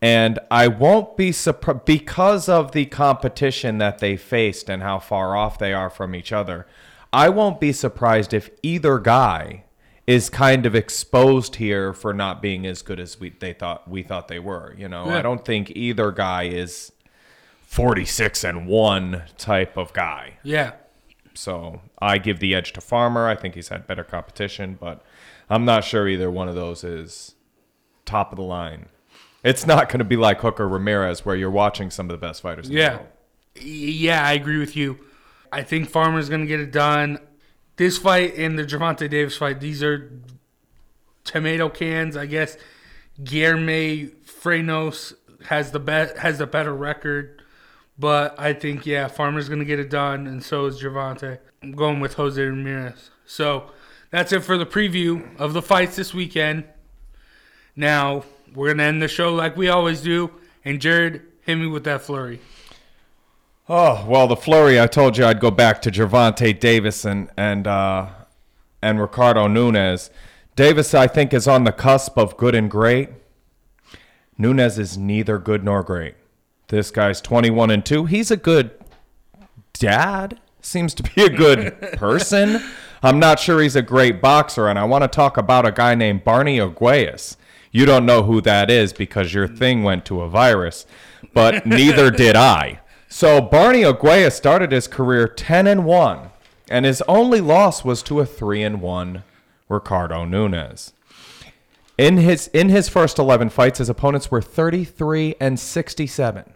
And 0.00 0.38
I 0.50 0.66
won't 0.68 1.16
be 1.18 1.30
surprised 1.32 1.84
because 1.84 2.48
of 2.48 2.72
the 2.72 2.86
competition 2.86 3.76
that 3.78 3.98
they 3.98 4.16
faced 4.16 4.70
and 4.70 4.82
how 4.82 4.98
far 4.98 5.36
off 5.36 5.58
they 5.58 5.74
are 5.74 5.90
from 5.90 6.14
each 6.14 6.32
other. 6.32 6.66
I 7.12 7.28
won't 7.28 7.60
be 7.60 7.72
surprised 7.72 8.32
if 8.32 8.50
either 8.62 8.98
guy 8.98 9.64
is 10.06 10.30
kind 10.30 10.66
of 10.66 10.74
exposed 10.74 11.56
here 11.56 11.92
for 11.92 12.12
not 12.12 12.42
being 12.42 12.66
as 12.66 12.82
good 12.82 12.98
as 12.98 13.20
we 13.20 13.30
they 13.30 13.52
thought 13.52 13.88
we 13.88 14.02
thought 14.02 14.28
they 14.28 14.38
were. 14.38 14.74
You 14.76 14.88
know, 14.88 15.06
Yeah. 15.06 15.18
I 15.18 15.22
don't 15.22 15.44
think 15.44 15.70
either 15.70 16.10
guy 16.10 16.44
is 16.44 16.90
46 17.62 18.44
and 18.44 18.66
1 18.66 19.22
type 19.38 19.76
of 19.76 19.92
guy. 19.92 20.38
Yeah. 20.42 20.72
So 21.34 21.80
I 22.00 22.18
give 22.18 22.40
the 22.40 22.54
edge 22.54 22.72
to 22.74 22.80
Farmer. 22.80 23.26
I 23.28 23.34
think 23.36 23.54
he's 23.54 23.68
had 23.68 23.86
better 23.86 24.04
competition, 24.04 24.76
but 24.80 25.02
I'm 25.48 25.64
not 25.64 25.84
sure 25.84 26.06
either 26.08 26.30
one 26.30 26.48
of 26.48 26.54
those 26.54 26.84
is 26.84 27.34
top 28.04 28.32
of 28.32 28.36
the 28.36 28.42
line. 28.42 28.86
It's 29.44 29.66
not 29.66 29.88
going 29.88 29.98
to 30.00 30.04
be 30.04 30.16
like 30.16 30.40
Hooker 30.40 30.68
Ramirez, 30.68 31.24
where 31.24 31.34
you're 31.34 31.50
watching 31.50 31.90
some 31.90 32.10
of 32.10 32.20
the 32.20 32.24
best 32.26 32.42
fighters. 32.42 32.68
In 32.68 32.74
the 32.74 32.80
Yeah. 32.80 32.94
world. 32.96 33.06
Yeah, 33.60 34.24
I 34.26 34.32
agree 34.32 34.58
with 34.58 34.76
you. 34.76 34.98
I 35.52 35.62
think 35.62 35.90
Farmer's 35.90 36.28
going 36.28 36.40
to 36.40 36.46
get 36.46 36.60
it 36.60 36.72
done. 36.72 37.18
This 37.76 37.98
fight 37.98 38.36
and 38.36 38.58
the 38.58 38.64
Gervonta 38.64 39.08
Davis 39.08 39.36
fight, 39.36 39.60
these 39.60 39.82
are 39.82 40.10
tomato 41.24 41.68
cans, 41.68 42.16
I 42.16 42.26
guess. 42.26 42.56
Guilherme 43.22 44.10
Frenos 44.24 45.14
has 45.46 45.70
the 45.70 45.78
be- 45.78 46.18
has 46.18 46.38
the 46.38 46.46
better 46.46 46.74
record, 46.74 47.42
but 47.98 48.34
I 48.38 48.54
think 48.54 48.86
yeah, 48.86 49.08
Farmer's 49.08 49.48
going 49.48 49.58
to 49.58 49.64
get 49.64 49.78
it 49.78 49.90
done, 49.90 50.26
and 50.26 50.42
so 50.42 50.66
is 50.66 50.82
Gervonta. 50.82 51.38
I'm 51.62 51.72
going 51.72 52.00
with 52.00 52.14
Jose 52.14 52.40
Ramirez. 52.42 53.10
So 53.26 53.70
that's 54.10 54.32
it 54.32 54.40
for 54.40 54.56
the 54.56 54.66
preview 54.66 55.38
of 55.38 55.52
the 55.52 55.62
fights 55.62 55.96
this 55.96 56.14
weekend. 56.14 56.64
Now 57.76 58.24
we're 58.54 58.68
gonna 58.68 58.82
end 58.84 59.02
the 59.02 59.08
show 59.08 59.34
like 59.34 59.56
we 59.56 59.68
always 59.68 60.00
do, 60.00 60.30
and 60.64 60.80
Jared, 60.80 61.22
hit 61.42 61.56
me 61.56 61.66
with 61.66 61.84
that 61.84 62.02
flurry. 62.02 62.40
Oh 63.68 64.04
well, 64.08 64.26
the 64.26 64.36
flurry. 64.36 64.80
I 64.80 64.86
told 64.86 65.16
you 65.16 65.24
I'd 65.24 65.40
go 65.40 65.50
back 65.50 65.80
to 65.82 65.90
Gervonta 65.90 66.58
Davis 66.58 67.04
and 67.04 67.30
and 67.36 67.66
uh, 67.66 68.08
and 68.82 69.00
Ricardo 69.00 69.46
Nunez. 69.46 70.10
Davis, 70.56 70.92
I 70.92 71.06
think, 71.06 71.32
is 71.32 71.48
on 71.48 71.64
the 71.64 71.72
cusp 71.72 72.18
of 72.18 72.36
good 72.36 72.54
and 72.54 72.70
great. 72.70 73.08
Nunez 74.36 74.78
is 74.78 74.98
neither 74.98 75.38
good 75.38 75.64
nor 75.64 75.82
great. 75.82 76.14
This 76.68 76.90
guy's 76.90 77.20
21 77.20 77.70
and 77.70 77.84
2. 77.84 78.06
He's 78.06 78.30
a 78.30 78.36
good 78.36 78.72
dad. 79.72 80.40
Seems 80.60 80.94
to 80.94 81.02
be 81.02 81.22
a 81.22 81.30
good 81.30 81.80
person. 81.94 82.62
I'm 83.02 83.18
not 83.18 83.40
sure 83.40 83.62
he's 83.62 83.76
a 83.76 83.82
great 83.82 84.20
boxer, 84.20 84.68
and 84.68 84.78
I 84.78 84.84
want 84.84 85.02
to 85.02 85.08
talk 85.08 85.36
about 85.36 85.66
a 85.66 85.72
guy 85.72 85.94
named 85.94 86.22
Barney 86.24 86.58
Aguayas. 86.58 87.36
You 87.70 87.86
don't 87.86 88.04
know 88.04 88.22
who 88.24 88.40
that 88.42 88.70
is 88.70 88.92
because 88.92 89.32
your 89.32 89.48
thing 89.48 89.82
went 89.82 90.04
to 90.06 90.20
a 90.20 90.28
virus, 90.28 90.86
but 91.32 91.66
neither 91.66 92.10
did 92.10 92.36
I. 92.36 92.80
So 93.12 93.42
Barney 93.42 93.84
Aguayas 93.84 94.34
started 94.34 94.72
his 94.72 94.88
career 94.88 95.28
10 95.28 95.66
and 95.66 95.84
1, 95.84 96.30
and 96.70 96.86
his 96.86 97.02
only 97.02 97.42
loss 97.42 97.84
was 97.84 98.02
to 98.04 98.20
a 98.20 98.26
3 98.26 98.62
and 98.62 98.80
1 98.80 99.22
Ricardo 99.68 100.24
Nunez. 100.24 100.94
In 101.98 102.16
his 102.16 102.46
in 102.48 102.70
his 102.70 102.88
first 102.88 103.18
11 103.18 103.50
fights, 103.50 103.80
his 103.80 103.90
opponents 103.90 104.30
were 104.30 104.40
33 104.40 105.34
and 105.38 105.60
67. 105.60 106.54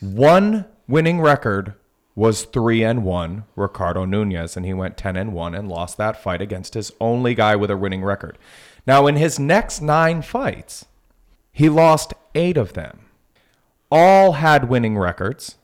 One 0.00 0.64
winning 0.88 1.20
record 1.20 1.74
was 2.16 2.42
3 2.42 2.82
and 2.82 3.04
1, 3.04 3.44
Ricardo 3.54 4.04
Nunez, 4.04 4.56
and 4.56 4.66
he 4.66 4.74
went 4.74 4.96
10 4.96 5.16
and 5.16 5.32
1 5.32 5.54
and 5.54 5.68
lost 5.68 5.96
that 5.96 6.20
fight 6.20 6.42
against 6.42 6.74
his 6.74 6.90
only 7.00 7.36
guy 7.36 7.54
with 7.54 7.70
a 7.70 7.76
winning 7.76 8.02
record. 8.02 8.36
Now, 8.84 9.06
in 9.06 9.14
his 9.14 9.38
next 9.38 9.80
9 9.80 10.22
fights, 10.22 10.86
he 11.52 11.68
lost 11.68 12.14
8 12.34 12.56
of 12.56 12.72
them. 12.72 12.99
All 13.90 14.32
had 14.32 14.68
winning 14.68 14.96
records. 14.96 15.56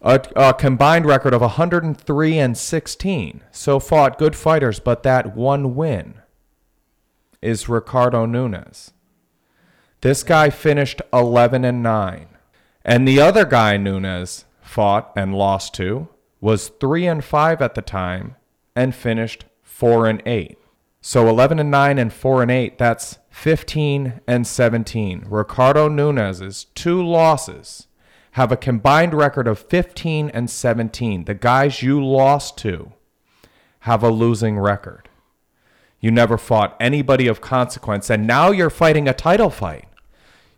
A, 0.00 0.20
a 0.36 0.54
combined 0.54 1.06
record 1.06 1.34
of 1.34 1.40
103 1.40 2.38
and 2.38 2.56
16. 2.56 3.40
So 3.50 3.80
fought 3.80 4.18
good 4.18 4.36
fighters, 4.36 4.78
but 4.78 5.02
that 5.02 5.34
one 5.34 5.74
win 5.74 6.20
is 7.42 7.68
Ricardo 7.68 8.26
Nunez. 8.26 8.92
This 10.00 10.22
guy 10.22 10.50
finished 10.50 11.02
11 11.12 11.64
and 11.64 11.82
9. 11.82 12.28
And 12.84 13.06
the 13.06 13.20
other 13.20 13.44
guy 13.44 13.76
Nunez 13.76 14.44
fought 14.62 15.12
and 15.16 15.34
lost 15.34 15.74
to 15.74 16.08
was 16.40 16.68
3 16.80 17.06
and 17.06 17.24
5 17.24 17.60
at 17.60 17.74
the 17.74 17.82
time 17.82 18.36
and 18.76 18.94
finished 18.94 19.44
4 19.62 20.06
and 20.06 20.22
8. 20.24 20.56
So 21.00 21.28
11 21.28 21.58
and 21.58 21.70
9 21.70 21.98
and 21.98 22.12
4 22.12 22.42
and 22.42 22.50
8, 22.50 22.78
that's 22.78 23.18
15 23.38 24.20
and 24.26 24.44
17. 24.44 25.26
Ricardo 25.28 25.88
Nunez's 25.88 26.64
two 26.74 27.00
losses 27.00 27.86
have 28.32 28.50
a 28.50 28.56
combined 28.56 29.14
record 29.14 29.46
of 29.46 29.60
15 29.60 30.28
and 30.30 30.50
17. 30.50 31.24
The 31.24 31.34
guys 31.34 31.80
you 31.80 32.04
lost 32.04 32.58
to 32.58 32.94
have 33.80 34.02
a 34.02 34.10
losing 34.10 34.58
record. 34.58 35.08
You 36.00 36.10
never 36.10 36.36
fought 36.36 36.76
anybody 36.80 37.28
of 37.28 37.40
consequence, 37.40 38.10
and 38.10 38.26
now 38.26 38.50
you're 38.50 38.70
fighting 38.70 39.06
a 39.06 39.14
title 39.14 39.50
fight. 39.50 39.84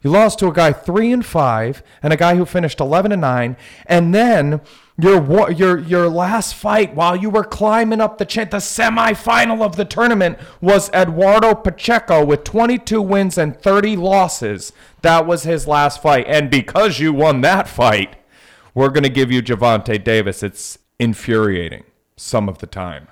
You 0.03 0.09
lost 0.09 0.39
to 0.39 0.49
a 0.49 0.53
guy 0.53 0.72
three 0.72 1.12
and 1.12 1.24
five, 1.24 1.83
and 2.03 2.14
a 2.14 2.16
guy 2.16 2.37
who 2.37 2.47
finished 2.47 2.81
eleven 2.81 3.12
and 3.12 3.20
nine, 3.20 3.59
and 3.85 4.14
then 4.14 4.62
your 5.03 5.51
your 5.51 5.78
your 5.78 6.09
last 6.09 6.55
fight 6.55 6.94
while 6.94 7.16
you 7.16 7.30
were 7.30 7.44
climbing 7.44 8.01
up 8.01 8.18
the 8.18 8.24
cha- 8.24 8.44
the 8.44 8.59
semifinal 8.59 9.62
of 9.64 9.76
the 9.76 9.84
tournament 9.84 10.38
was 10.61 10.90
Eduardo 10.90 11.55
Pacheco 11.55 12.24
with 12.24 12.44
22 12.44 13.01
wins 13.01 13.38
and 13.38 13.61
30 13.61 13.96
losses. 13.96 14.72
That 15.03 15.26
was 15.26 15.44
his 15.44 15.66
last 15.66 16.03
fight, 16.03 16.26
and 16.28 16.51
because 16.51 16.98
you 16.98 17.12
won 17.12 17.40
that 17.42 17.68
fight, 17.68 18.16
we're 18.74 18.90
gonna 18.90 19.09
give 19.09 19.30
you 19.30 19.42
Gervonta 19.42 20.03
Davis. 20.03 20.42
It's 20.42 20.78
infuriating 20.98 21.84
some 22.16 22.48
of 22.48 22.59
the 22.59 22.66
time. 22.66 23.09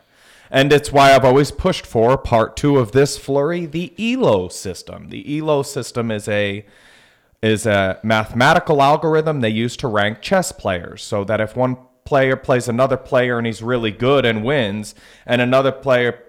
And 0.50 0.72
it's 0.72 0.92
why 0.92 1.14
I've 1.14 1.24
always 1.24 1.50
pushed 1.50 1.86
for 1.86 2.16
part 2.16 2.56
two 2.56 2.78
of 2.78 2.92
this 2.92 3.18
flurry, 3.18 3.66
the 3.66 3.92
ELO 3.98 4.48
system. 4.48 5.10
The 5.10 5.38
ELO 5.38 5.62
system 5.62 6.10
is 6.10 6.26
a 6.28 6.64
is 7.42 7.66
a 7.66 7.98
mathematical 8.02 8.82
algorithm 8.82 9.40
they 9.40 9.48
use 9.48 9.76
to 9.76 9.88
rank 9.88 10.20
chess 10.20 10.52
players 10.52 11.02
so 11.02 11.24
that 11.24 11.40
if 11.40 11.56
one 11.56 11.76
player 12.04 12.36
plays 12.36 12.68
another 12.68 12.96
player 12.96 13.38
and 13.38 13.46
he's 13.46 13.62
really 13.62 13.90
good 13.90 14.24
and 14.24 14.42
wins, 14.44 14.94
and 15.26 15.40
another 15.40 15.70
player 15.70 16.22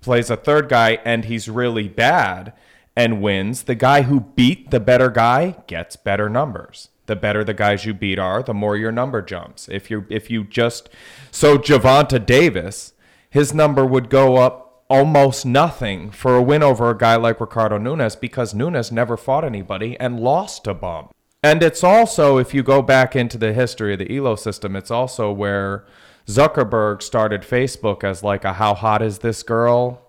plays 0.00 0.30
a 0.30 0.36
third 0.36 0.68
guy 0.68 0.98
and 1.04 1.26
he's 1.26 1.48
really 1.48 1.88
bad 1.88 2.52
and 2.96 3.20
wins, 3.20 3.64
the 3.64 3.74
guy 3.74 4.02
who 4.02 4.20
beat 4.20 4.70
the 4.70 4.80
better 4.80 5.10
guy 5.10 5.54
gets 5.66 5.96
better 5.96 6.28
numbers. 6.28 6.88
The 7.04 7.16
better 7.16 7.44
the 7.44 7.54
guys 7.54 7.84
you 7.84 7.94
beat 7.94 8.18
are, 8.18 8.42
the 8.42 8.54
more 8.54 8.76
your 8.76 8.90
number 8.90 9.22
jumps. 9.22 9.68
If 9.68 9.90
you 9.90 10.06
if 10.08 10.28
you 10.28 10.42
just 10.42 10.88
so 11.30 11.56
Gervonta 11.56 12.24
Davis, 12.24 12.94
his 13.30 13.54
number 13.54 13.86
would 13.86 14.10
go 14.10 14.36
up 14.36 14.65
almost 14.88 15.44
nothing 15.44 16.10
for 16.10 16.36
a 16.36 16.42
win 16.42 16.62
over 16.62 16.90
a 16.90 16.96
guy 16.96 17.16
like 17.16 17.40
Ricardo 17.40 17.78
Nunez 17.78 18.16
because 18.16 18.54
Nunez 18.54 18.92
never 18.92 19.16
fought 19.16 19.44
anybody 19.44 19.98
and 19.98 20.20
lost 20.20 20.64
to 20.64 20.74
Bum. 20.74 21.08
And 21.42 21.62
it's 21.62 21.84
also, 21.84 22.38
if 22.38 22.54
you 22.54 22.62
go 22.62 22.82
back 22.82 23.14
into 23.14 23.38
the 23.38 23.52
history 23.52 23.92
of 23.92 23.98
the 23.98 24.16
ELO 24.16 24.36
system, 24.36 24.74
it's 24.74 24.90
also 24.90 25.30
where 25.30 25.84
Zuckerberg 26.26 27.02
started 27.02 27.42
Facebook 27.42 28.02
as 28.02 28.22
like 28.22 28.44
a 28.44 28.54
how 28.54 28.74
hot 28.74 29.02
is 29.02 29.20
this 29.20 29.42
girl 29.42 30.02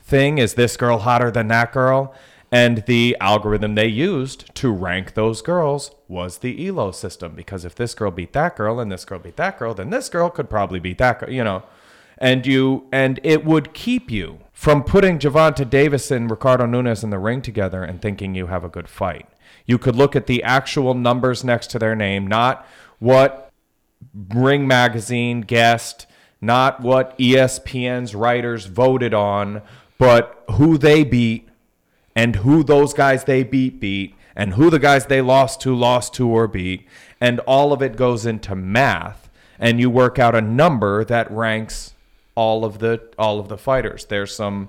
thing. 0.00 0.38
Is 0.38 0.54
this 0.54 0.76
girl 0.76 0.98
hotter 0.98 1.30
than 1.30 1.48
that 1.48 1.72
girl? 1.72 2.14
And 2.52 2.84
the 2.86 3.16
algorithm 3.20 3.74
they 3.74 3.88
used 3.88 4.54
to 4.56 4.70
rank 4.70 5.14
those 5.14 5.42
girls 5.42 5.90
was 6.06 6.38
the 6.38 6.68
ELO 6.68 6.92
system 6.92 7.34
because 7.34 7.64
if 7.64 7.74
this 7.74 7.94
girl 7.94 8.10
beat 8.10 8.32
that 8.34 8.54
girl 8.56 8.78
and 8.78 8.92
this 8.92 9.04
girl 9.04 9.18
beat 9.18 9.36
that 9.36 9.58
girl, 9.58 9.74
then 9.74 9.90
this 9.90 10.08
girl 10.08 10.30
could 10.30 10.48
probably 10.48 10.78
beat 10.78 10.98
that 10.98 11.20
girl, 11.20 11.30
you 11.30 11.42
know. 11.42 11.64
And 12.24 12.46
you 12.46 12.86
and 12.90 13.20
it 13.22 13.44
would 13.44 13.74
keep 13.74 14.10
you 14.10 14.38
from 14.50 14.82
putting 14.82 15.18
Gervonta 15.18 15.68
Davis 15.68 16.10
and 16.10 16.30
Ricardo 16.30 16.64
Nunez 16.64 17.04
in 17.04 17.10
the 17.10 17.18
ring 17.18 17.42
together 17.42 17.84
and 17.84 18.00
thinking 18.00 18.34
you 18.34 18.46
have 18.46 18.64
a 18.64 18.70
good 18.70 18.88
fight. 18.88 19.28
You 19.66 19.76
could 19.76 19.94
look 19.94 20.16
at 20.16 20.26
the 20.26 20.42
actual 20.42 20.94
numbers 20.94 21.44
next 21.44 21.66
to 21.72 21.78
their 21.78 21.94
name, 21.94 22.26
not 22.26 22.66
what 22.98 23.52
Ring 24.34 24.66
Magazine 24.66 25.42
guessed, 25.42 26.06
not 26.40 26.80
what 26.80 27.18
ESPN's 27.18 28.14
writers 28.14 28.64
voted 28.64 29.12
on, 29.12 29.60
but 29.98 30.44
who 30.52 30.78
they 30.78 31.04
beat 31.04 31.46
and 32.16 32.36
who 32.36 32.64
those 32.64 32.94
guys 32.94 33.24
they 33.24 33.42
beat 33.42 33.80
beat 33.80 34.14
and 34.34 34.54
who 34.54 34.70
the 34.70 34.78
guys 34.78 35.06
they 35.06 35.20
lost 35.20 35.60
to 35.60 35.74
lost 35.74 36.14
to 36.14 36.26
or 36.28 36.48
beat. 36.48 36.86
And 37.20 37.40
all 37.40 37.74
of 37.74 37.82
it 37.82 37.96
goes 37.96 38.24
into 38.24 38.54
math 38.54 39.28
and 39.58 39.78
you 39.78 39.90
work 39.90 40.18
out 40.18 40.34
a 40.34 40.40
number 40.40 41.04
that 41.04 41.30
ranks 41.30 41.93
all 42.34 42.64
of 42.64 42.78
the 42.78 43.00
all 43.18 43.38
of 43.38 43.48
the 43.48 43.58
fighters. 43.58 44.06
There's 44.06 44.34
some 44.34 44.68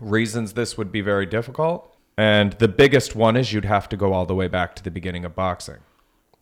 reasons 0.00 0.52
this 0.52 0.76
would 0.76 0.90
be 0.90 1.00
very 1.00 1.26
difficult. 1.26 1.94
And 2.16 2.52
the 2.54 2.68
biggest 2.68 3.16
one 3.16 3.36
is 3.36 3.52
you'd 3.52 3.64
have 3.64 3.88
to 3.88 3.96
go 3.96 4.12
all 4.12 4.26
the 4.26 4.34
way 4.34 4.48
back 4.48 4.76
to 4.76 4.82
the 4.82 4.90
beginning 4.90 5.24
of 5.24 5.34
boxing. 5.34 5.78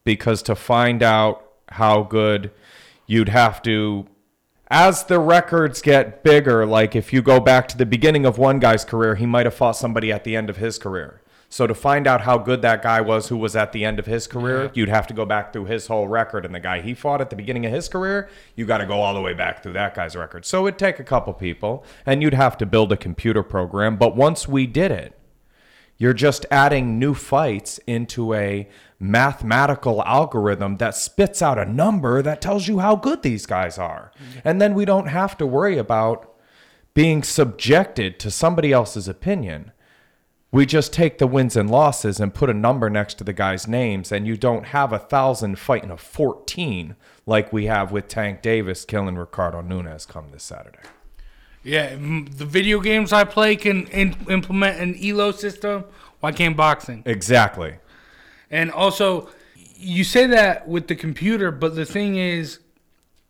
Because 0.04 0.42
to 0.42 0.56
find 0.56 1.02
out 1.02 1.44
how 1.68 2.02
good 2.02 2.50
you'd 3.06 3.28
have 3.28 3.62
to 3.62 4.06
as 4.70 5.04
the 5.04 5.18
records 5.18 5.82
get 5.82 6.22
bigger, 6.22 6.64
like 6.64 6.94
if 6.94 7.12
you 7.12 7.22
go 7.22 7.40
back 7.40 7.66
to 7.68 7.76
the 7.76 7.84
beginning 7.84 8.24
of 8.24 8.38
one 8.38 8.60
guy's 8.60 8.84
career, 8.84 9.16
he 9.16 9.26
might 9.26 9.44
have 9.44 9.54
fought 9.54 9.72
somebody 9.72 10.12
at 10.12 10.22
the 10.22 10.36
end 10.36 10.48
of 10.48 10.58
his 10.58 10.78
career. 10.78 11.20
So 11.52 11.66
to 11.66 11.74
find 11.74 12.06
out 12.06 12.20
how 12.20 12.38
good 12.38 12.62
that 12.62 12.80
guy 12.80 13.00
was 13.00 13.26
who 13.26 13.36
was 13.36 13.56
at 13.56 13.72
the 13.72 13.84
end 13.84 13.98
of 13.98 14.06
his 14.06 14.28
career, 14.28 14.70
you'd 14.72 14.88
have 14.88 15.08
to 15.08 15.14
go 15.14 15.26
back 15.26 15.52
through 15.52 15.64
his 15.64 15.88
whole 15.88 16.06
record. 16.06 16.46
And 16.46 16.54
the 16.54 16.60
guy 16.60 16.80
he 16.80 16.94
fought 16.94 17.20
at 17.20 17.28
the 17.28 17.34
beginning 17.34 17.66
of 17.66 17.72
his 17.72 17.88
career, 17.88 18.28
you 18.54 18.66
got 18.66 18.78
to 18.78 18.86
go 18.86 19.00
all 19.00 19.14
the 19.14 19.20
way 19.20 19.34
back 19.34 19.60
through 19.60 19.72
that 19.72 19.96
guy's 19.96 20.14
record. 20.14 20.44
So 20.44 20.68
it'd 20.68 20.78
take 20.78 21.00
a 21.00 21.04
couple 21.04 21.34
people, 21.34 21.84
and 22.06 22.22
you'd 22.22 22.34
have 22.34 22.56
to 22.58 22.66
build 22.66 22.92
a 22.92 22.96
computer 22.96 23.42
program. 23.42 23.96
But 23.96 24.14
once 24.14 24.46
we 24.46 24.68
did 24.68 24.92
it, 24.92 25.18
you're 25.98 26.14
just 26.14 26.46
adding 26.52 27.00
new 27.00 27.14
fights 27.14 27.78
into 27.78 28.32
a 28.32 28.68
mathematical 29.00 30.04
algorithm 30.04 30.76
that 30.76 30.94
spits 30.94 31.42
out 31.42 31.58
a 31.58 31.64
number 31.64 32.22
that 32.22 32.40
tells 32.40 32.68
you 32.68 32.78
how 32.78 32.94
good 32.94 33.22
these 33.22 33.44
guys 33.44 33.76
are. 33.76 34.12
Mm-hmm. 34.14 34.48
And 34.48 34.62
then 34.62 34.74
we 34.74 34.84
don't 34.84 35.08
have 35.08 35.36
to 35.38 35.46
worry 35.46 35.78
about 35.78 36.32
being 36.94 37.24
subjected 37.24 38.20
to 38.20 38.30
somebody 38.30 38.72
else's 38.72 39.08
opinion. 39.08 39.72
We 40.52 40.66
just 40.66 40.92
take 40.92 41.18
the 41.18 41.28
wins 41.28 41.56
and 41.56 41.70
losses 41.70 42.18
and 42.18 42.34
put 42.34 42.50
a 42.50 42.54
number 42.54 42.90
next 42.90 43.14
to 43.18 43.24
the 43.24 43.32
guys' 43.32 43.68
names, 43.68 44.10
and 44.10 44.26
you 44.26 44.36
don't 44.36 44.66
have 44.66 44.92
a 44.92 44.98
thousand 44.98 45.60
fighting 45.60 45.90
a 45.90 45.96
14 45.96 46.96
like 47.24 47.52
we 47.52 47.66
have 47.66 47.92
with 47.92 48.08
Tank 48.08 48.42
Davis 48.42 48.84
killing 48.84 49.16
Ricardo 49.16 49.60
Nunez 49.60 50.06
come 50.06 50.26
this 50.32 50.42
Saturday. 50.42 50.80
Yeah, 51.62 51.90
the 51.90 52.46
video 52.46 52.80
games 52.80 53.12
I 53.12 53.24
play 53.24 53.54
can 53.54 53.86
in, 53.88 54.16
implement 54.28 54.80
an 54.80 54.96
ELO 55.00 55.30
system. 55.30 55.84
Why 56.18 56.32
can't 56.32 56.56
boxing? 56.56 57.02
Exactly. 57.06 57.76
And 58.50 58.72
also, 58.72 59.28
you 59.54 60.02
say 60.02 60.26
that 60.26 60.66
with 60.66 60.88
the 60.88 60.96
computer, 60.96 61.52
but 61.52 61.76
the 61.76 61.84
thing 61.84 62.16
is, 62.16 62.58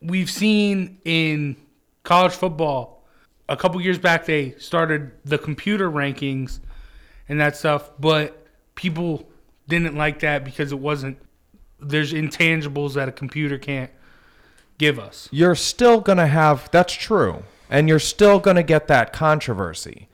we've 0.00 0.30
seen 0.30 0.98
in 1.04 1.56
college 2.02 2.32
football 2.32 3.04
a 3.48 3.56
couple 3.56 3.80
years 3.80 3.98
back 3.98 4.24
they 4.24 4.52
started 4.52 5.10
the 5.24 5.36
computer 5.36 5.90
rankings 5.90 6.60
and 7.30 7.40
that 7.40 7.56
stuff, 7.56 7.90
but 7.98 8.46
people 8.74 9.26
didn't 9.66 9.96
like 9.96 10.20
that 10.20 10.44
because 10.44 10.72
it 10.72 10.78
wasn't. 10.78 11.16
There's 11.80 12.12
intangibles 12.12 12.92
that 12.94 13.08
a 13.08 13.12
computer 13.12 13.56
can't 13.56 13.90
give 14.80 14.98
us. 14.98 15.28
you're 15.30 15.54
still 15.54 16.00
to 16.16 16.26
have 16.26 16.70
that's 16.70 16.94
true 16.94 17.42
and 17.68 17.86
you're 17.86 17.98
still 17.98 18.40
to 18.56 18.62
get 18.62 18.88
that 18.88 19.12
controversy 19.12 20.08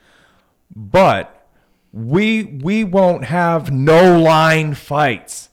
but 0.74 1.48
we 1.92 2.42
we 2.42 2.82
won't 2.82 3.24
have 3.26 3.70
no 3.70 4.20
line 4.20 4.74
fights 4.74 5.50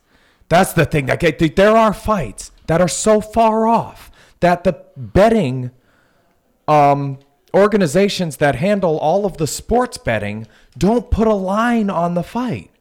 that's 0.49 0.73
the 0.73 0.83
thing 0.83 1.05
that 1.05 1.19
there 1.55 1.77
are 1.77 1.93
fights 1.93 2.51
that 2.65 2.81
are 2.81 2.87
so 2.87 3.21
far 3.21 3.67
off 3.67 4.11
that 4.39 4.63
the 4.63 4.83
betting 4.97 5.69
um 6.67 7.19
organizations 7.53 8.37
that 8.37 8.55
handle 8.55 8.97
all 8.97 9.25
of 9.25 9.37
the 9.37 9.47
sports 9.47 9.97
betting 9.97 10.47
don't 10.77 11.11
put 11.11 11.27
a 11.27 11.33
line 11.33 11.89
on 11.89 12.13
the 12.13 12.23
fight 12.23 12.71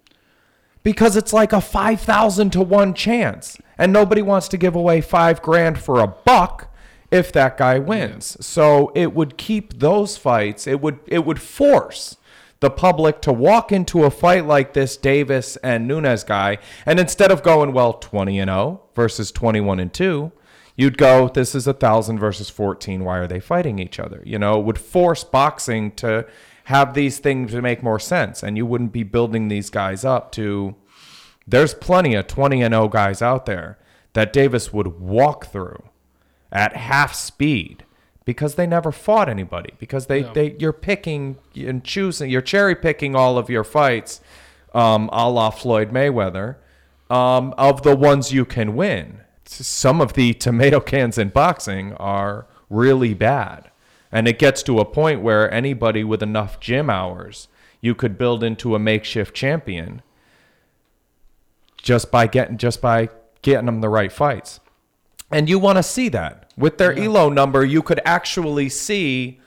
because 0.83 1.17
it's 1.17 1.33
like 1.33 1.53
a 1.53 1.61
5,000 1.61 2.51
to 2.51 2.63
1 2.63 2.95
chance. 2.95 3.59
And 3.79 3.93
nobody 3.93 4.23
wants 4.23 4.49
to 4.49 4.57
give 4.57 4.75
away 4.75 5.01
5 5.01 5.43
grand 5.43 5.79
for 5.79 6.01
a 6.01 6.07
buck 6.07 6.73
if 7.11 7.31
that 7.33 7.59
guy 7.59 7.79
wins. 7.79 8.37
So 8.45 8.91
it 8.95 9.15
would 9.15 9.37
keep 9.37 9.79
those 9.79 10.17
fights, 10.17 10.67
it 10.67 10.81
would 10.81 10.99
it 11.07 11.25
would 11.25 11.41
force 11.41 12.17
the 12.61 12.71
public 12.71 13.21
to 13.21 13.33
walk 13.33 13.73
into 13.73 14.05
a 14.05 14.11
fight 14.11 14.47
like 14.47 14.73
this 14.73 14.97
Davis 14.97 15.57
and 15.57 15.89
Nunez 15.89 16.23
guy 16.23 16.59
and 16.87 17.01
instead 17.01 17.33
of 17.33 17.43
going 17.43 17.73
well 17.73 17.95
20 17.95 18.39
and 18.39 18.49
0 18.49 18.81
versus 18.95 19.33
21 19.33 19.81
and 19.81 19.93
2, 19.93 20.31
you'd 20.77 20.99
go 20.99 21.29
this 21.29 21.55
is 21.55 21.67
a 21.67 21.73
1000 21.73 22.19
versus 22.19 22.51
14 22.51 23.05
why 23.05 23.19
are 23.19 23.27
they 23.27 23.41
fighting 23.41 23.79
each 23.79 23.99
other? 23.99 24.23
You 24.25 24.39
know, 24.39 24.59
it 24.59 24.65
would 24.65 24.79
force 24.79 25.25
boxing 25.25 25.93
to 25.93 26.27
have 26.65 26.95
these 26.95 27.19
things 27.19 27.53
to 27.53 27.63
make 27.63 27.83
more 27.83 27.99
sense 27.99 28.43
and 28.43 28.57
you 28.57 28.65
wouldn't 28.67 28.93
be 28.93 29.03
building 29.03 29.49
these 29.49 29.71
guys 29.71 30.05
up 30.05 30.33
to 30.33 30.75
there's 31.47 31.75
plenty 31.75 32.15
of 32.15 32.27
20 32.27 32.63
and 32.63 32.73
0 32.73 32.89
guys 32.89 33.21
out 33.21 33.47
there 33.47 33.79
that 34.13 34.33
Davis 34.33 34.73
would 34.73 35.01
walk 35.01 35.47
through 35.47 35.83
at 36.53 36.77
half 36.77 37.15
speed 37.15 37.85
because 38.25 38.55
they 38.55 38.67
never 38.67 38.93
fought 38.93 39.29
anybody 39.29 39.73
because 39.79 40.07
they, 40.07 40.23
they 40.23 40.55
you're 40.59 40.73
picking 40.73 41.39
and 41.57 41.83
choosing 41.83 42.31
you're 42.31 42.41
cherry 42.41 42.77
picking 42.77 43.17
all 43.17 43.39
of 43.39 43.51
your 43.51 43.65
fights 43.65 44.21
um, 44.75 45.09
a 45.13 45.29
la 45.29 45.51
Floyd 45.51 45.91
Mayweather 45.91 46.57
um, 47.11 47.53
of 47.59 47.83
the 47.83 47.97
ones 47.97 48.33
you 48.33 48.45
can 48.45 48.77
win 48.77 49.21
some 49.45 50.01
of 50.01 50.15
the 50.15 50.33
tomato 50.35 50.81
cans 50.93 51.19
in 51.19 51.29
boxing 51.29 51.93
are 51.95 52.47
really 52.71 53.15
bad 53.15 53.71
and 54.11 54.29
it 54.29 54.39
gets 54.39 54.63
to 54.63 54.79
a 54.79 54.85
point 54.85 55.23
where 55.23 55.53
anybody 55.53 56.05
with 56.05 56.23
enough 56.23 56.61
gym 56.61 56.91
hours 56.91 57.49
you 57.81 57.95
could 57.95 58.17
build 58.17 58.45
into 58.45 58.75
a 58.75 58.79
makeshift 58.79 59.35
champion 59.35 60.03
just 61.83 62.11
by 62.11 62.27
getting 62.27 62.57
just 62.57 62.81
by 62.81 63.09
getting 63.43 63.67
them 63.67 63.81
the 63.81 63.89
right 63.89 64.13
fights. 64.13 64.61
And 65.31 65.49
you 65.49 65.59
want 65.59 65.79
to 65.79 65.83
see 65.83 66.09
that. 66.11 66.53
With 66.57 66.79
their 66.79 66.97
ELO 66.97 67.29
number, 67.29 67.65
you 67.65 67.83
could 67.83 68.01
actually 68.05 68.69
see 68.69 69.41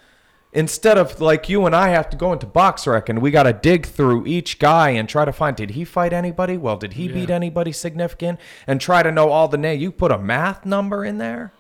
instead 0.56 0.98
of 0.98 1.20
like 1.20 1.50
you 1.50 1.66
and 1.66 1.76
I 1.76 1.90
have 1.90 2.10
to 2.10 2.18
go 2.18 2.34
into 2.34 2.48
BoxRec 2.48 3.10
and 3.10 3.22
we 3.22 3.30
got 3.30 3.44
to 3.44 3.54
dig 3.54 3.86
through 3.86 4.26
each 4.26 4.58
guy 4.58 4.92
and 4.92 5.08
try 5.08 5.26
to 5.26 5.34
find 5.34 5.56
did 5.56 5.72
he 5.72 5.84
fight 5.84 6.14
anybody? 6.14 6.58
Well, 6.58 6.78
did 6.78 6.94
he 6.94 7.08
beat 7.10 7.30
anybody 7.30 7.74
significant? 7.74 8.40
And 8.66 8.80
try 8.82 9.04
to 9.04 9.12
know 9.12 9.30
all 9.30 9.50
the 9.50 9.58
name. 9.58 9.80
You 9.80 9.92
put 9.92 10.12
a 10.12 10.18
math 10.18 10.66
number 10.66 11.04
in 11.06 11.18
there. 11.18 11.54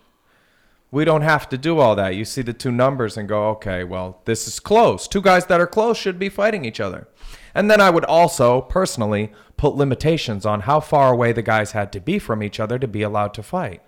We 0.91 1.03
don't 1.03 1.23
have 1.23 1.49
to 1.49 1.57
do 1.57 1.79
all 1.79 1.95
that. 1.97 2.15
You 2.15 2.23
see 2.23 2.41
the 2.41 2.53
two 2.53 2.71
numbers 2.71 3.17
and 3.17 3.27
go, 3.27 3.49
okay, 3.49 3.83
well, 3.83 4.21
this 4.23 4.47
is 4.47 4.61
close. 4.61 5.09
Two 5.09 5.21
guys 5.21 5.47
that 5.47 5.59
are 5.59 5.67
close 5.67 5.97
should 5.97 6.17
be 6.17 6.29
fighting 6.29 6.63
each 6.63 6.79
other. 6.79 7.09
And 7.53 7.69
then 7.69 7.81
I 7.81 7.89
would 7.89 8.05
also 8.05 8.61
personally 8.61 9.33
put 9.57 9.75
limitations 9.75 10.45
on 10.45 10.61
how 10.61 10.79
far 10.79 11.11
away 11.11 11.33
the 11.33 11.41
guys 11.41 11.73
had 11.73 11.91
to 11.93 11.99
be 11.99 12.17
from 12.17 12.41
each 12.41 12.61
other 12.61 12.79
to 12.79 12.87
be 12.87 13.01
allowed 13.01 13.33
to 13.33 13.43
fight. 13.43 13.81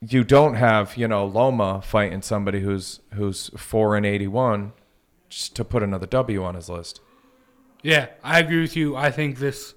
You 0.00 0.24
don't 0.24 0.54
have, 0.54 0.96
you 0.96 1.08
know, 1.08 1.24
Loma 1.24 1.80
fighting 1.82 2.22
somebody 2.22 2.60
who's 2.60 3.00
who's 3.14 3.50
4 3.56 3.96
and 3.96 4.04
81 4.04 4.72
just 5.28 5.56
to 5.56 5.64
put 5.64 5.82
another 5.82 6.06
W 6.06 6.44
on 6.44 6.54
his 6.54 6.68
list. 6.68 7.00
Yeah, 7.82 8.08
I 8.22 8.38
agree 8.38 8.62
with 8.62 8.76
you. 8.76 8.96
I 8.96 9.10
think 9.10 9.38
this 9.38 9.74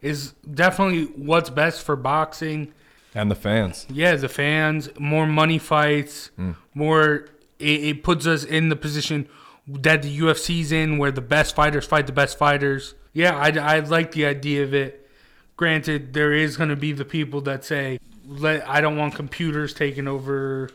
is 0.00 0.32
definitely 0.52 1.04
what's 1.04 1.50
best 1.50 1.82
for 1.82 1.96
boxing. 1.96 2.72
And 3.14 3.30
the 3.30 3.34
fans. 3.34 3.86
Yeah, 3.90 4.16
the 4.16 4.28
fans, 4.28 4.88
more 4.98 5.26
money 5.26 5.58
fights, 5.58 6.30
mm. 6.38 6.56
more. 6.74 7.28
It, 7.58 7.84
it 7.84 8.02
puts 8.02 8.26
us 8.26 8.44
in 8.44 8.68
the 8.68 8.76
position 8.76 9.28
that 9.66 10.02
the 10.02 10.18
UFC's 10.18 10.72
in, 10.72 10.98
where 10.98 11.12
the 11.12 11.20
best 11.20 11.54
fighters 11.54 11.86
fight 11.86 12.06
the 12.06 12.12
best 12.12 12.38
fighters. 12.38 12.94
Yeah, 13.12 13.36
I, 13.36 13.76
I 13.76 13.78
like 13.80 14.12
the 14.12 14.26
idea 14.26 14.62
of 14.64 14.74
it. 14.74 15.08
Granted, 15.56 16.14
there 16.14 16.32
is 16.32 16.56
going 16.56 16.70
to 16.70 16.76
be 16.76 16.92
the 16.92 17.04
people 17.04 17.42
that 17.42 17.64
say, 17.64 17.98
"Let 18.40 18.68
I 18.68 18.80
don't 18.80 18.96
want 18.96 19.14
computers 19.14 19.74
taking 19.74 20.08
over 20.08 20.70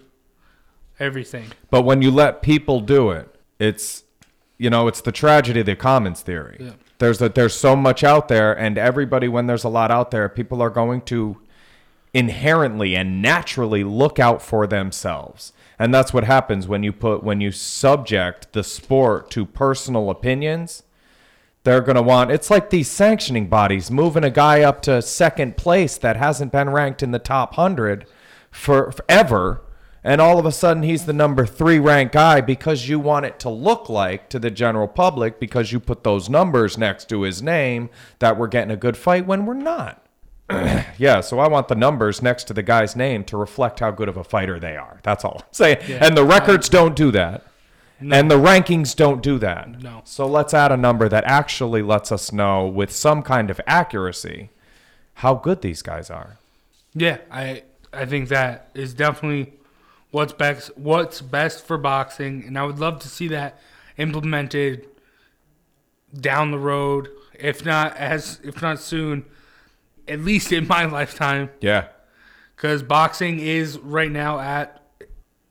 everything." 1.00 1.48
But 1.70 1.84
when 1.84 2.02
you 2.02 2.12
let 2.12 2.42
people 2.42 2.80
do 2.80 3.12
it, 3.12 3.34
it's 3.60 4.04
you 4.58 4.70
know, 4.70 4.88
it's 4.88 5.02
the 5.02 5.12
tragedy 5.12 5.60
of 5.60 5.66
the 5.66 5.76
commons 5.76 6.22
theory. 6.22 6.58
Yeah. 6.60 6.72
There's 7.00 7.22
a, 7.22 7.30
there's 7.30 7.54
so 7.54 7.76
much 7.76 8.04
out 8.04 8.28
there 8.28 8.58
and 8.58 8.78
everybody 8.78 9.28
when 9.28 9.46
there's 9.46 9.64
a 9.64 9.70
lot 9.70 9.92
out 9.92 10.12
there, 10.12 10.28
people 10.30 10.62
are 10.62 10.70
going 10.70 11.02
to 11.02 11.38
inherently 12.14 12.96
and 12.96 13.22
naturally 13.22 13.84
look 13.84 14.18
out 14.18 14.42
for 14.42 14.66
themselves. 14.66 15.54
And 15.78 15.94
that's 15.94 16.12
what 16.12 16.24
happens 16.24 16.68
when 16.68 16.82
you 16.82 16.92
put 16.92 17.24
when 17.24 17.40
you 17.40 17.52
subject 17.52 18.54
the 18.54 18.64
sport 18.64 19.30
to 19.32 19.46
personal 19.46 20.10
opinions. 20.10 20.84
They're 21.68 21.82
going 21.82 21.98
to 21.98 22.02
want 22.02 22.32
it's 22.32 22.50
like 22.50 22.70
these 22.70 22.90
sanctioning 22.90 23.50
bodies 23.50 23.92
moving 23.92 24.24
a 24.24 24.30
guy 24.30 24.62
up 24.62 24.82
to 24.84 25.02
second 25.02 25.58
place 25.58 25.98
that 25.98 26.16
hasn't 26.16 26.54
been 26.54 26.70
ranked 26.70 27.04
in 27.04 27.12
the 27.12 27.20
top 27.20 27.58
100 27.58 28.06
for 28.50 28.94
forever 28.94 29.66
and 30.02 30.22
all 30.22 30.40
of 30.40 30.46
a 30.46 30.52
sudden 30.54 30.84
he's 30.84 31.06
the 31.06 31.12
number 31.12 31.46
three 31.46 31.78
ranked 31.78 32.14
guy 32.14 32.40
because 32.40 32.88
you 32.88 33.02
want 33.02 33.26
it 33.26 33.38
to 33.40 33.50
look 33.50 33.90
like 33.90 34.30
to 34.30 34.40
the 34.40 34.50
general 34.50 34.88
public 34.88 35.42
because 35.42 35.74
you 35.74 35.82
put 35.82 36.06
those 36.06 36.30
numbers 36.30 36.78
next 36.78 37.10
to 37.10 37.24
his 37.24 37.42
name 37.42 37.90
that 38.20 38.38
we're 38.38 38.48
getting 38.48 38.72
a 38.72 38.78
good 38.78 38.96
fight 38.96 39.28
when 39.28 39.46
we're 39.46 39.54
not. 39.54 40.02
yeah, 40.98 41.20
so 41.20 41.40
I 41.40 41.50
want 41.50 41.68
the 41.68 41.76
numbers 41.76 42.22
next 42.22 42.46
to 42.46 42.54
the 42.54 42.64
guy's 42.64 42.96
name 42.96 43.26
to 43.26 43.36
reflect 43.36 43.82
how 43.82 43.92
good 43.92 44.08
of 44.08 44.16
a 44.16 44.24
fighter 44.24 44.58
they 44.58 44.78
are. 44.78 45.02
That's 45.04 45.26
all 45.26 45.42
I'm 45.46 45.52
saying. 45.52 45.80
And 45.90 46.16
the 46.16 46.24
records 46.24 46.70
don't 46.70 46.96
do 46.96 47.12
that. 47.12 47.44
And 48.00 48.30
the 48.30 48.36
rankings 48.38 48.96
don't 48.96 49.24
do 49.24 49.40
that. 49.40 49.82
No. 49.82 50.02
So 50.04 50.28
let's 50.28 50.54
add 50.54 50.72
a 50.72 50.78
number 50.78 51.10
that 51.10 51.24
actually 51.26 51.82
lets 51.82 52.12
us 52.12 52.32
know 52.32 52.68
with 52.68 52.92
some 52.92 53.24
kind 53.24 53.50
of 53.50 53.60
accuracy 53.66 54.50
how 55.16 55.34
good 55.34 55.62
these 55.62 55.82
guys 55.82 56.10
are. 56.12 56.38
Yeah, 56.94 57.18
I 57.32 57.64
I 57.92 58.06
think 58.06 58.30
that 58.30 58.70
is 58.76 58.94
definitely 58.94 59.54
what's 60.12 60.34
best 60.34 60.78
what's 60.78 61.22
best 61.22 61.66
for 61.66 61.78
boxing, 61.78 62.44
and 62.46 62.58
I 62.58 62.64
would 62.66 62.78
love 62.80 63.00
to 63.00 63.08
see 63.08 63.28
that 63.30 63.60
implemented 63.98 64.88
down 66.20 66.52
the 66.52 66.60
road, 66.60 67.10
if 67.34 67.66
not 67.66 67.96
as 67.98 68.40
if 68.44 68.62
not 68.62 68.80
soon, 68.80 69.26
at 70.08 70.20
least 70.22 70.52
in 70.52 70.68
my 70.68 70.86
lifetime, 71.00 71.50
Yeah. 71.62 71.88
because 72.56 72.84
boxing 72.84 73.40
is 73.40 73.78
right 73.80 74.12
now 74.12 74.40
at 74.40 74.82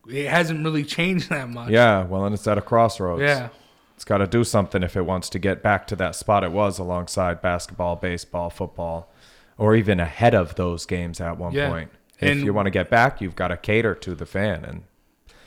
it 0.08 0.28
hasn't 0.28 0.64
really 0.64 0.84
changed 0.84 1.28
that 1.30 1.48
much. 1.48 1.70
Yeah, 1.70 2.04
well, 2.04 2.24
and 2.24 2.34
it's 2.34 2.46
at 2.46 2.58
a 2.58 2.62
crossroads. 2.62 3.22
Yeah. 3.22 3.48
It's 3.94 4.04
got 4.04 4.18
to 4.18 4.26
do 4.26 4.44
something 4.44 4.82
if 4.82 4.94
it 4.96 5.06
wants 5.06 5.30
to 5.30 5.38
get 5.38 5.62
back 5.62 5.86
to 5.86 5.96
that 5.96 6.14
spot 6.14 6.44
it 6.44 6.52
was 6.52 6.78
alongside 6.78 7.40
basketball, 7.40 7.96
baseball, 7.96 8.50
football, 8.50 9.10
or 9.56 9.74
even 9.74 10.00
ahead 10.00 10.34
of 10.34 10.54
those 10.56 10.84
games 10.84 11.18
at 11.20 11.38
one 11.38 11.52
Yeah. 11.54 11.68
point. 11.70 11.90
If 12.20 12.32
And- 12.32 12.40
you 12.42 12.52
want 12.52 12.66
to 12.66 12.70
get 12.70 12.90
back, 12.90 13.20
you've 13.22 13.36
got 13.36 13.48
to 13.48 13.56
cater 13.56 13.94
to 13.94 14.14
the 14.14 14.26
fan, 14.26 14.64
and 14.66 14.82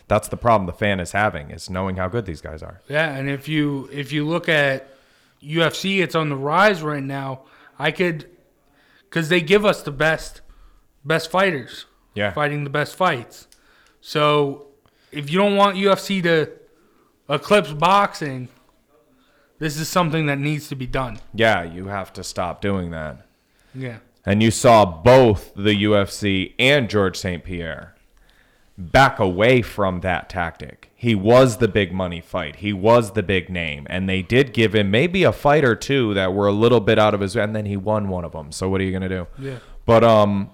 that's 0.08 0.28
the 0.28 0.38
problem 0.38 0.66
the 0.66 0.74
fan 0.74 1.00
is 1.00 1.12
having 1.12 1.52
is 1.52 1.70
knowing 1.70 1.98
how 1.98 2.08
good 2.08 2.26
these 2.26 2.42
guys 2.42 2.64
are. 2.64 2.82
Yeah, 2.88 3.10
and 3.16 3.30
if 3.30 3.48
you 3.48 3.88
if 3.94 4.12
you 4.12 4.26
look 4.28 4.50
at 4.50 4.88
UFC, 5.44 6.02
it's 6.02 6.16
on 6.16 6.30
the 6.30 6.36
rise 6.36 6.82
right 6.82 7.04
now. 7.04 7.42
I 7.78 7.92
could, 7.92 8.26
because 9.04 9.30
they 9.30 9.42
give 9.42 9.64
us 9.64 9.84
the 9.84 9.92
best 9.92 10.42
best 11.06 11.30
fighters. 11.32 11.86
Yeah. 12.16 12.32
fighting 12.32 12.64
the 12.64 12.70
best 12.72 12.96
fights. 12.96 13.48
So 14.02 14.68
if 15.12 15.30
you 15.30 15.38
don't 15.38 15.56
want 15.56 15.78
UFC 15.78 16.22
to 16.24 16.52
eclipse 17.30 17.72
boxing, 17.72 18.48
this 19.60 19.78
is 19.78 19.90
something 19.90 20.26
that 20.28 20.40
needs 20.40 20.70
to 20.70 20.76
be 20.76 20.88
done. 20.88 21.20
Yeah, 21.34 21.64
you 21.64 21.88
have 21.88 22.14
to 22.14 22.24
stop 22.24 22.62
doing 22.62 22.92
that. 22.92 23.26
Yeah, 23.76 23.98
And 24.26 24.42
you 24.42 24.50
saw 24.50 24.84
both 24.84 25.54
the 25.56 25.84
UFC 25.84 26.56
and 26.58 26.90
George 26.90 27.18
St. 27.18 27.44
Pierre 27.44 27.96
back 28.80 29.20
away 29.20 29.62
from 29.62 30.00
that 30.02 30.30
tactic. 30.30 30.90
He 30.96 31.14
was 31.14 31.58
the 31.58 31.68
big 31.68 31.94
money 31.94 32.22
fight. 32.22 32.58
He 32.58 32.74
was 32.74 33.12
the 33.12 33.22
big 33.22 33.50
name. 33.50 33.86
And 33.90 34.10
they 34.10 34.22
did 34.22 34.54
give 34.54 34.74
him 34.74 34.90
maybe 34.90 35.24
a 35.24 35.32
fight 35.32 35.64
or 35.64 35.76
two 35.76 36.14
that 36.14 36.34
were 36.34 36.48
a 36.48 36.52
little 36.54 36.80
bit 36.80 36.98
out 36.98 37.14
of 37.14 37.20
his 37.20 37.36
and 37.36 37.56
then 37.56 37.66
he 37.66 37.78
won 37.78 38.10
one 38.10 38.26
of 38.26 38.32
them. 38.32 38.52
So 38.52 38.70
what 38.70 38.82
are 38.82 38.86
you 38.86 38.92
going 38.92 39.08
to 39.08 39.10
do? 39.10 39.28
Yeah. 39.38 39.60
But 39.86 40.04
um 40.04 40.50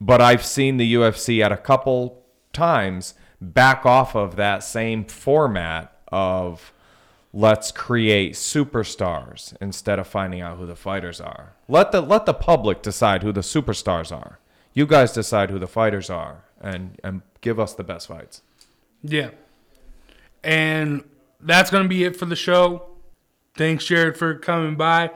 but 0.00 0.20
I've 0.20 0.44
seen 0.44 0.78
the 0.78 0.94
UFC 0.94 1.44
at 1.44 1.52
a 1.52 1.56
couple 1.56 2.22
times 2.52 3.14
back 3.40 3.86
off 3.86 4.14
of 4.16 4.36
that 4.36 4.64
same 4.64 5.04
format 5.04 5.96
of 6.08 6.72
let's 7.32 7.70
create 7.70 8.32
superstars 8.34 9.54
instead 9.60 9.98
of 9.98 10.06
finding 10.06 10.40
out 10.40 10.58
who 10.58 10.66
the 10.66 10.76
fighters 10.76 11.20
are. 11.20 11.54
Let 11.68 11.92
the 11.92 12.00
let 12.00 12.26
the 12.26 12.34
public 12.34 12.82
decide 12.82 13.22
who 13.22 13.32
the 13.32 13.42
superstars 13.42 14.10
are. 14.10 14.38
You 14.74 14.86
guys 14.86 15.12
decide 15.12 15.50
who 15.50 15.58
the 15.58 15.66
fighters 15.66 16.08
are 16.10 16.44
and 16.60 16.98
and 17.04 17.22
give 17.40 17.60
us 17.60 17.74
the 17.74 17.84
best 17.84 18.08
fights. 18.08 18.42
yeah. 19.02 19.30
And 20.42 21.04
that's 21.40 21.70
gonna 21.70 21.88
be 21.88 22.04
it 22.04 22.16
for 22.16 22.26
the 22.26 22.36
show. 22.36 22.86
Thanks, 23.54 23.84
Jared, 23.84 24.16
for 24.16 24.34
coming 24.34 24.76
by. 24.76 25.10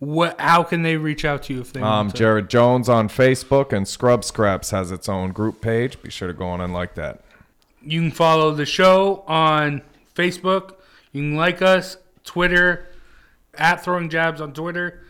What? 0.00 0.40
How 0.40 0.62
can 0.62 0.82
they 0.82 0.96
reach 0.96 1.24
out 1.24 1.42
to 1.44 1.54
you 1.54 1.60
if 1.60 1.72
they 1.72 1.80
Um, 1.80 1.86
want 2.06 2.10
to? 2.12 2.16
Jared 2.18 2.48
Jones 2.48 2.88
on 2.88 3.08
Facebook 3.08 3.72
and 3.72 3.86
Scrub 3.88 4.22
Scraps 4.24 4.70
has 4.70 4.92
its 4.92 5.08
own 5.08 5.32
group 5.32 5.60
page. 5.60 6.00
Be 6.02 6.10
sure 6.10 6.28
to 6.28 6.34
go 6.34 6.46
on 6.46 6.60
and 6.60 6.72
like 6.72 6.94
that. 6.94 7.20
You 7.82 8.00
can 8.02 8.10
follow 8.12 8.52
the 8.52 8.66
show 8.66 9.24
on 9.26 9.82
Facebook. 10.14 10.74
You 11.12 11.22
can 11.22 11.36
like 11.36 11.62
us, 11.62 11.96
Twitter, 12.24 12.86
at 13.54 13.82
Throwing 13.82 14.08
Jabs 14.08 14.40
on 14.40 14.52
Twitter, 14.52 15.02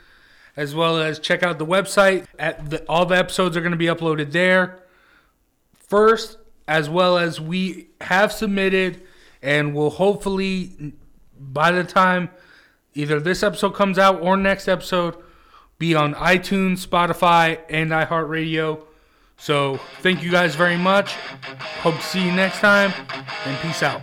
as 0.57 0.75
well 0.75 0.97
as 0.99 1.19
check 1.19 1.43
out 1.43 1.59
the 1.59 1.67
website. 1.67 2.25
At 2.39 2.71
the, 2.71 2.83
all 2.89 3.05
the 3.05 3.17
episodes 3.17 3.57
are 3.57 3.61
going 3.61 3.73
to 3.73 3.77
be 3.79 3.87
uploaded 3.87 4.33
there 4.33 4.79
first, 5.75 6.39
as 6.67 6.89
well 6.89 7.19
as 7.19 7.41
we 7.41 7.89
have 8.03 8.33
submitted, 8.33 9.03
and 9.43 9.75
will 9.75 9.91
hopefully 9.91 10.93
by 11.39 11.73
the 11.73 11.85
time 11.85 12.31
either 12.99 13.21
this 13.21 13.45
episode 13.45 13.71
comes 13.71 13.97
out 13.97 14.21
or 14.21 14.37
next 14.37 14.67
episode 14.67 15.17
be 15.79 15.95
on 15.95 16.15
iTunes, 16.15 16.85
Spotify, 16.85 17.61
and 17.71 17.91
iHeartRadio. 17.93 18.83
So 19.37 19.77
thank 20.01 20.25
you 20.25 20.33
guys 20.33 20.57
very 20.57 20.77
much. 20.77 21.13
Hope 21.83 21.95
to 21.95 22.03
see 22.03 22.25
you 22.25 22.33
next 22.33 22.59
time, 22.59 22.93
and 23.47 23.57
peace 23.61 23.85
out. 23.85 24.03